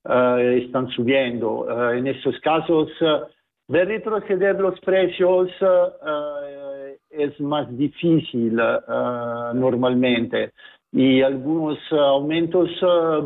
eh, 0.09 0.62
están 0.64 0.88
subiendo. 0.88 1.66
Eh, 1.68 1.98
en 1.98 2.07
estos 2.07 2.38
casos, 2.40 2.88
eh, 3.01 3.20
ver 3.68 3.88
retroceder 3.88 4.59
los 4.59 4.80
precios 4.80 5.51
es 7.11 7.40
más 7.40 7.76
difícil 7.76 8.57
normalmente 9.55 10.53
y 10.92 11.22
algunos 11.22 11.78
aumentos 11.92 12.68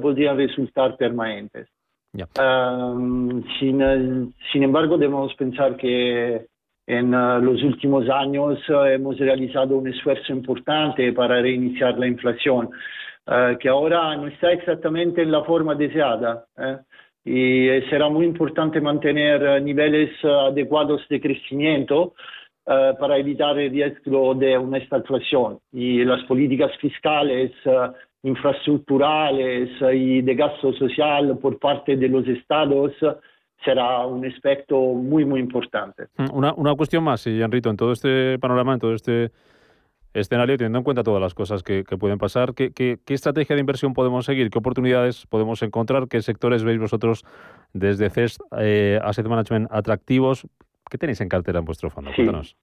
podrían 0.02 0.36
resultar 0.36 0.96
permanentes. 0.96 1.68
Sin, 3.58 4.34
sin, 4.52 4.62
embargo, 4.62 4.98
debemos 4.98 5.34
pensar 5.34 5.76
que 5.76 6.46
en 6.86 7.10
los 7.10 7.62
últimos 7.62 8.08
años 8.10 8.58
hemos 8.68 9.18
realizado 9.18 9.78
un 9.78 9.88
esfuerzo 9.88 10.32
importante 10.32 11.12
para 11.12 11.40
reiniciar 11.40 11.98
la 11.98 12.06
inflación. 12.06 12.68
Eh, 13.26 13.56
que 13.60 13.68
ahora 13.68 14.16
no 14.16 14.28
está 14.28 14.52
exactamente 14.52 15.22
en 15.22 15.32
la 15.32 15.44
forma 15.44 15.74
deseada. 15.74 16.44
¿eh? 16.58 16.78
Y 17.24 17.88
será 17.88 18.08
muy 18.08 18.26
importante 18.26 18.80
mantener 18.80 19.62
niveles 19.62 20.10
adecuados 20.22 21.00
de 21.08 21.20
crecimiento 21.20 22.14
para 22.66 23.18
evitar 23.18 23.58
el 23.58 23.70
riesgo 23.70 24.34
de 24.34 24.56
una 24.56 24.78
estagflación. 24.78 25.58
Y 25.72 26.04
las 26.04 26.22
políticas 26.24 26.70
fiscales, 26.78 27.52
infraestructurales 28.22 29.70
y 29.94 30.22
de 30.22 30.34
gasto 30.34 30.72
social 30.74 31.38
por 31.38 31.58
parte 31.58 31.96
de 31.96 32.08
los 32.08 32.26
estados 32.26 32.92
será 33.64 34.06
un 34.06 34.24
aspecto 34.26 34.76
muy, 34.78 35.24
muy 35.24 35.40
importante. 35.40 36.04
Mm, 36.16 36.36
una, 36.36 36.54
una 36.54 36.74
cuestión 36.74 37.02
más, 37.04 37.26
Enrito, 37.26 37.70
en 37.70 37.76
todo 37.76 37.92
este 37.92 38.38
panorama, 38.38 38.74
en 38.74 38.80
todo 38.80 38.94
este 38.94 39.30
escenario, 40.14 40.56
teniendo 40.56 40.78
en 40.78 40.84
cuenta 40.84 41.02
todas 41.02 41.20
las 41.20 41.34
cosas 41.34 41.62
que, 41.62 41.84
pueden 41.98 42.18
pasar, 42.18 42.54
¿qué, 42.54 42.72
¿qué, 42.72 42.98
estrategia 43.08 43.56
de 43.56 43.60
inversión 43.60 43.92
podemos 43.92 44.24
seguir? 44.24 44.50
¿Qué 44.50 44.58
oportunidades 44.58 45.26
podemos 45.26 45.62
encontrar? 45.62 46.08
¿Qué 46.08 46.22
sectores 46.22 46.64
veis 46.64 46.78
vosotros 46.78 47.24
desde 47.72 48.10
CES 48.10 48.38
eh, 48.58 48.98
Asset 49.02 49.26
Management 49.26 49.68
atractivos? 49.70 50.46
¿Qué 50.88 50.98
tenéis 50.98 51.20
en 51.20 51.28
cartera 51.28 51.58
en 51.58 51.64
vuestro 51.64 51.90
fondo? 51.90 52.10
Cuéntanos. 52.14 52.56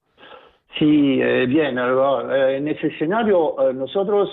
Sí, 0.79 1.19
eh, 1.21 1.45
bien, 1.47 1.77
eh, 1.77 2.57
en 2.57 2.67
ese 2.69 2.87
escenario 2.87 3.55
nosotros 3.73 4.29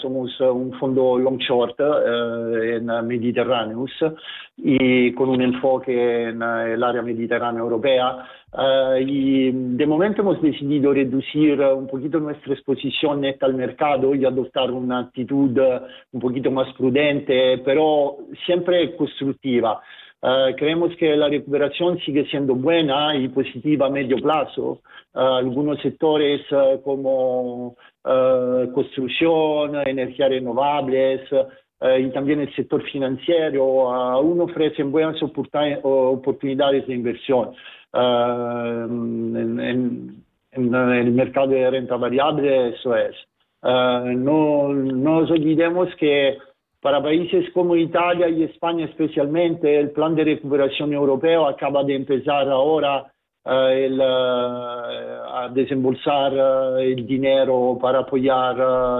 somos 0.00 0.38
un 0.40 0.72
fondo 0.78 1.18
long 1.18 1.38
short 1.38 1.78
en 1.80 2.86
Mediterráneos 3.06 3.90
y 4.56 5.12
con 5.12 5.28
un 5.30 5.42
enfoque 5.42 6.28
en 6.28 6.42
el 6.42 6.82
área 6.82 7.02
mediterránea 7.02 7.60
europea. 7.60 8.26
y 9.00 9.50
de 9.52 9.86
momento 9.86 10.22
hemos 10.22 10.40
decidido 10.40 10.92
reducir 10.92 11.60
un 11.60 11.86
poquito 11.86 12.20
nuestra 12.20 12.54
exposición 12.54 13.20
neta 13.22 13.46
al 13.46 13.54
mercado 13.54 14.14
y 14.14 14.24
adoptar 14.24 14.70
una 14.70 15.00
actitud 15.00 15.58
un 16.12 16.20
poquito 16.20 16.50
más 16.50 16.72
prudente, 16.74 17.58
pero 17.64 18.18
siempre 18.46 18.94
constructiva. 18.96 19.80
creemos 20.56 20.94
que 20.96 21.16
la 21.16 21.28
recuperación 21.28 21.98
sigue 21.98 22.24
siendo 22.26 22.54
buena 22.54 23.16
y 23.16 23.28
positiva 23.28 23.86
a 23.86 23.90
medio 23.90 24.16
plazo. 24.18 24.80
algunos 25.14 25.80
sectores 25.80 26.42
como 26.84 27.76
eh, 28.06 28.68
construcción, 28.74 29.76
energías 29.86 30.28
renovables 30.28 31.22
eh, 31.80 32.00
y 32.00 32.10
también 32.10 32.40
el 32.40 32.54
sector 32.54 32.82
financiero, 32.90 33.94
aún 33.94 34.40
ofrecen 34.42 34.92
buenas 34.92 35.16
oportunidades 35.22 36.86
de 36.86 36.94
inversión. 36.94 37.52
Eh, 37.94 38.84
en, 38.86 40.22
el 40.52 41.10
mercado 41.12 41.48
de 41.48 41.68
renta 41.68 41.96
variable 41.96 42.68
eso 42.68 42.94
es. 42.94 43.16
no, 43.62 44.68
no 44.68 45.20
nos 45.20 45.30
olvidemos 45.30 45.88
que 45.96 46.36
para 46.80 47.02
países 47.02 47.50
como 47.54 47.74
Italia 47.74 48.28
y 48.28 48.42
España 48.42 48.84
especialmente, 48.84 49.80
el 49.80 49.90
plan 49.92 50.14
de 50.14 50.24
recuperación 50.24 50.92
europeo 50.92 51.46
acaba 51.46 51.82
de 51.82 51.96
empezar 51.96 52.46
ahora 52.50 53.10
eh, 53.46 53.86
el, 53.86 54.00
eh, 54.00 54.04
a 54.04 55.50
desembolsar 55.52 56.32
eh, 56.32 56.92
el 56.94 57.06
dinero 57.06 57.78
para 57.80 57.98
apoyar 58.00 58.56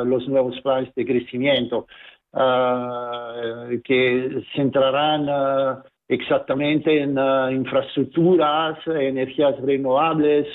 los 0.07 0.29
nuevos 0.29 0.61
planes 0.61 0.95
de 0.95 1.07
crecimiento 1.07 1.87
que 3.85 4.43
centrarán 4.57 5.83
exactamente 6.09 7.01
en 7.01 7.17
infraestructuras, 7.53 8.77
energías 8.89 9.57
renovables 9.61 10.49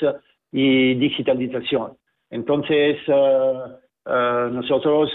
y 0.52 0.96
digitalización. 0.96 1.94
Entonces, 2.30 2.98
nosotros 4.06 5.10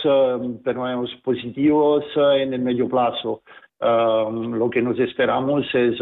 permanecemos 0.64 1.14
positivos 1.22 2.06
en 2.16 2.54
el 2.54 2.62
medio 2.62 2.88
plazo. 2.88 3.42
lo 3.80 4.70
que 4.70 4.80
nos 4.80 4.98
esperamos 4.98 5.66
es 5.74 6.00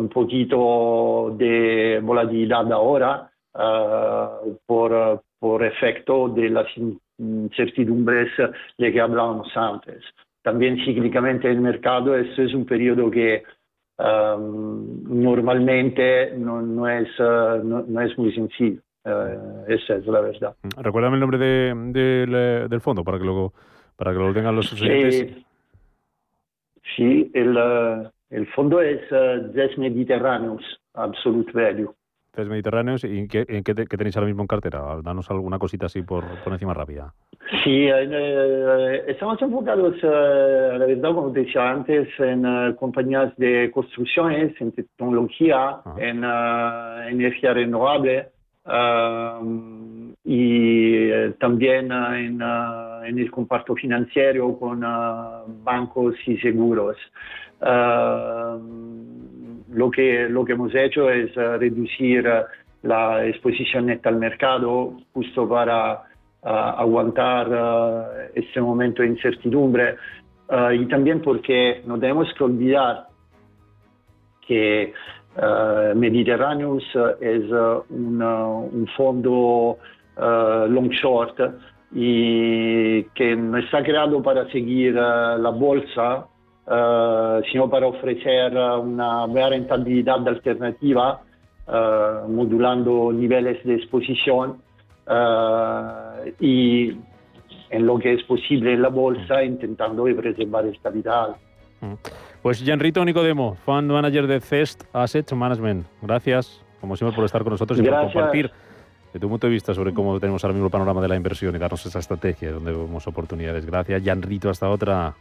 un 0.00 0.08
poquito 0.08 1.34
de 1.36 2.00
volatilidad 2.02 2.72
ahora 2.72 3.30
uh, 3.54 4.56
por, 4.66 5.22
por 5.38 5.62
efecto 5.62 6.28
de 6.28 6.48
las 6.48 6.66
incertidumbres 7.18 8.30
de 8.78 8.92
que 8.92 9.00
hablábamos 9.00 9.54
antes. 9.54 10.02
También 10.42 10.76
cíclicamente 10.84 11.50
el 11.50 11.60
mercado, 11.60 12.16
esto 12.16 12.42
es 12.42 12.54
un 12.54 12.64
periodo 12.64 13.10
que 13.10 13.42
um, 13.98 15.22
normalmente 15.22 16.32
no, 16.38 16.62
no, 16.62 16.88
es, 16.88 17.08
uh, 17.20 17.62
no, 17.62 17.84
no, 17.86 18.00
es 18.00 18.16
muy 18.16 18.32
sencillo. 18.32 18.80
Uh, 19.04 19.64
esa 19.68 19.96
es 19.96 20.06
la 20.06 20.20
verdad. 20.20 20.54
Recuérdame 20.78 21.16
el 21.16 21.20
nombre 21.20 21.38
de, 21.38 21.74
de, 21.92 22.68
del 22.68 22.80
fondo 22.80 23.04
para 23.04 23.18
que 23.18 23.24
luego 23.24 23.52
para 23.96 24.12
que 24.12 24.18
lo 24.18 24.32
tengan 24.32 24.56
los 24.56 24.72
oyentes. 24.72 25.44
Sí 26.96 27.30
el, 27.34 27.54
el 28.30 28.46
fondo 28.48 28.80
es 28.80 29.00
uh, 29.12 29.52
ZES 29.52 29.76
Mediterráneos, 29.78 30.62
Absolute 30.94 31.52
Value. 31.52 31.92
ZES 32.34 32.48
Mediterráneos, 32.48 33.04
¿y 33.04 33.26
qué, 33.26 33.44
en 33.48 33.64
qué, 33.64 33.74
tenéis 33.74 34.16
ahora 34.16 34.28
mismo 34.28 34.42
en 34.42 34.46
cartera? 34.46 35.00
Danos 35.02 35.30
alguna 35.30 35.58
cosita 35.58 35.86
así 35.86 36.02
por, 36.02 36.24
por 36.44 36.52
encima 36.52 36.72
rápida. 36.72 37.12
Sí, 37.64 37.88
eh, 37.88 38.08
eh, 38.08 39.04
estamos 39.08 39.42
enfocados, 39.42 39.96
eh, 40.02 40.76
la 40.78 40.86
verdad, 40.86 41.12
como 41.12 41.30
decía 41.30 41.68
antes, 41.68 42.08
en 42.20 42.74
compañías 42.76 43.36
de 43.36 43.70
construcciones, 43.72 44.58
en 44.60 44.70
tecnología, 44.72 45.80
en 45.98 46.22
energía 46.22 47.52
renovable 47.52 48.28
y 50.24 51.30
también 51.40 51.90
en, 51.90 52.40
en 52.40 53.18
el 53.18 53.30
comparto 53.32 53.74
financiero 53.74 54.56
con 54.56 54.80
bancos 55.64 56.14
y 56.26 56.36
seguros. 56.38 56.96
Uh, 57.60 58.58
lo, 59.74 59.90
que, 59.90 60.28
lo 60.30 60.44
que 60.46 60.52
hemos 60.52 60.74
hecho 60.74 61.10
es 61.10 61.36
uh, 61.36 61.58
reducir 61.58 62.26
uh, 62.26 62.44
la 62.82 63.26
exposición 63.26 63.86
neta 63.86 64.08
al 64.08 64.16
mercado 64.16 64.94
justo 65.12 65.48
para 65.48 66.04
aguantar 66.42 68.30
este 68.34 68.62
momento 68.62 69.02
de 69.02 69.08
incertidumbre. 69.08 69.96
Y 70.72 70.86
también 70.86 71.20
porque 71.20 71.82
no 71.84 72.00
tenemos 72.00 72.32
que 72.32 72.44
olvidar 72.44 73.08
que 74.48 74.94
Mediterraneous 75.94 76.82
es 77.20 77.44
un, 77.90 78.22
un 78.22 78.88
fondo 78.96 79.76
long 80.16 80.88
short 80.88 81.38
y 81.92 83.02
que 83.14 83.36
no 83.36 83.58
está 83.58 83.82
creado 83.82 84.22
para 84.22 84.50
seguir 84.50 84.94
la 84.94 85.50
bolsa 85.50 86.26
eh, 86.72 87.40
sino 87.50 87.68
para 87.68 87.88
ofrecer 87.88 88.56
una 88.56 89.26
rentabilidad 89.26 90.26
alternativa, 90.28 91.20
eh, 91.66 91.72
modulando 92.28 93.10
niveles 93.12 93.64
de 93.64 93.74
exposición 93.74 94.62
eh, 95.04 96.34
y 96.38 96.96
en 97.70 97.86
lo 97.86 97.98
que 97.98 98.14
es 98.14 98.22
posible 98.22 98.74
en 98.74 98.82
la 98.82 98.88
bolsa, 98.88 99.42
intentando 99.42 100.04
preservar 100.04 100.64
estabilidad. 100.66 101.36
Mm. 101.80 101.94
Pues 102.40 102.62
Gianrito 102.64 103.04
Nicodemo, 103.04 103.56
Fund 103.64 103.90
Manager 103.90 104.28
de 104.28 104.40
CEST 104.40 104.84
Asset 104.92 105.32
Management. 105.32 105.86
Gracias, 106.02 106.64
como 106.80 106.96
siempre, 106.96 107.16
por 107.16 107.24
estar 107.24 107.42
con 107.42 107.50
nosotros 107.50 107.80
y 107.80 107.82
por 107.82 108.00
compartir 108.00 108.48
de 109.12 109.18
tu 109.18 109.28
punto 109.28 109.48
de 109.48 109.52
vista 109.52 109.74
sobre 109.74 109.92
cómo 109.92 110.20
tenemos 110.20 110.44
ahora 110.44 110.54
mismo 110.54 110.66
el 110.66 110.72
panorama 110.72 111.02
de 111.02 111.08
la 111.08 111.16
inversión 111.16 111.56
y 111.56 111.58
darnos 111.58 111.84
esa 111.84 111.98
estrategia 111.98 112.52
donde 112.52 112.70
vemos 112.70 113.08
oportunidades. 113.08 113.66
Gracias, 113.66 114.04
Gianrito. 114.04 114.50
Hasta 114.50 114.68
otra. 114.68 115.16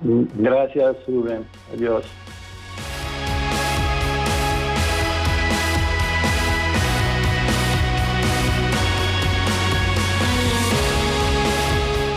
Gracias, 0.00 0.96
Rubén. 1.06 1.44
Adiós. 1.72 2.04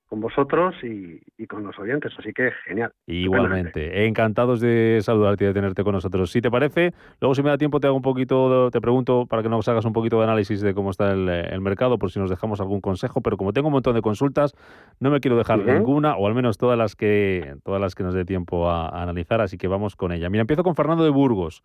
con 0.09 0.21
vosotros 0.21 0.75
y, 0.81 1.45
con 1.45 1.63
los 1.63 1.77
oyentes, 1.77 2.11
así 2.17 2.33
que 2.33 2.51
genial. 2.65 2.91
Igualmente, 3.05 4.07
encantados 4.07 4.59
de 4.59 4.99
saludarte 5.03 5.43
y 5.43 5.47
de 5.47 5.53
tenerte 5.53 5.83
con 5.83 5.93
nosotros. 5.93 6.31
Si 6.31 6.41
te 6.41 6.49
parece, 6.49 6.93
luego 7.21 7.35
si 7.35 7.43
me 7.43 7.49
da 7.49 7.59
tiempo 7.59 7.79
te 7.79 7.85
hago 7.85 7.95
un 7.95 8.01
poquito, 8.01 8.71
te 8.71 8.81
pregunto 8.81 9.27
para 9.27 9.43
que 9.43 9.49
nos 9.49 9.67
hagas 9.67 9.85
un 9.85 9.93
poquito 9.93 10.17
de 10.17 10.23
análisis 10.23 10.61
de 10.61 10.73
cómo 10.73 10.89
está 10.89 11.11
el, 11.11 11.61
mercado, 11.61 11.99
por 11.99 12.09
si 12.09 12.19
nos 12.19 12.31
dejamos 12.31 12.59
algún 12.59 12.81
consejo, 12.81 13.21
pero 13.21 13.37
como 13.37 13.53
tengo 13.53 13.67
un 13.67 13.73
montón 13.73 13.93
de 13.93 14.01
consultas, 14.01 14.55
no 14.99 15.11
me 15.11 15.19
quiero 15.19 15.37
dejar 15.37 15.59
ninguna, 15.59 16.17
o 16.17 16.25
al 16.25 16.33
menos 16.33 16.57
todas 16.57 16.77
las 16.77 16.95
que, 16.95 17.55
todas 17.63 17.79
las 17.79 17.93
que 17.93 18.01
nos 18.01 18.15
dé 18.15 18.25
tiempo 18.25 18.67
a, 18.67 18.89
a 18.89 19.03
analizar, 19.03 19.41
así 19.41 19.59
que 19.59 19.67
vamos 19.67 19.95
con 19.95 20.11
ella. 20.11 20.29
Mira, 20.31 20.41
empiezo 20.41 20.63
con 20.63 20.75
Fernando 20.75 21.03
de 21.03 21.11
Burgos. 21.11 21.63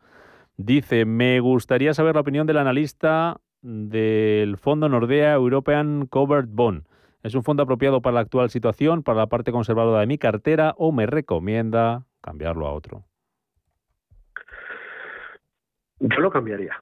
Dice, 0.59 1.07
me 1.07 1.41
gustaría 1.41 1.95
saber 1.95 2.15
la 2.15 2.21
opinión 2.21 2.47
del 2.47 2.59
analista 2.59 3.41
del 3.63 4.59
fondo 4.59 4.91
Nordea 4.91 5.33
European 5.33 6.07
Covered 6.07 6.49
Bond. 6.51 6.85
¿Es 7.25 7.35
un 7.35 7.43
fondo 7.43 7.63
apropiado 7.63 8.03
para 8.03 8.17
la 8.17 8.21
actual 8.21 8.51
situación, 8.51 9.03
para 9.03 9.21
la 9.21 9.27
parte 9.29 9.51
conservadora 9.51 10.01
de 10.01 10.07
mi 10.07 10.19
cartera 10.19 10.75
o 10.77 10.93
me 10.93 11.07
recomienda 11.07 12.05
cambiarlo 12.21 12.67
a 12.67 12.73
otro? 12.73 13.05
Yo 16.01 16.21
lo 16.21 16.31
cambiaría. 16.31 16.79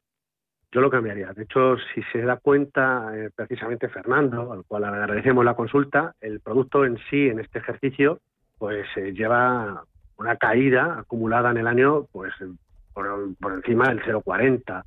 Yo 0.73 0.81
lo 0.81 0.91
cambiaría. 0.91 1.33
De 1.33 1.45
hecho, 1.45 1.77
si 1.95 2.03
se 2.11 2.23
da 2.23 2.39
cuenta 2.39 3.13
eh, 3.15 3.31
precisamente 3.33 3.89
Fernando, 3.89 4.53
al 4.53 4.65
cual 4.65 4.83
agradecemos 4.83 5.45
la 5.45 5.55
consulta, 5.55 6.17
el 6.21 6.41
producto 6.41 6.85
en 6.85 6.99
sí, 7.09 7.29
en 7.29 7.39
este 7.39 7.61
ejercicio, 7.61 8.19
pues 8.59 8.85
eh, 8.97 9.13
lleva 9.13 9.85
una 10.17 10.37
caída 10.39 10.99
acumulada 10.99 11.53
en 11.53 11.59
el 11.59 11.69
año 11.69 12.07
pues 12.11 12.33
por, 12.93 13.37
por 13.37 13.53
encima 13.53 13.91
del 13.91 14.03
0,40. 14.03 14.83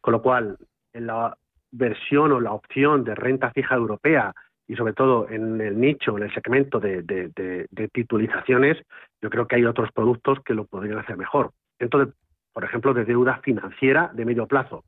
Con 0.00 0.12
lo 0.12 0.22
cual, 0.22 0.56
en 0.92 1.08
la 1.08 1.36
versión 1.72 2.30
o 2.30 2.38
la 2.38 2.52
opción 2.52 3.02
de 3.02 3.16
renta 3.16 3.50
fija 3.50 3.74
europea 3.74 4.32
y 4.70 4.76
sobre 4.76 4.92
todo 4.92 5.28
en 5.28 5.60
el 5.60 5.80
nicho, 5.80 6.16
en 6.16 6.22
el 6.22 6.32
segmento 6.32 6.78
de, 6.78 7.02
de, 7.02 7.88
titulizaciones, 7.88 8.80
yo 9.20 9.28
creo 9.28 9.48
que 9.48 9.56
hay 9.56 9.64
otros 9.64 9.90
productos 9.90 10.38
que 10.44 10.54
lo 10.54 10.64
podrían 10.64 10.98
hacer 10.98 11.16
mejor. 11.16 11.50
Entonces, 11.80 12.14
por 12.52 12.62
ejemplo, 12.62 12.94
de 12.94 13.04
deuda 13.04 13.40
financiera 13.42 14.12
de 14.14 14.24
medio 14.24 14.46
plazo. 14.46 14.84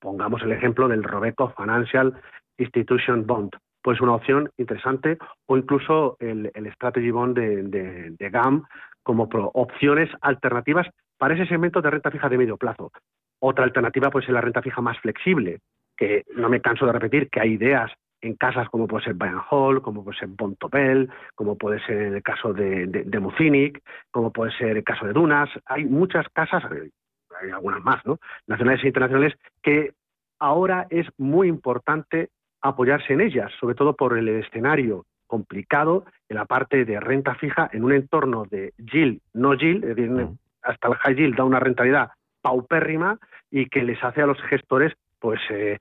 Pongamos 0.00 0.40
el 0.40 0.52
ejemplo 0.52 0.88
del 0.88 1.04
Robeco 1.04 1.50
Financial 1.50 2.18
Institution 2.56 3.26
Bond. 3.26 3.50
Pues 3.82 4.00
una 4.00 4.14
opción 4.14 4.50
interesante, 4.56 5.18
o 5.44 5.58
incluso 5.58 6.16
el, 6.20 6.50
Strategy 6.72 7.10
Bond 7.10 7.36
de, 7.36 8.30
GAM 8.30 8.64
como 9.02 9.28
opciones 9.52 10.08
alternativas 10.22 10.86
para 11.18 11.34
ese 11.34 11.44
segmento 11.44 11.82
de 11.82 11.90
renta 11.90 12.10
fija 12.10 12.30
de 12.30 12.38
medio 12.38 12.56
plazo. 12.56 12.92
Otra 13.40 13.64
alternativa 13.64 14.08
puede 14.08 14.24
ser 14.24 14.32
la 14.32 14.40
renta 14.40 14.62
fija 14.62 14.80
más 14.80 14.98
flexible, 15.00 15.58
que 15.98 16.24
no 16.34 16.48
me 16.48 16.62
canso 16.62 16.86
de 16.86 16.92
repetir 16.92 17.28
que 17.28 17.40
hay 17.40 17.52
ideas 17.52 17.92
en 18.20 18.34
casas 18.34 18.68
como 18.68 18.86
puede 18.86 19.04
ser 19.04 19.14
Bayern 19.14 19.42
Hall, 19.50 19.82
como 19.82 20.04
puede 20.04 20.18
ser 20.18 20.28
Bontobel, 20.28 21.10
como 21.34 21.56
puede 21.56 21.80
ser 21.86 22.14
el 22.14 22.22
caso 22.22 22.52
de, 22.52 22.86
de, 22.86 23.20
Mucinic, 23.20 23.82
como 24.10 24.32
puede 24.32 24.52
ser 24.52 24.76
el 24.76 24.84
caso 24.84 25.06
de 25.06 25.12
Dunas. 25.12 25.48
Hay 25.66 25.84
muchas 25.84 26.26
casas, 26.32 26.64
hay 26.70 27.50
algunas 27.50 27.82
más, 27.82 28.04
¿no? 28.04 28.18
nacionales 28.46 28.82
e 28.84 28.88
internacionales, 28.88 29.34
que 29.62 29.92
ahora 30.38 30.86
es 30.90 31.06
muy 31.16 31.48
importante 31.48 32.30
apoyarse 32.60 33.12
en 33.12 33.20
ellas, 33.20 33.52
sobre 33.60 33.74
todo 33.74 33.94
por 33.94 34.18
el 34.18 34.28
escenario 34.28 35.06
complicado 35.26 36.04
en 36.28 36.36
la 36.36 36.46
parte 36.46 36.84
de 36.84 36.98
renta 36.98 37.34
fija 37.34 37.68
en 37.72 37.84
un 37.84 37.92
entorno 37.92 38.46
de 38.50 38.72
yield, 38.78 39.20
no 39.34 39.54
yield, 39.54 39.84
es 39.84 39.96
decir, 39.96 40.10
mm. 40.10 40.38
hasta 40.62 40.88
el 40.88 40.94
high 40.94 41.14
yield 41.14 41.36
da 41.36 41.44
una 41.44 41.60
rentabilidad 41.60 42.10
paupérrima 42.40 43.18
y 43.50 43.66
que 43.68 43.82
les 43.82 44.02
hace 44.02 44.22
a 44.22 44.26
los 44.26 44.40
gestores 44.42 44.94
pues 45.20 45.40
eh, 45.50 45.78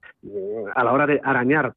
a 0.76 0.84
la 0.84 0.92
hora 0.92 1.06
de 1.06 1.22
arañar 1.24 1.74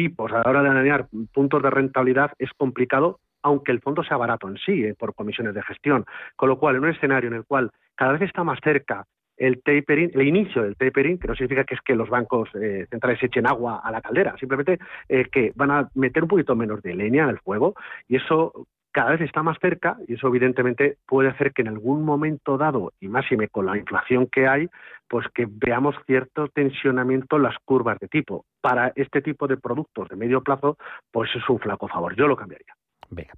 tipos, 0.00 0.32
a 0.32 0.40
la 0.42 0.50
hora 0.50 0.62
de 0.62 0.68
arañar 0.70 1.08
puntos 1.32 1.62
de 1.62 1.68
rentabilidad 1.68 2.32
es 2.38 2.50
complicado, 2.56 3.20
aunque 3.42 3.72
el 3.72 3.80
fondo 3.80 4.02
sea 4.02 4.16
barato 4.16 4.48
en 4.48 4.56
sí, 4.56 4.84
eh, 4.84 4.94
por 4.98 5.14
comisiones 5.14 5.54
de 5.54 5.62
gestión. 5.62 6.04
Con 6.36 6.48
lo 6.48 6.58
cual, 6.58 6.76
en 6.76 6.84
un 6.84 6.90
escenario 6.90 7.28
en 7.28 7.36
el 7.36 7.44
cual 7.44 7.70
cada 7.94 8.12
vez 8.12 8.22
está 8.22 8.44
más 8.44 8.58
cerca 8.62 9.04
el 9.36 9.62
tapering, 9.62 10.10
el 10.14 10.26
inicio 10.26 10.62
del 10.62 10.76
tapering, 10.76 11.18
que 11.18 11.28
no 11.28 11.34
significa 11.34 11.64
que 11.64 11.74
es 11.74 11.80
que 11.80 11.94
los 11.94 12.10
bancos 12.10 12.48
eh, 12.54 12.86
centrales 12.90 13.22
echen 13.22 13.46
agua 13.46 13.80
a 13.82 13.90
la 13.90 14.02
caldera, 14.02 14.36
simplemente 14.38 14.78
que 15.08 15.52
van 15.54 15.70
a 15.70 15.88
meter 15.94 16.22
un 16.22 16.28
poquito 16.28 16.54
menos 16.54 16.82
de 16.82 16.94
leña 16.94 17.24
en 17.24 17.30
el 17.30 17.38
fuego 17.38 17.74
y 18.06 18.16
eso 18.16 18.66
cada 18.92 19.12
vez 19.12 19.20
está 19.20 19.42
más 19.42 19.58
cerca 19.60 19.96
y 20.08 20.14
eso 20.14 20.28
evidentemente 20.28 20.96
puede 21.06 21.28
hacer 21.28 21.52
que 21.52 21.62
en 21.62 21.68
algún 21.68 22.04
momento 22.04 22.58
dado, 22.58 22.92
y 23.00 23.08
más 23.08 23.24
me 23.32 23.48
con 23.48 23.66
la 23.66 23.76
inflación 23.76 24.26
que 24.26 24.48
hay, 24.48 24.68
pues 25.08 25.26
que 25.34 25.46
veamos 25.48 25.94
cierto 26.06 26.48
tensionamiento 26.48 27.36
en 27.36 27.42
las 27.42 27.56
curvas 27.64 27.98
de 27.98 28.08
tipo. 28.08 28.44
Para 28.60 28.92
este 28.96 29.22
tipo 29.22 29.46
de 29.46 29.56
productos 29.56 30.08
de 30.08 30.16
medio 30.16 30.42
plazo, 30.42 30.76
pues 31.10 31.30
es 31.34 31.48
un 31.48 31.58
flaco 31.58 31.88
favor. 31.88 32.14
Yo 32.16 32.26
lo 32.26 32.36
cambiaría. 32.36 32.74
Venga, 33.10 33.32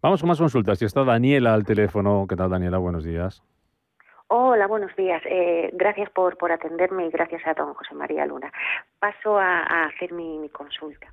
vamos 0.00 0.20
con 0.20 0.28
más 0.28 0.38
consultas. 0.38 0.80
Y 0.80 0.84
está 0.84 1.04
Daniela 1.04 1.54
al 1.54 1.64
teléfono. 1.64 2.26
¿Qué 2.28 2.36
tal, 2.36 2.50
Daniela? 2.50 2.78
Buenos 2.78 3.04
días. 3.04 3.42
Hola, 4.28 4.66
buenos 4.66 4.94
días. 4.94 5.22
Eh, 5.24 5.70
gracias 5.72 6.10
por, 6.10 6.36
por 6.36 6.52
atenderme 6.52 7.06
y 7.06 7.10
gracias 7.10 7.46
a 7.46 7.54
don 7.54 7.72
José 7.72 7.94
María 7.94 8.26
Luna. 8.26 8.52
Paso 8.98 9.38
a, 9.38 9.60
a 9.62 9.86
hacer 9.86 10.12
mi, 10.12 10.38
mi 10.38 10.50
consulta. 10.50 11.08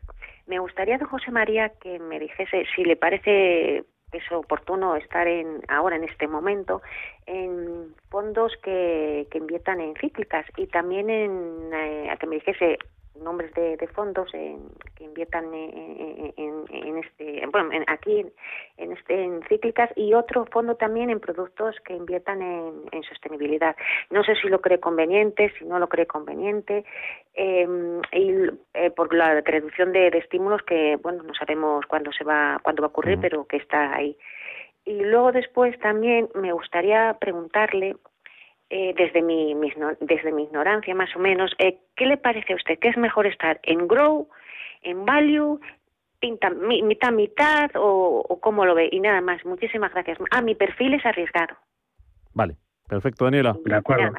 Me 0.48 0.60
gustaría, 0.60 0.98
don 0.98 1.08
José 1.08 1.32
María, 1.32 1.70
que 1.82 2.00
me 2.00 2.20
dijese 2.20 2.66
si 2.76 2.84
le 2.84 2.96
parece 2.96 3.84
es 4.12 4.32
oportuno 4.32 4.96
estar 4.96 5.28
en 5.28 5.62
ahora 5.68 5.96
en 5.98 6.04
este 6.06 6.28
momento 6.28 6.82
en 7.26 7.94
fondos 8.10 8.54
que, 8.64 9.28
que 9.30 9.40
inviertan 9.40 9.82
en 9.82 9.96
cíclicas 9.96 10.46
y 10.58 10.68
también 10.68 11.10
en 11.10 11.74
eh, 11.74 12.10
a 12.10 12.18
que 12.18 12.28
me 12.28 12.36
dijese 12.36 12.78
nombres 13.22 13.54
de, 13.54 13.78
fondos 13.94 14.32
que 14.32 15.04
inviertan 15.04 15.54
en, 15.54 16.98
este 16.98 17.46
bueno 17.52 17.70
aquí 17.88 18.26
en 18.78 18.92
este 18.92 19.24
en 19.24 19.42
cíclicas 19.44 19.90
y 19.96 20.14
otro 20.14 20.46
fondo 20.46 20.76
también 20.76 21.10
en 21.10 21.20
productos 21.20 21.76
que 21.86 21.94
inviertan 21.94 22.42
en, 22.42 23.04
sostenibilidad. 23.04 23.76
No 24.10 24.24
sé 24.24 24.36
si 24.36 24.48
lo 24.48 24.62
cree 24.62 24.80
conveniente 24.80 25.52
si 25.58 25.66
no 25.66 25.80
lo 25.80 25.88
cree 25.88 26.08
conveniente 26.08 26.84
em, 27.34 28.02
y 28.12 28.34
eh, 28.74 28.92
por 28.92 29.14
la 29.14 29.42
reducción 29.42 29.92
de, 29.92 30.08
estímulos 30.08 30.62
que 30.64 30.98
bueno 30.98 31.24
no 31.24 31.34
sabemos 31.36 31.86
cuándo 31.86 32.12
se 32.12 32.24
va 32.24 32.60
cuándo 32.64 32.82
va 32.82 32.88
a 32.88 32.90
ocurrir 32.90 33.20
pero 33.20 33.46
que 33.46 33.58
está 33.58 33.94
ahí. 33.94 34.18
Y 34.86 35.04
luego 35.04 35.32
después 35.32 35.78
también 35.80 36.30
me 36.36 36.52
gustaría 36.52 37.18
preguntarle 37.20 37.96
eh, 38.70 38.94
desde, 38.98 39.22
mi, 39.22 39.56
desde 40.02 40.32
mi 40.32 40.44
ignorancia 40.44 40.96
más 40.96 41.16
o 41.16 41.20
menos, 41.20 41.52
eh, 41.60 41.80
¿qué 41.96 42.06
le 42.06 42.18
parece 42.18 42.54
a 42.54 42.56
usted? 42.56 42.80
¿Qué 42.80 42.90
es 42.90 42.98
mejor 42.98 43.28
estar 43.28 43.60
en 43.64 43.88
grow, 43.88 44.28
en 44.82 45.06
value, 45.06 45.60
mitad 46.22 47.12
mitad 47.12 47.70
o, 47.76 48.40
cómo 48.42 48.66
lo 48.66 48.74
ve? 48.74 48.90
Y 48.92 49.00
nada 49.00 49.22
más, 49.22 49.46
muchísimas 49.46 49.94
gracias. 49.94 50.18
Ah, 50.32 50.42
mi 50.42 50.56
perfil 50.56 50.96
es 50.96 51.06
arriesgado. 51.06 51.56
Vale, 52.34 52.56
perfecto, 52.88 53.26
Daniela. 53.26 53.56
De 53.64 53.76
acuerdo. 53.76 54.14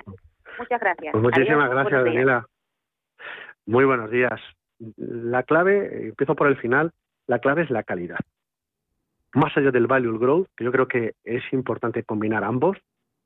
Muchas 0.58 0.80
gracias. 0.80 1.12
Pues 1.12 1.22
muchísimas 1.22 1.70
gracias, 1.70 2.04
Daniela. 2.04 2.46
Muy 3.66 3.84
buenos 3.84 4.10
días. 4.10 4.40
La 4.96 5.42
clave, 5.42 6.08
empiezo 6.08 6.36
por 6.36 6.46
el 6.46 6.56
final, 6.56 6.92
la 7.26 7.40
clave 7.40 7.62
es 7.62 7.70
la 7.70 7.82
calidad. 7.82 8.20
Más 9.34 9.56
allá 9.56 9.70
del 9.70 9.86
value, 9.86 10.12
el 10.12 10.18
growth, 10.18 10.48
que 10.56 10.64
yo 10.64 10.72
creo 10.72 10.86
que 10.86 11.14
es 11.24 11.42
importante 11.52 12.04
combinar 12.04 12.44
ambos, 12.44 12.78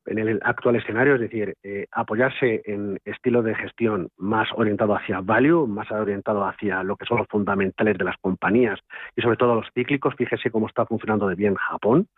en 0.07 0.19
el 0.19 0.41
actual 0.43 0.77
escenario, 0.77 1.15
es 1.15 1.21
decir, 1.21 1.55
eh, 1.63 1.87
apoyarse 1.93 2.63
en 2.65 2.99
estilo 3.05 3.43
de 3.43 3.55
gestión 3.55 4.09
más 4.17 4.49
orientado 4.55 4.95
hacia 4.95 5.21
value, 5.21 5.67
más 5.67 5.91
orientado 5.91 6.45
hacia 6.45 6.83
lo 6.83 6.97
que 6.97 7.07
son 7.07 7.19
los 7.19 7.29
fundamentales 7.29 7.99
de 7.99 8.05
las 8.05 8.17
compañías 8.19 8.81
y 9.17 9.23
sobre 9.23 9.37
todo 9.37 9.55
los 9.55 9.67
cíclicos. 9.75 10.15
Fíjese 10.17 10.51
cómo 10.51 10.67
está 10.67 10.87
funcionando 10.87 11.29
de 11.29 11.35
bien 11.35 11.55
Japón, 11.55 12.09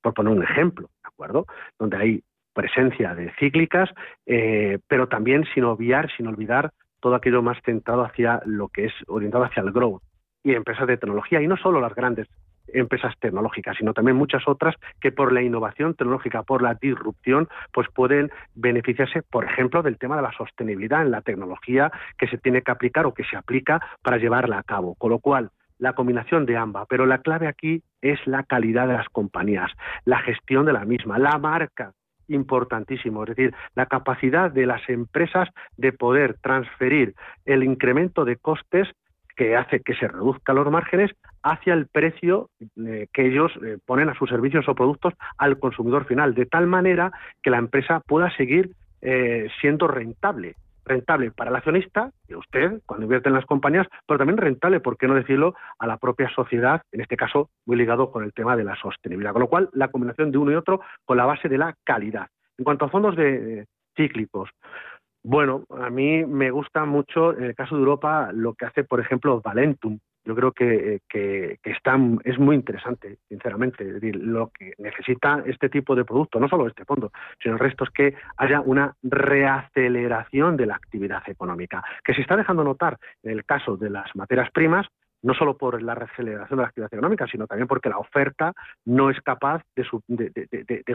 por 0.00 0.14
poner 0.14 0.32
un 0.32 0.42
ejemplo, 0.42 0.88
¿de 1.02 1.08
acuerdo? 1.08 1.46
Donde 1.78 1.96
hay 1.96 2.22
presencia 2.52 3.14
de 3.14 3.32
cíclicas, 3.38 3.90
eh, 4.26 4.78
pero 4.86 5.08
también 5.08 5.44
sin 5.54 5.64
obviar, 5.64 6.10
sin 6.16 6.26
olvidar 6.26 6.70
todo 7.00 7.14
aquello 7.14 7.42
más 7.42 7.58
centrado 7.64 8.04
hacia 8.04 8.40
lo 8.44 8.68
que 8.68 8.86
es 8.86 8.92
orientado 9.08 9.44
hacia 9.44 9.62
el 9.62 9.72
growth 9.72 10.02
y 10.44 10.54
empresas 10.54 10.86
de 10.86 10.96
tecnología, 10.96 11.40
y 11.40 11.46
no 11.46 11.56
solo 11.56 11.80
las 11.80 11.94
grandes 11.94 12.28
empresas 12.68 13.14
tecnológicas, 13.20 13.76
sino 13.76 13.92
también 13.92 14.16
muchas 14.16 14.46
otras 14.46 14.74
que 15.00 15.12
por 15.12 15.32
la 15.32 15.42
innovación 15.42 15.94
tecnológica, 15.94 16.42
por 16.42 16.62
la 16.62 16.74
disrupción, 16.74 17.48
pues 17.72 17.88
pueden 17.94 18.30
beneficiarse, 18.54 19.22
por 19.22 19.44
ejemplo, 19.44 19.82
del 19.82 19.98
tema 19.98 20.16
de 20.16 20.22
la 20.22 20.32
sostenibilidad 20.32 21.02
en 21.02 21.10
la 21.10 21.22
tecnología 21.22 21.90
que 22.18 22.28
se 22.28 22.38
tiene 22.38 22.62
que 22.62 22.70
aplicar 22.70 23.06
o 23.06 23.14
que 23.14 23.24
se 23.24 23.36
aplica 23.36 23.80
para 24.02 24.18
llevarla 24.18 24.58
a 24.58 24.62
cabo. 24.62 24.94
Con 24.94 25.10
lo 25.10 25.18
cual, 25.18 25.50
la 25.78 25.94
combinación 25.94 26.46
de 26.46 26.56
ambas, 26.56 26.86
pero 26.88 27.06
la 27.06 27.18
clave 27.18 27.48
aquí 27.48 27.82
es 28.00 28.24
la 28.26 28.44
calidad 28.44 28.86
de 28.86 28.94
las 28.94 29.08
compañías, 29.08 29.70
la 30.04 30.18
gestión 30.20 30.64
de 30.64 30.72
la 30.72 30.84
misma, 30.84 31.18
la 31.18 31.38
marca, 31.38 31.92
importantísimo, 32.28 33.24
es 33.24 33.30
decir, 33.30 33.54
la 33.74 33.86
capacidad 33.86 34.50
de 34.50 34.66
las 34.66 34.88
empresas 34.88 35.48
de 35.76 35.92
poder 35.92 36.36
transferir 36.40 37.14
el 37.44 37.64
incremento 37.64 38.24
de 38.24 38.36
costes 38.36 38.88
que 39.36 39.56
hace 39.56 39.80
que 39.80 39.94
se 39.94 40.08
reduzcan 40.08 40.56
los 40.56 40.70
márgenes 40.70 41.10
hacia 41.42 41.74
el 41.74 41.86
precio 41.86 42.50
eh, 42.76 43.08
que 43.12 43.26
ellos 43.26 43.52
eh, 43.64 43.78
ponen 43.84 44.08
a 44.08 44.14
sus 44.14 44.28
servicios 44.28 44.68
o 44.68 44.74
productos 44.74 45.14
al 45.38 45.58
consumidor 45.58 46.06
final, 46.06 46.34
de 46.34 46.46
tal 46.46 46.66
manera 46.66 47.12
que 47.42 47.50
la 47.50 47.58
empresa 47.58 48.00
pueda 48.00 48.34
seguir 48.36 48.70
eh, 49.00 49.48
siendo 49.60 49.88
rentable. 49.88 50.54
Rentable 50.84 51.30
para 51.30 51.50
el 51.50 51.56
accionista, 51.56 52.10
y 52.28 52.34
usted, 52.34 52.80
cuando 52.86 53.04
invierte 53.04 53.28
en 53.28 53.36
las 53.36 53.46
compañías, 53.46 53.86
pero 54.04 54.18
también 54.18 54.36
rentable, 54.36 54.80
por 54.80 54.96
qué 54.96 55.06
no 55.06 55.14
decirlo, 55.14 55.54
a 55.78 55.86
la 55.86 55.96
propia 55.96 56.28
sociedad, 56.30 56.82
en 56.90 57.02
este 57.02 57.16
caso 57.16 57.50
muy 57.66 57.76
ligado 57.76 58.10
con 58.10 58.24
el 58.24 58.32
tema 58.32 58.56
de 58.56 58.64
la 58.64 58.74
sostenibilidad. 58.74 59.32
Con 59.32 59.42
lo 59.42 59.48
cual, 59.48 59.70
la 59.74 59.88
combinación 59.88 60.32
de 60.32 60.38
uno 60.38 60.50
y 60.50 60.56
otro 60.56 60.80
con 61.04 61.16
la 61.16 61.24
base 61.24 61.48
de 61.48 61.58
la 61.58 61.76
calidad. 61.84 62.26
En 62.58 62.64
cuanto 62.64 62.84
a 62.84 62.88
fondos 62.88 63.14
de 63.14 63.66
cíclicos, 63.96 64.50
bueno, 65.24 65.64
a 65.70 65.88
mí 65.88 66.24
me 66.24 66.50
gusta 66.50 66.84
mucho, 66.84 67.36
en 67.36 67.44
el 67.44 67.54
caso 67.54 67.76
de 67.76 67.80
Europa, 67.80 68.30
lo 68.32 68.54
que 68.54 68.66
hace, 68.66 68.82
por 68.82 69.00
ejemplo, 69.00 69.40
Valentum. 69.40 69.98
yo 70.24 70.34
creo 70.34 70.52
que, 70.52 71.00
que, 71.08 71.58
es 72.24 72.38
muy 72.38 72.56
interesante, 72.56 73.18
sinceramente. 73.28 73.86
Es 73.86 73.94
decir, 73.94 74.16
lo 74.16 74.50
que 74.50 74.74
necesita 74.78 75.42
este 75.46 75.68
tipo 75.68 75.94
de 75.94 76.04
producto, 76.04 76.40
no 76.40 76.48
solo 76.48 76.66
este 76.66 76.84
fondo, 76.84 77.12
sino 77.40 77.54
el 77.54 77.60
resto 77.60 77.84
es 77.84 77.90
que 77.90 78.14
haya 78.36 78.60
una 78.60 78.94
reaceleración 79.02 80.56
de 80.56 80.66
la 80.66 80.74
actividad 80.74 81.22
económica, 81.28 81.84
que 82.04 82.14
se 82.14 82.22
está 82.22 82.36
dejando 82.36 82.64
notar 82.64 82.98
en 83.22 83.32
el 83.32 83.44
caso 83.44 83.76
de 83.76 83.90
las 83.90 84.14
materias 84.16 84.50
primas, 84.50 84.86
no 85.22 85.34
solo 85.34 85.56
por 85.56 85.80
la 85.82 85.94
reaceleración 85.94 86.58
de 86.58 86.62
la 86.62 86.68
actividad 86.68 86.92
económica, 86.92 87.26
sino 87.26 87.46
también 87.46 87.68
porque 87.68 87.88
la 87.88 87.98
oferta 87.98 88.52
no 88.84 89.10
es 89.10 89.20
capaz 89.20 89.62
de, 89.76 89.84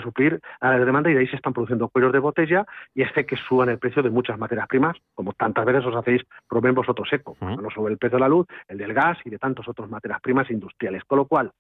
suplir 0.02 0.40
a 0.60 0.72
la 0.72 0.86
demanda 0.86 1.10
y 1.10 1.14
de 1.14 1.20
ahí 1.22 1.28
se 1.28 1.38
están 1.38 1.54
produciendo 1.54 1.90
cuellos 1.90 2.12
de 2.12 2.20
botella 2.20 2.66
y 2.94 3.04
hace 3.04 3.26
que 3.26 3.38
suban 3.38 3.70
el 3.70 3.80
precio 3.80 4.04
de 4.04 4.10
muchas 4.10 4.38
materias 4.38 4.68
primas, 4.68 4.98
como 5.14 5.34
tantas 5.34 5.66
veces 5.66 5.86
os 5.86 5.96
hacéis 5.96 6.24
proben 6.48 6.76
vosotros 6.76 7.08
eco, 7.12 7.38
no 7.42 7.70
sube 7.70 7.92
el 7.92 7.98
precio 7.98 8.18
de 8.18 8.22
la 8.22 8.30
luz, 8.30 8.46
el 8.68 8.78
del 8.78 8.94
gas 8.94 9.18
y 9.24 9.30
de 9.30 9.40
tantas 9.40 9.68
otras 9.68 9.90
materias 9.90 10.22
primas 10.22 10.50
industriales. 10.52 11.04
Con 11.06 11.18
lo 11.18 11.26
cual, 11.26 11.52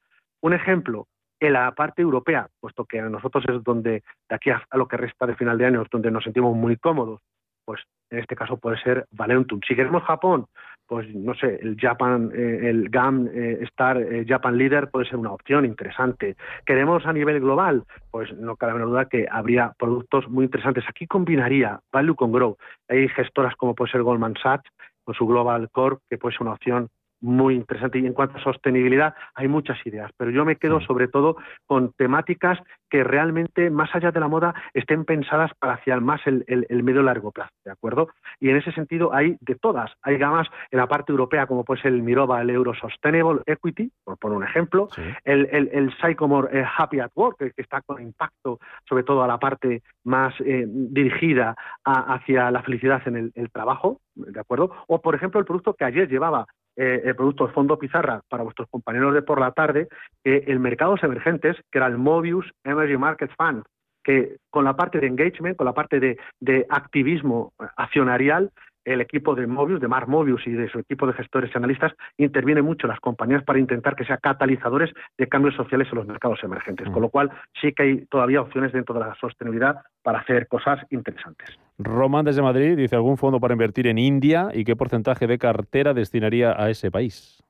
un 0.41 0.53
ejemplo 0.53 1.07
en 1.39 1.53
la 1.53 1.72
parte 1.74 2.01
europea, 2.01 2.47
puesto 2.59 2.86
que 2.86 2.99
a 2.99 3.09
nosotros 3.09 3.43
es 3.47 3.63
donde, 3.63 4.03
de 4.30 4.36
aquí 4.36 4.49
a, 4.49 4.63
lo 4.74 4.88
que 4.88 4.97
resta 4.97 5.26
de 5.26 5.36
final 5.36 5.57
de 5.57 5.65
año, 5.65 5.82
es 5.82 5.89
donde 5.89 6.11
nos 6.11 6.24
sentimos 6.24 6.55
muy 6.55 6.78
cómodos, 6.78 7.22
pues 7.65 7.82
en 8.09 8.20
este 8.20 8.36
caso 8.36 8.57
puede 8.57 8.82
ser 8.82 9.05
Valentum. 9.11 9.59
Si 9.68 9.76
queremos 9.76 10.03
Japón, 10.03 10.47
pues 10.88 11.13
no 11.13 11.33
sé, 11.35 11.59
el 11.61 11.77
Japan, 11.79 12.31
eh, 12.33 12.69
el 12.69 12.89
GAM 12.89 13.27
eh, 13.33 13.59
Star 13.63 13.97
eh, 13.97 14.25
Japan 14.27 14.57
Leader 14.57 14.89
puede 14.89 15.05
ser 15.05 15.17
una 15.17 15.31
opción 15.31 15.65
interesante. 15.65 16.35
Queremos 16.65 17.05
a 17.05 17.13
nivel 17.13 17.39
global, 17.41 17.83
pues 18.09 18.33
no 18.38 18.55
cabe 18.55 18.73
menor 18.73 18.89
duda 18.89 19.05
que 19.05 19.27
habría 19.29 19.73
productos 19.77 20.29
muy 20.29 20.45
interesantes. 20.45 20.85
Aquí 20.88 21.05
combinaría 21.05 21.79
Value 21.91 22.15
con 22.15 22.31
Grow. 22.31 22.57
Hay 22.88 23.09
gestoras 23.09 23.55
como 23.55 23.75
puede 23.75 23.91
ser 23.91 24.03
Goldman 24.03 24.35
Sachs 24.41 24.69
con 25.03 25.13
su 25.13 25.27
Global 25.27 25.69
Core, 25.71 25.97
que 26.09 26.17
puede 26.17 26.33
ser 26.33 26.43
una 26.43 26.53
opción 26.53 26.89
muy 27.22 27.55
interesante. 27.55 27.99
Y 27.99 28.05
en 28.05 28.13
cuanto 28.13 28.38
a 28.38 28.43
sostenibilidad, 28.43 29.13
hay 29.36 29.47
muchas 29.47 29.78
ideas, 29.86 30.11
pero 30.18 30.32
yo 30.32 30.45
me 30.45 30.55
quedo 30.55 30.80
sobre 30.82 31.07
todo 31.07 31.38
con 31.65 31.93
temáticas 31.93 32.59
que 32.89 33.03
realmente, 33.03 33.70
más 33.70 33.93
allá 33.93 34.11
de 34.11 34.20
la 34.20 34.28
moda, 34.28 34.53
estén 34.74 35.05
pensadas 35.05 35.51
para 35.59 35.74
hacia 35.74 35.99
más 35.99 36.22
el, 36.26 36.45
el, 36.47 36.84
medio 36.84 37.03
largo 37.03 37.32
plazo, 37.32 37.51
¿de 37.65 37.72
acuerdo? 37.72 38.09
Y 38.39 38.49
en 38.49 38.57
ese 38.57 38.72
sentido 38.72 39.13
hay 39.13 39.38
de 39.41 39.55
todas. 39.55 39.91
Hay 40.01 40.18
gamas 40.18 40.47
en 40.72 40.80
la 40.80 40.88
parte 40.88 41.11
europea, 41.11 41.47
como 41.47 41.63
puede 41.63 41.82
ser 41.82 41.93
el 41.93 42.01
Mirova, 42.01 42.41
el 42.41 42.49
Euro 42.49 42.74
Sustainable 42.74 43.41
Equity, 43.45 43.91
por 44.03 44.18
poner 44.18 44.38
un 44.38 44.43
ejemplo, 44.43 44.88
el, 45.24 45.47
el, 45.51 45.70
el 45.74 45.93
Sycomore 45.97 46.59
eh, 46.59 46.65
Happy 46.78 46.99
at 46.99 47.11
Work, 47.15 47.38
que 47.38 47.61
está 47.61 47.82
con 47.82 48.01
impacto 48.01 48.59
sobre 48.88 49.03
todo 49.03 49.24
a 49.24 49.28
la 49.28 49.38
parte 49.38 49.84
más 50.03 50.34
eh, 50.41 50.65
dirigida 50.68 51.55
hacia 51.84 52.51
la 52.51 52.61
felicidad 52.63 53.01
en 53.07 53.32
el 53.34 53.51
trabajo, 53.51 54.01
¿de 54.15 54.39
acuerdo? 54.39 54.72
O, 54.88 55.01
por 55.01 55.15
ejemplo, 55.15 55.39
el 55.39 55.45
producto 55.45 55.74
que 55.74 55.86
ayer 55.86 56.09
llevaba 56.09 56.45
eh, 56.78 57.01
el 57.03 57.15
producto 57.15 57.47
Fondo 57.49 57.80
Pizarra 57.80 58.21
para 58.30 58.43
vuestros 58.43 58.69
compañeros 58.69 59.13
de 59.13 59.23
por 59.23 59.39
la 59.39 59.51
tarde, 59.51 59.88
que 60.23 60.43
el 60.47 60.59
mercados 60.59 61.03
emergentes, 61.03 61.57
que 61.71 61.80
era 61.80 61.88
el 61.88 61.97
Mobius 61.97 62.45
Emerging 62.63 62.99
Market 62.99 63.32
Fund, 63.36 63.63
que 64.03 64.38
con 64.49 64.63
la 64.63 64.75
parte 64.75 64.99
de 64.99 65.07
engagement, 65.07 65.57
con 65.57 65.65
la 65.65 65.73
parte 65.73 65.99
de, 65.99 66.17
de 66.39 66.65
activismo 66.69 67.51
accionarial, 67.75 68.51
el 68.88 69.01
equipo 69.01 69.35
de 69.35 69.45
Mobius, 69.47 69.81
de 69.81 69.88
Mark 69.88 70.07
Mobius 70.07 70.47
y 70.47 70.51
de 70.51 70.69
su 70.69 70.79
equipo 70.79 71.05
de 71.05 71.13
gestores 71.13 71.51
y 71.53 71.57
analistas, 71.57 71.93
interviene 72.17 72.61
mucho 72.61 72.88
las 72.88 72.99
compañías 73.01 73.43
para 73.43 73.59
intentar 73.59 73.95
que 73.95 74.05
sean 74.05 74.19
catalizadores 74.21 74.91
de 75.17 75.27
cambios 75.27 75.55
sociales 75.55 75.89
en 75.91 75.97
los 75.97 76.07
mercados 76.07 76.39
emergentes. 76.43 76.89
Con 76.89 77.01
lo 77.01 77.09
cual, 77.09 77.29
sí 77.61 77.73
que 77.73 77.83
hay 77.83 78.05
todavía 78.05 78.41
opciones 78.41 78.71
dentro 78.71 78.95
de 78.95 79.01
la 79.01 79.15
sostenibilidad 79.15 79.75
para 80.03 80.19
hacer 80.19 80.47
cosas 80.47 80.79
interesantes. 80.89 81.59
Román 81.77 82.25
desde 82.25 82.41
Madrid 82.41 82.77
dice 82.77 82.95
algún 82.95 83.17
fondo 83.17 83.41
para 83.41 83.53
invertir 83.53 83.88
en 83.88 83.97
India 83.97 84.49
y 84.53 84.63
qué 84.63 84.75
porcentaje 84.75 85.27
de 85.27 85.38
cartera 85.38 85.93
destinaría 85.93 86.55
a 86.57 86.69
ese 86.69 86.89
país. 86.89 87.43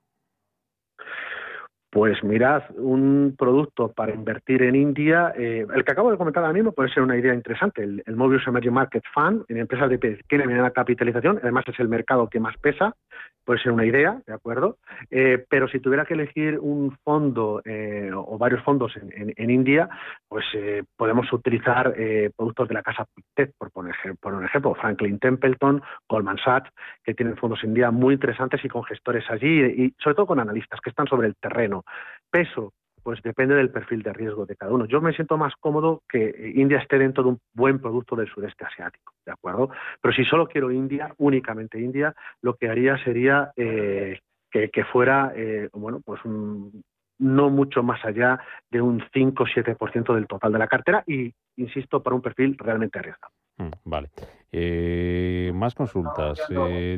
Pues 1.98 2.24
mirad, 2.24 2.62
un 2.76 3.34
producto 3.36 3.92
para 3.92 4.14
invertir 4.14 4.62
en 4.62 4.76
India, 4.76 5.34
eh, 5.36 5.66
el 5.74 5.84
que 5.84 5.92
acabo 5.94 6.12
de 6.12 6.18
comentar 6.18 6.44
ahora 6.44 6.54
mismo 6.54 6.72
puede 6.72 6.94
ser 6.94 7.02
una 7.02 7.18
idea 7.18 7.34
interesante, 7.34 7.82
el, 7.82 8.16
Mobius 8.16 8.46
Emerging 8.46 8.72
Market 8.72 9.04
Fund, 9.16 9.46
en 9.48 9.58
empresas 9.58 9.90
de 9.90 9.98
pequeña 9.98 10.44
y 10.44 10.48
mediana 10.48 10.70
capitalización, 10.70 11.40
además 11.42 11.66
es 11.68 11.80
el 11.80 11.88
mercado 11.88 12.30
que 12.30 12.40
más 12.40 12.56
pesa, 12.60 12.96
puede 13.44 13.60
ser 13.62 13.72
una 13.72 13.86
idea, 13.86 14.22
¿de 14.28 14.34
acuerdo? 14.34 14.78
Eh, 15.10 15.44
pero 15.50 15.68
si 15.70 15.80
tuviera 15.80 16.06
que 16.06 16.14
elegir 16.14 16.60
un 16.60 16.96
fondo 17.04 17.62
eh, 17.66 18.12
o 18.14 18.38
varios 18.38 18.62
fondos 18.62 18.94
en, 18.96 19.50
India, 19.50 19.90
pues 20.28 20.46
podemos 20.98 21.32
utilizar 21.32 21.96
productos 22.36 22.68
de 22.68 22.74
la 22.74 22.84
casa 22.84 23.08
Pictet, 23.16 23.54
por 23.58 23.72
poner 23.72 23.96
por 24.20 24.34
un 24.34 24.44
ejemplo, 24.44 24.76
Franklin 24.76 25.18
Templeton, 25.18 25.82
Goldman 26.10 26.38
Sachs, 26.44 26.70
que 27.04 27.14
tienen 27.14 27.38
fondos 27.38 27.64
en 27.64 27.70
India 27.70 27.90
muy 27.90 28.16
interesantes 28.16 28.64
y 28.66 28.68
con 28.68 28.84
gestores 28.84 29.24
allí 29.30 29.64
y 29.64 29.96
sobre 29.98 30.16
todo 30.16 30.28
con 30.28 30.40
analistas 30.42 30.82
que 30.82 30.90
están 30.90 31.08
sobre 31.08 31.28
el 31.28 31.36
terreno. 31.38 31.86
Peso, 32.30 32.74
pues 33.08 33.22
depende 33.24 33.56
del 33.56 33.70
perfil 33.70 34.04
de 34.04 34.12
riesgo 34.12 34.46
de 34.46 34.58
cada 34.58 34.74
uno. 34.74 34.84
Yo 34.84 35.00
me 35.00 35.14
siento 35.14 35.38
más 35.38 35.54
cómodo 35.62 36.04
que 36.10 36.52
India 36.56 36.80
esté 36.80 37.00
dentro 37.00 37.24
de 37.24 37.30
un 37.30 37.40
buen 37.54 37.80
producto 37.80 38.18
del 38.18 38.28
sudeste 38.28 38.66
asiático, 38.66 39.14
¿de 39.26 39.32
acuerdo? 39.32 39.70
Pero 40.02 40.14
si 40.14 40.26
solo 40.26 40.46
quiero 40.46 40.74
India, 40.74 41.14
únicamente 41.18 41.80
India, 41.80 42.14
lo 42.42 42.56
que 42.56 42.68
haría 42.68 43.02
sería 43.06 43.54
eh, 43.56 44.20
que, 44.52 44.84
fuera, 44.92 45.32
eh, 45.38 45.70
bueno, 45.72 46.02
pues 46.04 46.20
no 46.26 47.50
mucho 47.50 47.82
más 47.82 48.04
allá 48.04 48.42
de 48.70 48.82
un 48.82 49.02
5 49.14 49.44
o 49.44 49.48
7% 49.48 50.14
del 50.14 50.28
total 50.28 50.52
de 50.52 50.60
la 50.60 50.68
cartera 50.68 51.06
y, 51.08 51.34
insisto, 51.56 52.04
para 52.04 52.14
un 52.14 52.22
perfil 52.22 52.58
realmente 52.58 53.00
arriesgado. 53.00 53.32
Mm, 53.58 53.72
vale. 53.86 54.10
Eh, 54.52 55.52
más 55.56 55.76
consultas. 55.76 56.46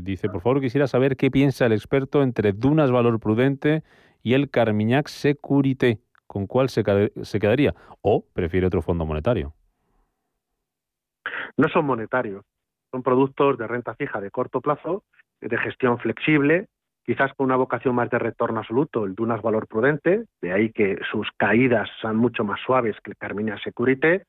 dice, 0.01 0.27
por 0.27 0.41
favor, 0.41 0.59
quisiera 0.59 0.87
saber 0.87 1.17
qué 1.17 1.29
piensa 1.29 1.67
el 1.67 1.73
experto 1.73 2.23
entre 2.23 2.51
Dunas 2.51 2.89
Valor 2.89 3.19
Prudente 3.19 3.83
y 4.23 4.33
el 4.33 4.49
Carmignac 4.49 5.07
Securité. 5.07 5.99
¿Con 6.27 6.45
cuál 6.45 6.69
se, 6.69 6.83
quedaría? 6.83 7.73
¿O 8.01 8.23
prefiere 8.33 8.67
otro 8.67 8.81
fondo 8.83 9.05
monetario? 9.05 9.53
No 11.57 11.67
son 11.69 11.85
monetarios, 11.85 12.45
son 12.91 13.01
productos 13.01 13.57
de 13.57 13.67
renta 13.67 13.95
fija 13.95 14.21
de 14.21 14.29
corto 14.29 14.61
plazo, 14.61 15.03
de 15.41 15.57
gestión 15.57 15.97
flexible, 15.97 16.67
quizás 17.03 17.33
con 17.33 17.45
una 17.45 17.55
vocación 17.55 17.95
más 17.95 18.11
de 18.11 18.19
retorno 18.19 18.59
absoluto, 18.59 19.05
el 19.05 19.15
Dunas 19.15 19.41
Valor 19.41 19.67
Prudente, 19.67 20.25
de 20.41 20.51
ahí 20.51 20.71
que 20.71 20.99
sus 21.11 21.27
caídas 21.37 21.89
son 21.99 22.17
mucho 22.17 22.43
más 22.43 22.59
suaves 22.61 22.95
que 23.03 23.11
el 23.11 23.17
Carmignac 23.17 23.63
Securité, 23.63 24.23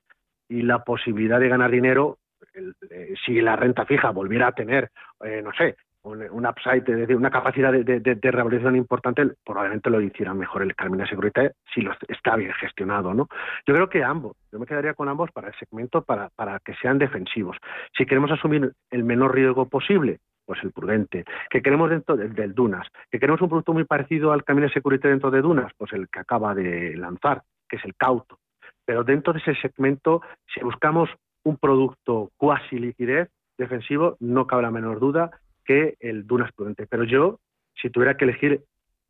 y 0.49 0.63
la 0.63 0.83
posibilidad 0.83 1.39
de 1.39 1.49
ganar 1.49 1.71
dinero, 1.71 2.19
eh, 2.55 3.15
si 3.25 3.41
la 3.41 3.57
renta 3.57 3.85
fija 3.87 4.11
volviera 4.11 4.49
a 4.49 4.53
tener, 4.53 4.91
eh, 5.25 5.43
no 5.43 5.53
sé, 5.53 5.77
un, 6.03 6.47
upside, 6.47 6.91
es 6.91 6.99
decir, 6.99 7.17
una 7.17 7.31
capacidad 7.31 7.73
de, 7.73 7.85
de, 7.85 8.31
revalorización 8.31 8.77
importante, 8.77 9.31
probablemente 9.45 9.91
lo 9.91 10.01
hiciera 10.01 10.33
mejor 10.33 10.63
el 10.63 10.75
Carmina 10.75 11.07
Securité 11.07 11.53
si 11.75 11.83
lo 11.83 11.93
está 12.09 12.37
bien 12.37 12.53
gestionado, 12.55 13.13
¿no? 13.13 13.29
Yo 13.67 13.75
creo 13.75 13.89
que 13.89 14.03
ambos, 14.03 14.37
yo 14.51 14.59
me 14.59 14.67
quedaría 14.67 14.95
con 14.95 15.09
ambos 15.09 15.31
para 15.33 15.49
el 15.49 15.55
segmento, 15.55 16.03
para, 16.03 16.31
para 16.31 16.59
que 16.61 16.75
sean 16.77 16.99
defensivos. 16.99 17.57
Si 17.97 18.07
queremos 18.07 18.31
asumir 18.31 18.73
el 18.91 19.05
menor 19.05 19.35
riesgo 19.35 19.69
posible, 19.69 20.21
pues 20.47 20.65
el 20.65 20.73
prudente. 20.73 21.25
¿Que 21.49 21.63
queremos 21.63 21.91
dentro 21.91 22.17
del, 22.17 22.55
Dunas? 22.55 22.89
¿Que 23.09 23.21
queremos 23.21 23.41
un 23.41 23.49
producto 23.49 23.73
muy 23.73 23.85
parecido 23.85 24.33
al 24.33 24.43
Camino 24.43 24.69
Security 24.69 25.07
dentro 25.07 25.31
de 25.31 25.43
Dunas? 25.43 25.71
Pues 25.77 25.93
el 25.93 26.09
que 26.09 26.19
acaba 26.19 26.55
de 26.55 26.97
lanzar, 26.97 27.43
que 27.69 27.77
es 27.77 27.85
el 27.85 27.95
Cauto. 27.95 28.39
Pero 28.85 29.05
dentro 29.05 29.33
de 29.33 29.39
ese 29.39 29.55
segmento, 29.61 30.23
si 30.53 30.61
buscamos 30.65 31.09
un 31.45 31.57
producto 31.57 32.31
cuasi 32.37 32.81
liquidez 32.81 33.31
defensivo, 33.57 34.17
no 34.19 34.49
cabe 34.49 34.63
la 34.63 34.73
menor 34.73 34.99
duda 34.99 35.31
que 35.71 35.95
el 36.01 36.27
Dunas 36.27 36.51
Prudente. 36.53 36.89
Pero 36.89 37.05
yo, 37.05 37.39
si 37.81 37.91
tuviera 37.91 38.17
que 38.17 38.25
elegir, 38.25 38.65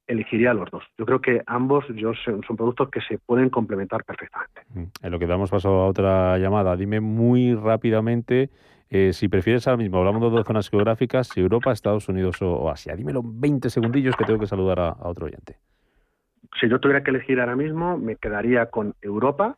elegiría 0.06 0.52
los 0.52 0.70
dos. 0.70 0.84
Yo 0.98 1.06
creo 1.06 1.22
que 1.22 1.40
ambos 1.46 1.86
yo, 1.94 2.12
son, 2.22 2.42
productos 2.42 2.90
que 2.90 3.00
se 3.00 3.16
pueden 3.16 3.48
complementar 3.48 4.04
perfectamente. 4.04 4.60
Mm. 4.74 5.06
En 5.06 5.10
lo 5.10 5.18
que 5.18 5.26
damos 5.26 5.48
paso 5.48 5.70
a 5.70 5.86
otra 5.86 6.36
llamada, 6.36 6.76
dime 6.76 7.00
muy 7.00 7.54
rápidamente 7.54 8.50
eh, 8.90 9.14
si 9.14 9.28
prefieres 9.28 9.66
ahora 9.68 9.78
mismo, 9.78 9.98
hablamos 9.98 10.20
de 10.20 10.36
dos 10.36 10.46
zonas 10.46 10.68
geográficas, 10.68 11.34
Europa, 11.34 11.72
Estados 11.72 12.08
Unidos 12.10 12.42
o, 12.42 12.68
Asia. 12.68 12.94
Dímelo 12.94 13.22
20 13.24 13.70
segundillos 13.70 14.14
que 14.14 14.24
tengo 14.24 14.38
que 14.38 14.46
saludar 14.46 14.80
a, 14.80 14.88
a 14.88 15.08
otro 15.08 15.26
oyente. 15.26 15.56
Si 16.60 16.68
yo 16.68 16.78
tuviera 16.78 17.02
que 17.02 17.10
elegir 17.10 17.40
ahora 17.40 17.56
mismo, 17.56 17.96
me 17.96 18.16
quedaría 18.16 18.66
con 18.66 18.94
Europa, 19.00 19.56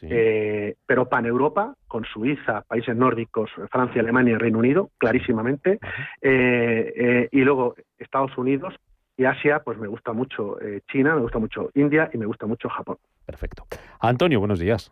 eh, 0.00 0.74
pero 0.86 1.08
pan-Europa, 1.08 1.74
con 1.86 2.04
Suiza, 2.04 2.62
países 2.62 2.96
nórdicos, 2.96 3.50
Francia, 3.70 4.00
Alemania 4.00 4.34
y 4.34 4.38
Reino 4.38 4.58
Unido, 4.58 4.90
clarísimamente, 4.98 5.78
eh, 6.20 6.92
eh, 6.96 7.28
y 7.30 7.40
luego 7.40 7.74
Estados 7.98 8.36
Unidos 8.38 8.74
y 9.16 9.24
Asia, 9.24 9.60
pues 9.64 9.78
me 9.78 9.88
gusta 9.88 10.12
mucho 10.12 10.56
China, 10.90 11.14
me 11.14 11.20
gusta 11.20 11.38
mucho 11.38 11.70
India 11.74 12.10
y 12.12 12.18
me 12.18 12.26
gusta 12.26 12.46
mucho 12.46 12.68
Japón. 12.68 12.96
Perfecto. 13.26 13.64
Antonio, 14.00 14.38
buenos 14.38 14.58
días. 14.58 14.90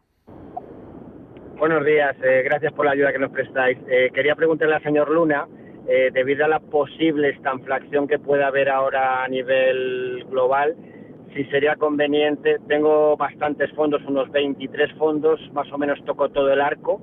Buenos 1.57 1.85
días, 1.85 2.17
gracias 2.45 2.73
por 2.73 2.87
la 2.87 2.93
ayuda 2.93 3.13
que 3.13 3.19
nos 3.19 3.31
prestáis. 3.31 3.79
quería 4.15 4.35
preguntarle 4.35 4.77
al 4.77 4.83
señor 4.83 5.11
Luna, 5.11 5.47
debido 6.13 6.45
a 6.45 6.49
la 6.49 6.61
posible 6.61 7.31
estanflación 7.31 8.07
que 8.07 8.19
pueda 8.19 8.47
haber 8.47 8.69
ahora 8.69 9.25
a 9.25 9.29
nivel 9.29 10.25
global, 10.31 10.77
si 11.35 11.45
sería 11.45 11.77
conveniente. 11.77 12.59
Tengo 12.69 13.17
bastantes 13.17 13.71
fondos, 13.73 14.03
unos 14.07 14.31
23 14.31 14.93
fondos, 14.95 15.41
más 15.53 15.71
o 15.73 15.79
menos 15.79 16.03
toco 16.05 16.29
todo 16.31 16.53
el 16.53 16.61
arco. 16.61 17.01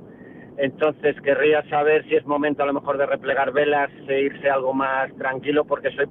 Entonces 0.58 1.16
querría 1.22 1.68
saber 1.70 2.04
si 2.06 2.16
es 2.16 2.26
momento 2.26 2.64
a 2.64 2.66
lo 2.66 2.74
mejor 2.74 2.98
de 2.98 3.06
replegar 3.06 3.52
velas 3.52 3.92
e 4.08 4.22
irse 4.22 4.50
algo 4.50 4.74
más 4.74 5.16
tranquilo 5.18 5.66
porque 5.66 5.92
soy 5.92 6.08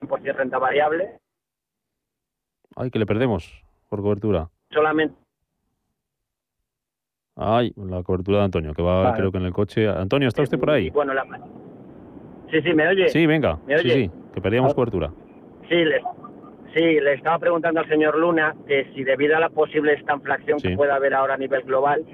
100% 0.00 0.34
renta 0.34 0.58
variable. 0.58 1.18
Ay, 2.74 2.90
que 2.90 2.98
le 2.98 3.06
perdemos 3.06 3.64
por 3.88 4.02
cobertura. 4.02 4.48
Solamente. 4.70 5.14
Ay, 7.36 7.72
la 7.76 8.02
cobertura 8.02 8.38
de 8.38 8.44
Antonio, 8.44 8.72
que 8.74 8.82
va 8.82 9.12
creo 9.14 9.30
que 9.30 9.38
en 9.38 9.44
el 9.44 9.52
coche. 9.52 9.88
Antonio, 9.88 10.28
¿está 10.28 10.42
usted 10.42 10.58
por 10.58 10.70
ahí? 10.70 10.90
Bueno, 10.90 11.14
la... 11.14 11.24
Sí, 12.50 12.62
sí, 12.62 12.72
¿me 12.74 12.88
oye? 12.88 13.08
Sí, 13.08 13.26
venga. 13.26 13.58
¿Me 13.66 13.78
Sí, 13.78 13.88
oye? 13.90 13.94
sí, 14.06 14.10
que 14.32 14.40
perdíamos 14.40 14.74
cobertura. 14.74 15.12
Sí, 15.68 15.74
le, 15.74 16.00
sí, 16.76 17.00
le 17.00 17.14
estaba 17.14 17.38
preguntando 17.38 17.80
al 17.80 17.88
señor 17.88 18.16
Luna 18.18 18.54
que 18.66 18.86
si 18.94 19.02
debido 19.02 19.36
a 19.36 19.40
la 19.40 19.48
posible 19.48 19.94
estanflación 19.94 20.60
Sí. 20.60 20.68
que 20.68 20.76
pueda 20.76 20.94
haber 20.96 21.14
ahora 21.14 21.34
a 21.34 21.38
nivel 21.38 21.62
global, 21.62 22.04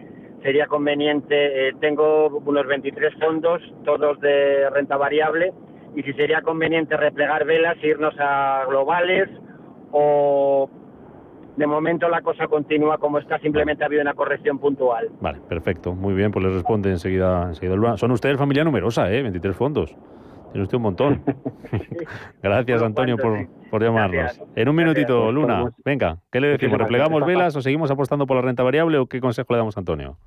sería 0.42 0.66
conveniente, 0.66 1.68
eh, 1.68 1.72
tengo 1.80 2.28
unos 2.28 2.66
23 2.66 3.12
fondos, 3.20 3.60
todos 3.84 4.18
de 4.20 4.70
renta 4.70 4.96
variable, 4.96 5.52
y 5.94 6.02
si 6.02 6.12
sería 6.14 6.42
conveniente 6.42 6.96
replegar 6.96 7.44
velas 7.44 7.76
e 7.82 7.88
irnos 7.88 8.14
a 8.18 8.64
globales 8.68 9.28
o 9.90 10.70
de 11.56 11.66
momento 11.66 12.08
la 12.08 12.22
cosa 12.22 12.46
continúa 12.46 12.96
como 12.98 13.18
está, 13.18 13.38
simplemente 13.40 13.84
ha 13.84 13.86
habido 13.86 14.00
una 14.02 14.14
corrección 14.14 14.58
puntual. 14.58 15.10
Vale, 15.20 15.38
perfecto. 15.48 15.92
Muy 15.92 16.14
bien, 16.14 16.30
pues 16.30 16.44
le 16.46 16.50
responde 16.50 16.90
enseguida, 16.90 17.48
enseguida 17.48 17.76
Luna. 17.76 17.96
Son 17.98 18.10
ustedes 18.10 18.38
familia 18.38 18.64
numerosa, 18.64 19.12
¿eh? 19.12 19.20
23 19.22 19.54
fondos. 19.54 19.94
Tiene 20.52 20.62
usted 20.62 20.76
un 20.76 20.82
montón. 20.82 21.22
Gracias, 22.42 22.82
Antonio, 22.82 23.16
por, 23.18 23.46
por 23.72 23.82
llamarnos. 23.82 24.38
En 24.54 24.68
un 24.68 24.76
minutito, 24.76 25.32
Luna, 25.32 25.70
venga, 25.82 26.18
¿qué 26.30 26.42
le 26.42 26.48
decimos? 26.48 26.76
¿Replegamos 26.76 27.24
velas 27.24 27.56
o 27.56 27.62
seguimos 27.62 27.90
apostando 27.90 28.26
por 28.26 28.36
la 28.36 28.42
renta 28.42 28.62
variable 28.62 28.98
o 28.98 29.06
qué 29.06 29.18
consejo 29.18 29.54
le 29.54 29.56
damos 29.56 29.78
a 29.78 29.80
Antonio? 29.80 30.18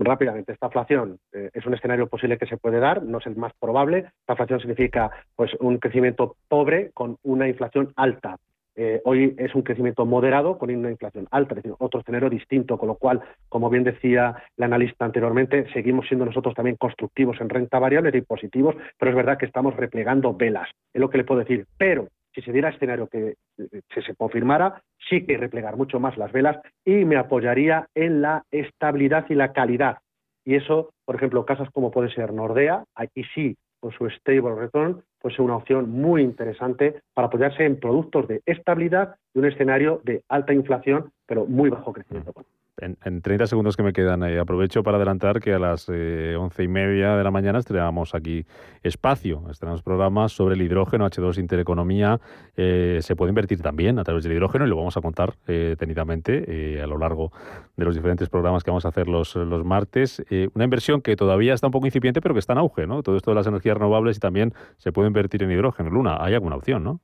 rápidamente, 0.00 0.52
esta 0.52 0.66
inflación 0.66 1.18
eh, 1.32 1.50
es 1.52 1.66
un 1.66 1.74
escenario 1.74 2.06
posible 2.06 2.38
que 2.38 2.46
se 2.46 2.56
puede 2.56 2.78
dar, 2.78 3.02
no 3.02 3.18
es 3.18 3.26
el 3.26 3.34
más 3.34 3.52
probable. 3.58 4.06
Esta 4.20 4.34
inflación 4.34 4.60
significa 4.60 5.10
pues 5.34 5.50
un 5.58 5.78
crecimiento 5.78 6.36
pobre 6.48 6.90
con 6.94 7.16
una 7.24 7.48
inflación 7.48 7.92
alta. 7.96 8.36
Eh, 8.76 9.02
hoy 9.04 9.34
es 9.38 9.56
un 9.56 9.62
crecimiento 9.62 10.06
moderado 10.06 10.56
con 10.56 10.70
una 10.70 10.90
inflación 10.90 11.26
alta, 11.32 11.54
es 11.54 11.64
decir, 11.64 11.74
otro 11.80 11.98
escenario 11.98 12.30
distinto, 12.30 12.78
con 12.78 12.86
lo 12.86 12.94
cual, 12.94 13.20
como 13.48 13.70
bien 13.70 13.82
decía 13.82 14.36
el 14.56 14.64
analista 14.64 15.04
anteriormente, 15.04 15.66
seguimos 15.72 16.06
siendo 16.06 16.24
nosotros 16.24 16.54
también 16.54 16.76
constructivos 16.76 17.40
en 17.40 17.48
renta 17.48 17.80
variable 17.80 18.16
y 18.16 18.20
positivos, 18.20 18.76
pero 18.96 19.10
es 19.10 19.16
verdad 19.16 19.36
que 19.36 19.46
estamos 19.46 19.74
replegando 19.74 20.32
velas, 20.32 20.68
es 20.94 21.00
lo 21.00 21.10
que 21.10 21.18
le 21.18 21.24
puedo 21.24 21.40
decir. 21.40 21.66
Pero 21.76 22.06
si 22.34 22.42
se 22.42 22.52
diera 22.52 22.70
escenario 22.70 23.08
que 23.08 23.34
eh, 23.58 23.80
se, 23.94 24.02
se 24.02 24.14
confirmara, 24.14 24.82
sí 25.08 25.20
que 25.20 25.28
que 25.28 25.36
replegar 25.36 25.76
mucho 25.76 26.00
más 26.00 26.16
las 26.16 26.32
velas 26.32 26.58
y 26.84 27.04
me 27.04 27.16
apoyaría 27.16 27.88
en 27.94 28.22
la 28.22 28.44
estabilidad 28.50 29.26
y 29.28 29.34
la 29.34 29.52
calidad. 29.52 29.98
Y 30.44 30.54
eso, 30.54 30.94
por 31.04 31.16
ejemplo, 31.16 31.44
casas 31.44 31.68
como 31.70 31.90
puede 31.90 32.10
ser 32.10 32.32
Nordea, 32.32 32.84
aquí 32.94 33.24
sí, 33.34 33.56
con 33.80 33.92
su 33.92 34.08
stable 34.10 34.54
return, 34.54 35.02
pues 35.20 35.34
es 35.34 35.40
una 35.40 35.56
opción 35.56 35.90
muy 35.90 36.22
interesante 36.22 37.02
para 37.14 37.28
apoyarse 37.28 37.64
en 37.64 37.78
productos 37.78 38.28
de 38.28 38.42
estabilidad 38.46 39.16
y 39.34 39.38
un 39.38 39.46
escenario 39.46 40.00
de 40.04 40.22
alta 40.28 40.52
inflación, 40.52 41.12
pero 41.26 41.46
muy 41.46 41.70
bajo 41.70 41.92
crecimiento. 41.92 42.32
En, 42.80 42.96
en 43.04 43.22
30 43.22 43.46
segundos 43.46 43.76
que 43.76 43.82
me 43.82 43.92
quedan, 43.92 44.22
aprovecho 44.38 44.82
para 44.82 44.96
adelantar 44.96 45.40
que 45.40 45.52
a 45.52 45.58
las 45.58 45.86
eh, 45.88 46.36
once 46.38 46.62
y 46.62 46.68
media 46.68 47.16
de 47.16 47.24
la 47.24 47.30
mañana 47.30 47.58
estrenamos 47.58 48.14
aquí 48.14 48.46
Espacio. 48.82 49.42
Estrenamos 49.50 49.82
programas 49.82 50.32
sobre 50.32 50.54
el 50.54 50.62
hidrógeno, 50.62 51.06
H2 51.06 51.38
Intereconomía. 51.38 52.20
Eh, 52.56 52.98
se 53.02 53.16
puede 53.16 53.30
invertir 53.30 53.60
también 53.60 53.98
a 53.98 54.04
través 54.04 54.24
del 54.24 54.32
hidrógeno 54.32 54.66
y 54.66 54.68
lo 54.68 54.76
vamos 54.76 54.96
a 54.96 55.00
contar 55.00 55.34
eh, 55.46 55.66
detenidamente 55.70 56.44
eh, 56.76 56.82
a 56.82 56.86
lo 56.86 56.98
largo 56.98 57.32
de 57.76 57.84
los 57.84 57.94
diferentes 57.94 58.28
programas 58.28 58.64
que 58.64 58.70
vamos 58.70 58.84
a 58.84 58.88
hacer 58.88 59.08
los, 59.08 59.34
los 59.34 59.64
martes. 59.64 60.22
Una 60.54 60.64
inversión 60.64 61.00
que 61.00 61.16
todavía 61.16 61.54
está 61.54 61.66
un 61.66 61.72
poco 61.72 61.86
incipiente, 61.86 62.20
pero 62.20 62.34
que 62.34 62.40
está 62.40 62.52
en 62.52 62.58
auge, 62.58 62.86
¿no? 62.86 63.02
Todo 63.02 63.16
esto 63.16 63.30
de 63.30 63.36
las 63.36 63.46
energías 63.46 63.76
renovables 63.76 64.16
y 64.16 64.20
también 64.20 64.54
se 64.76 64.92
puede 64.92 65.08
invertir 65.08 65.42
en 65.42 65.50
hidrógeno. 65.50 65.90
Luna, 65.90 66.18
hay 66.20 66.34
alguna 66.34 66.56
opción, 66.56 66.84
¿no? 66.84 67.00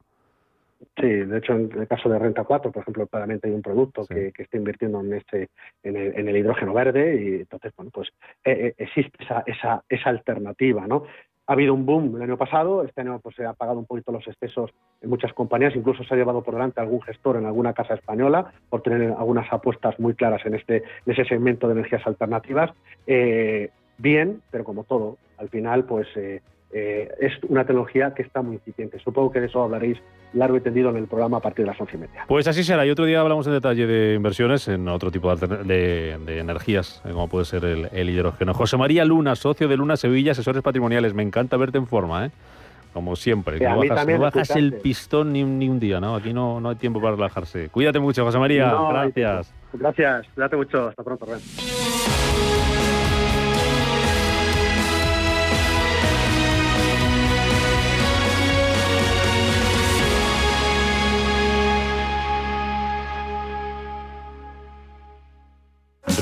Sí, 0.96 1.06
de 1.06 1.38
hecho, 1.38 1.54
en 1.54 1.70
el 1.72 1.88
caso 1.88 2.08
de 2.08 2.18
Renta 2.18 2.44
4, 2.44 2.70
por 2.70 2.82
ejemplo, 2.82 3.06
claramente 3.06 3.48
hay 3.48 3.54
un 3.54 3.62
producto 3.62 4.06
que, 4.06 4.32
que 4.32 4.42
está 4.42 4.56
invirtiendo 4.56 5.00
en 5.00 5.14
este, 5.14 5.48
en 5.82 5.96
el, 5.96 6.18
en 6.18 6.28
el 6.28 6.36
hidrógeno 6.36 6.72
verde 6.72 7.20
y 7.20 7.34
entonces, 7.40 7.72
bueno, 7.76 7.90
pues 7.92 8.08
eh, 8.44 8.68
eh, 8.68 8.74
existe 8.78 9.22
esa, 9.22 9.42
esa, 9.46 9.84
esa 9.88 10.10
alternativa, 10.10 10.86
¿no? 10.86 11.04
Ha 11.46 11.52
habido 11.52 11.74
un 11.74 11.84
boom 11.84 12.16
el 12.16 12.22
año 12.22 12.38
pasado, 12.38 12.84
este 12.84 13.02
año 13.02 13.20
pues 13.20 13.36
se 13.36 13.44
ha 13.44 13.52
pagado 13.52 13.78
un 13.78 13.84
poquito 13.84 14.12
los 14.12 14.26
excesos 14.26 14.70
en 15.02 15.10
muchas 15.10 15.32
compañías, 15.34 15.76
incluso 15.76 16.02
se 16.02 16.14
ha 16.14 16.16
llevado 16.16 16.42
por 16.42 16.54
delante 16.54 16.80
algún 16.80 17.02
gestor 17.02 17.36
en 17.36 17.44
alguna 17.44 17.74
casa 17.74 17.94
española 17.94 18.52
por 18.70 18.80
tener 18.80 19.10
algunas 19.10 19.52
apuestas 19.52 19.98
muy 20.00 20.14
claras 20.14 20.44
en 20.46 20.54
este 20.54 20.78
en 20.78 21.12
ese 21.12 21.26
segmento 21.26 21.66
de 21.66 21.74
energías 21.74 22.06
alternativas. 22.06 22.70
Eh, 23.06 23.68
bien, 23.98 24.40
pero 24.50 24.64
como 24.64 24.84
todo, 24.84 25.18
al 25.36 25.50
final 25.50 25.84
pues 25.84 26.08
eh, 26.16 26.40
eh, 26.76 27.08
es 27.20 27.32
una 27.48 27.64
tecnología 27.64 28.12
que 28.14 28.22
está 28.22 28.42
muy 28.42 28.56
incipiente. 28.56 28.98
Supongo 28.98 29.30
que 29.30 29.40
de 29.40 29.46
eso 29.46 29.62
hablaréis 29.62 29.96
largo 30.32 30.56
y 30.56 30.60
tendido 30.60 30.90
en 30.90 30.96
el 30.96 31.06
programa 31.06 31.36
a 31.36 31.40
partir 31.40 31.64
de 31.64 31.70
las 31.70 31.80
once 31.80 31.96
y 31.96 32.00
media. 32.00 32.24
Pues 32.26 32.48
así 32.48 32.64
será. 32.64 32.84
Y 32.84 32.90
otro 32.90 33.04
día 33.04 33.20
hablamos 33.20 33.46
en 33.46 33.52
detalle 33.52 33.86
de 33.86 34.14
inversiones 34.14 34.66
en 34.66 34.88
otro 34.88 35.12
tipo 35.12 35.28
de, 35.28 35.34
alter- 35.46 35.64
de- 35.64 36.18
de 36.26 36.38
energías, 36.40 37.00
eh, 37.04 37.10
como 37.12 37.28
puede 37.28 37.44
ser 37.44 37.64
el, 37.64 37.88
el 37.92 38.10
hidrógeno. 38.10 38.52
José 38.52 38.76
María 38.76 39.04
Luna, 39.04 39.36
socio 39.36 39.68
de 39.68 39.76
Luna 39.76 39.96
Sevilla, 39.96 40.32
asesores 40.32 40.62
patrimoniales. 40.62 41.14
Me 41.14 41.22
encanta 41.22 41.56
verte 41.56 41.78
en 41.78 41.86
forma, 41.86 42.26
¿eh? 42.26 42.30
Como 42.92 43.14
siempre. 43.16 43.58
No 43.60 43.76
bajas, 43.78 43.96
también 43.96 44.18
no 44.18 44.24
bajas 44.24 44.50
el 44.56 44.74
pistón 44.74 45.32
ni, 45.32 45.42
un- 45.44 45.58
ni 45.58 45.68
un 45.68 45.78
día, 45.78 46.00
¿no? 46.00 46.16
Aquí 46.16 46.32
no, 46.32 46.60
no 46.60 46.70
hay 46.70 46.76
tiempo 46.76 47.00
para 47.00 47.14
relajarse. 47.14 47.68
Cuídate 47.68 48.00
mucho, 48.00 48.24
José 48.24 48.38
María. 48.38 48.68
No, 48.68 48.88
Gracias. 48.88 49.52
Gracias, 49.72 50.26
cuídate 50.34 50.56
mucho. 50.56 50.88
Hasta 50.88 51.02
pronto, 51.04 51.24
Rubén. 51.26 51.40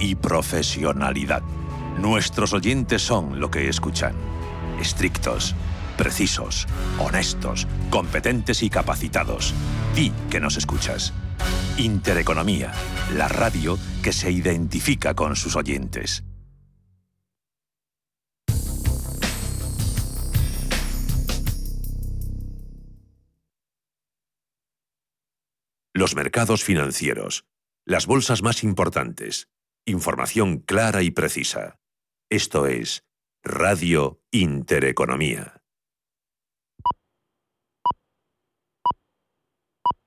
y 0.00 0.14
profesionalidad. 0.14 1.42
Nuestros 1.98 2.52
oyentes 2.54 3.02
son 3.02 3.38
lo 3.38 3.50
que 3.50 3.68
escuchan. 3.68 4.16
Estrictos, 4.80 5.54
precisos, 5.96 6.66
honestos, 6.98 7.68
competentes 7.90 8.62
y 8.62 8.70
capacitados. 8.70 9.54
Di 9.94 10.12
que 10.30 10.40
nos 10.40 10.56
escuchas. 10.56 11.12
Intereconomía, 11.76 12.72
la 13.14 13.28
radio 13.28 13.78
que 14.02 14.12
se 14.12 14.30
identifica 14.30 15.14
con 15.14 15.36
sus 15.36 15.56
oyentes. 15.56 16.24
Los 25.92 26.14
mercados 26.14 26.64
financieros, 26.64 27.44
las 27.84 28.06
bolsas 28.06 28.42
más 28.42 28.64
importantes, 28.64 29.48
información 29.86 30.58
clara 30.58 31.02
y 31.02 31.10
precisa. 31.10 31.78
Esto 32.30 32.66
es 32.66 33.04
Radio 33.42 34.20
Intereconomía. 34.30 35.59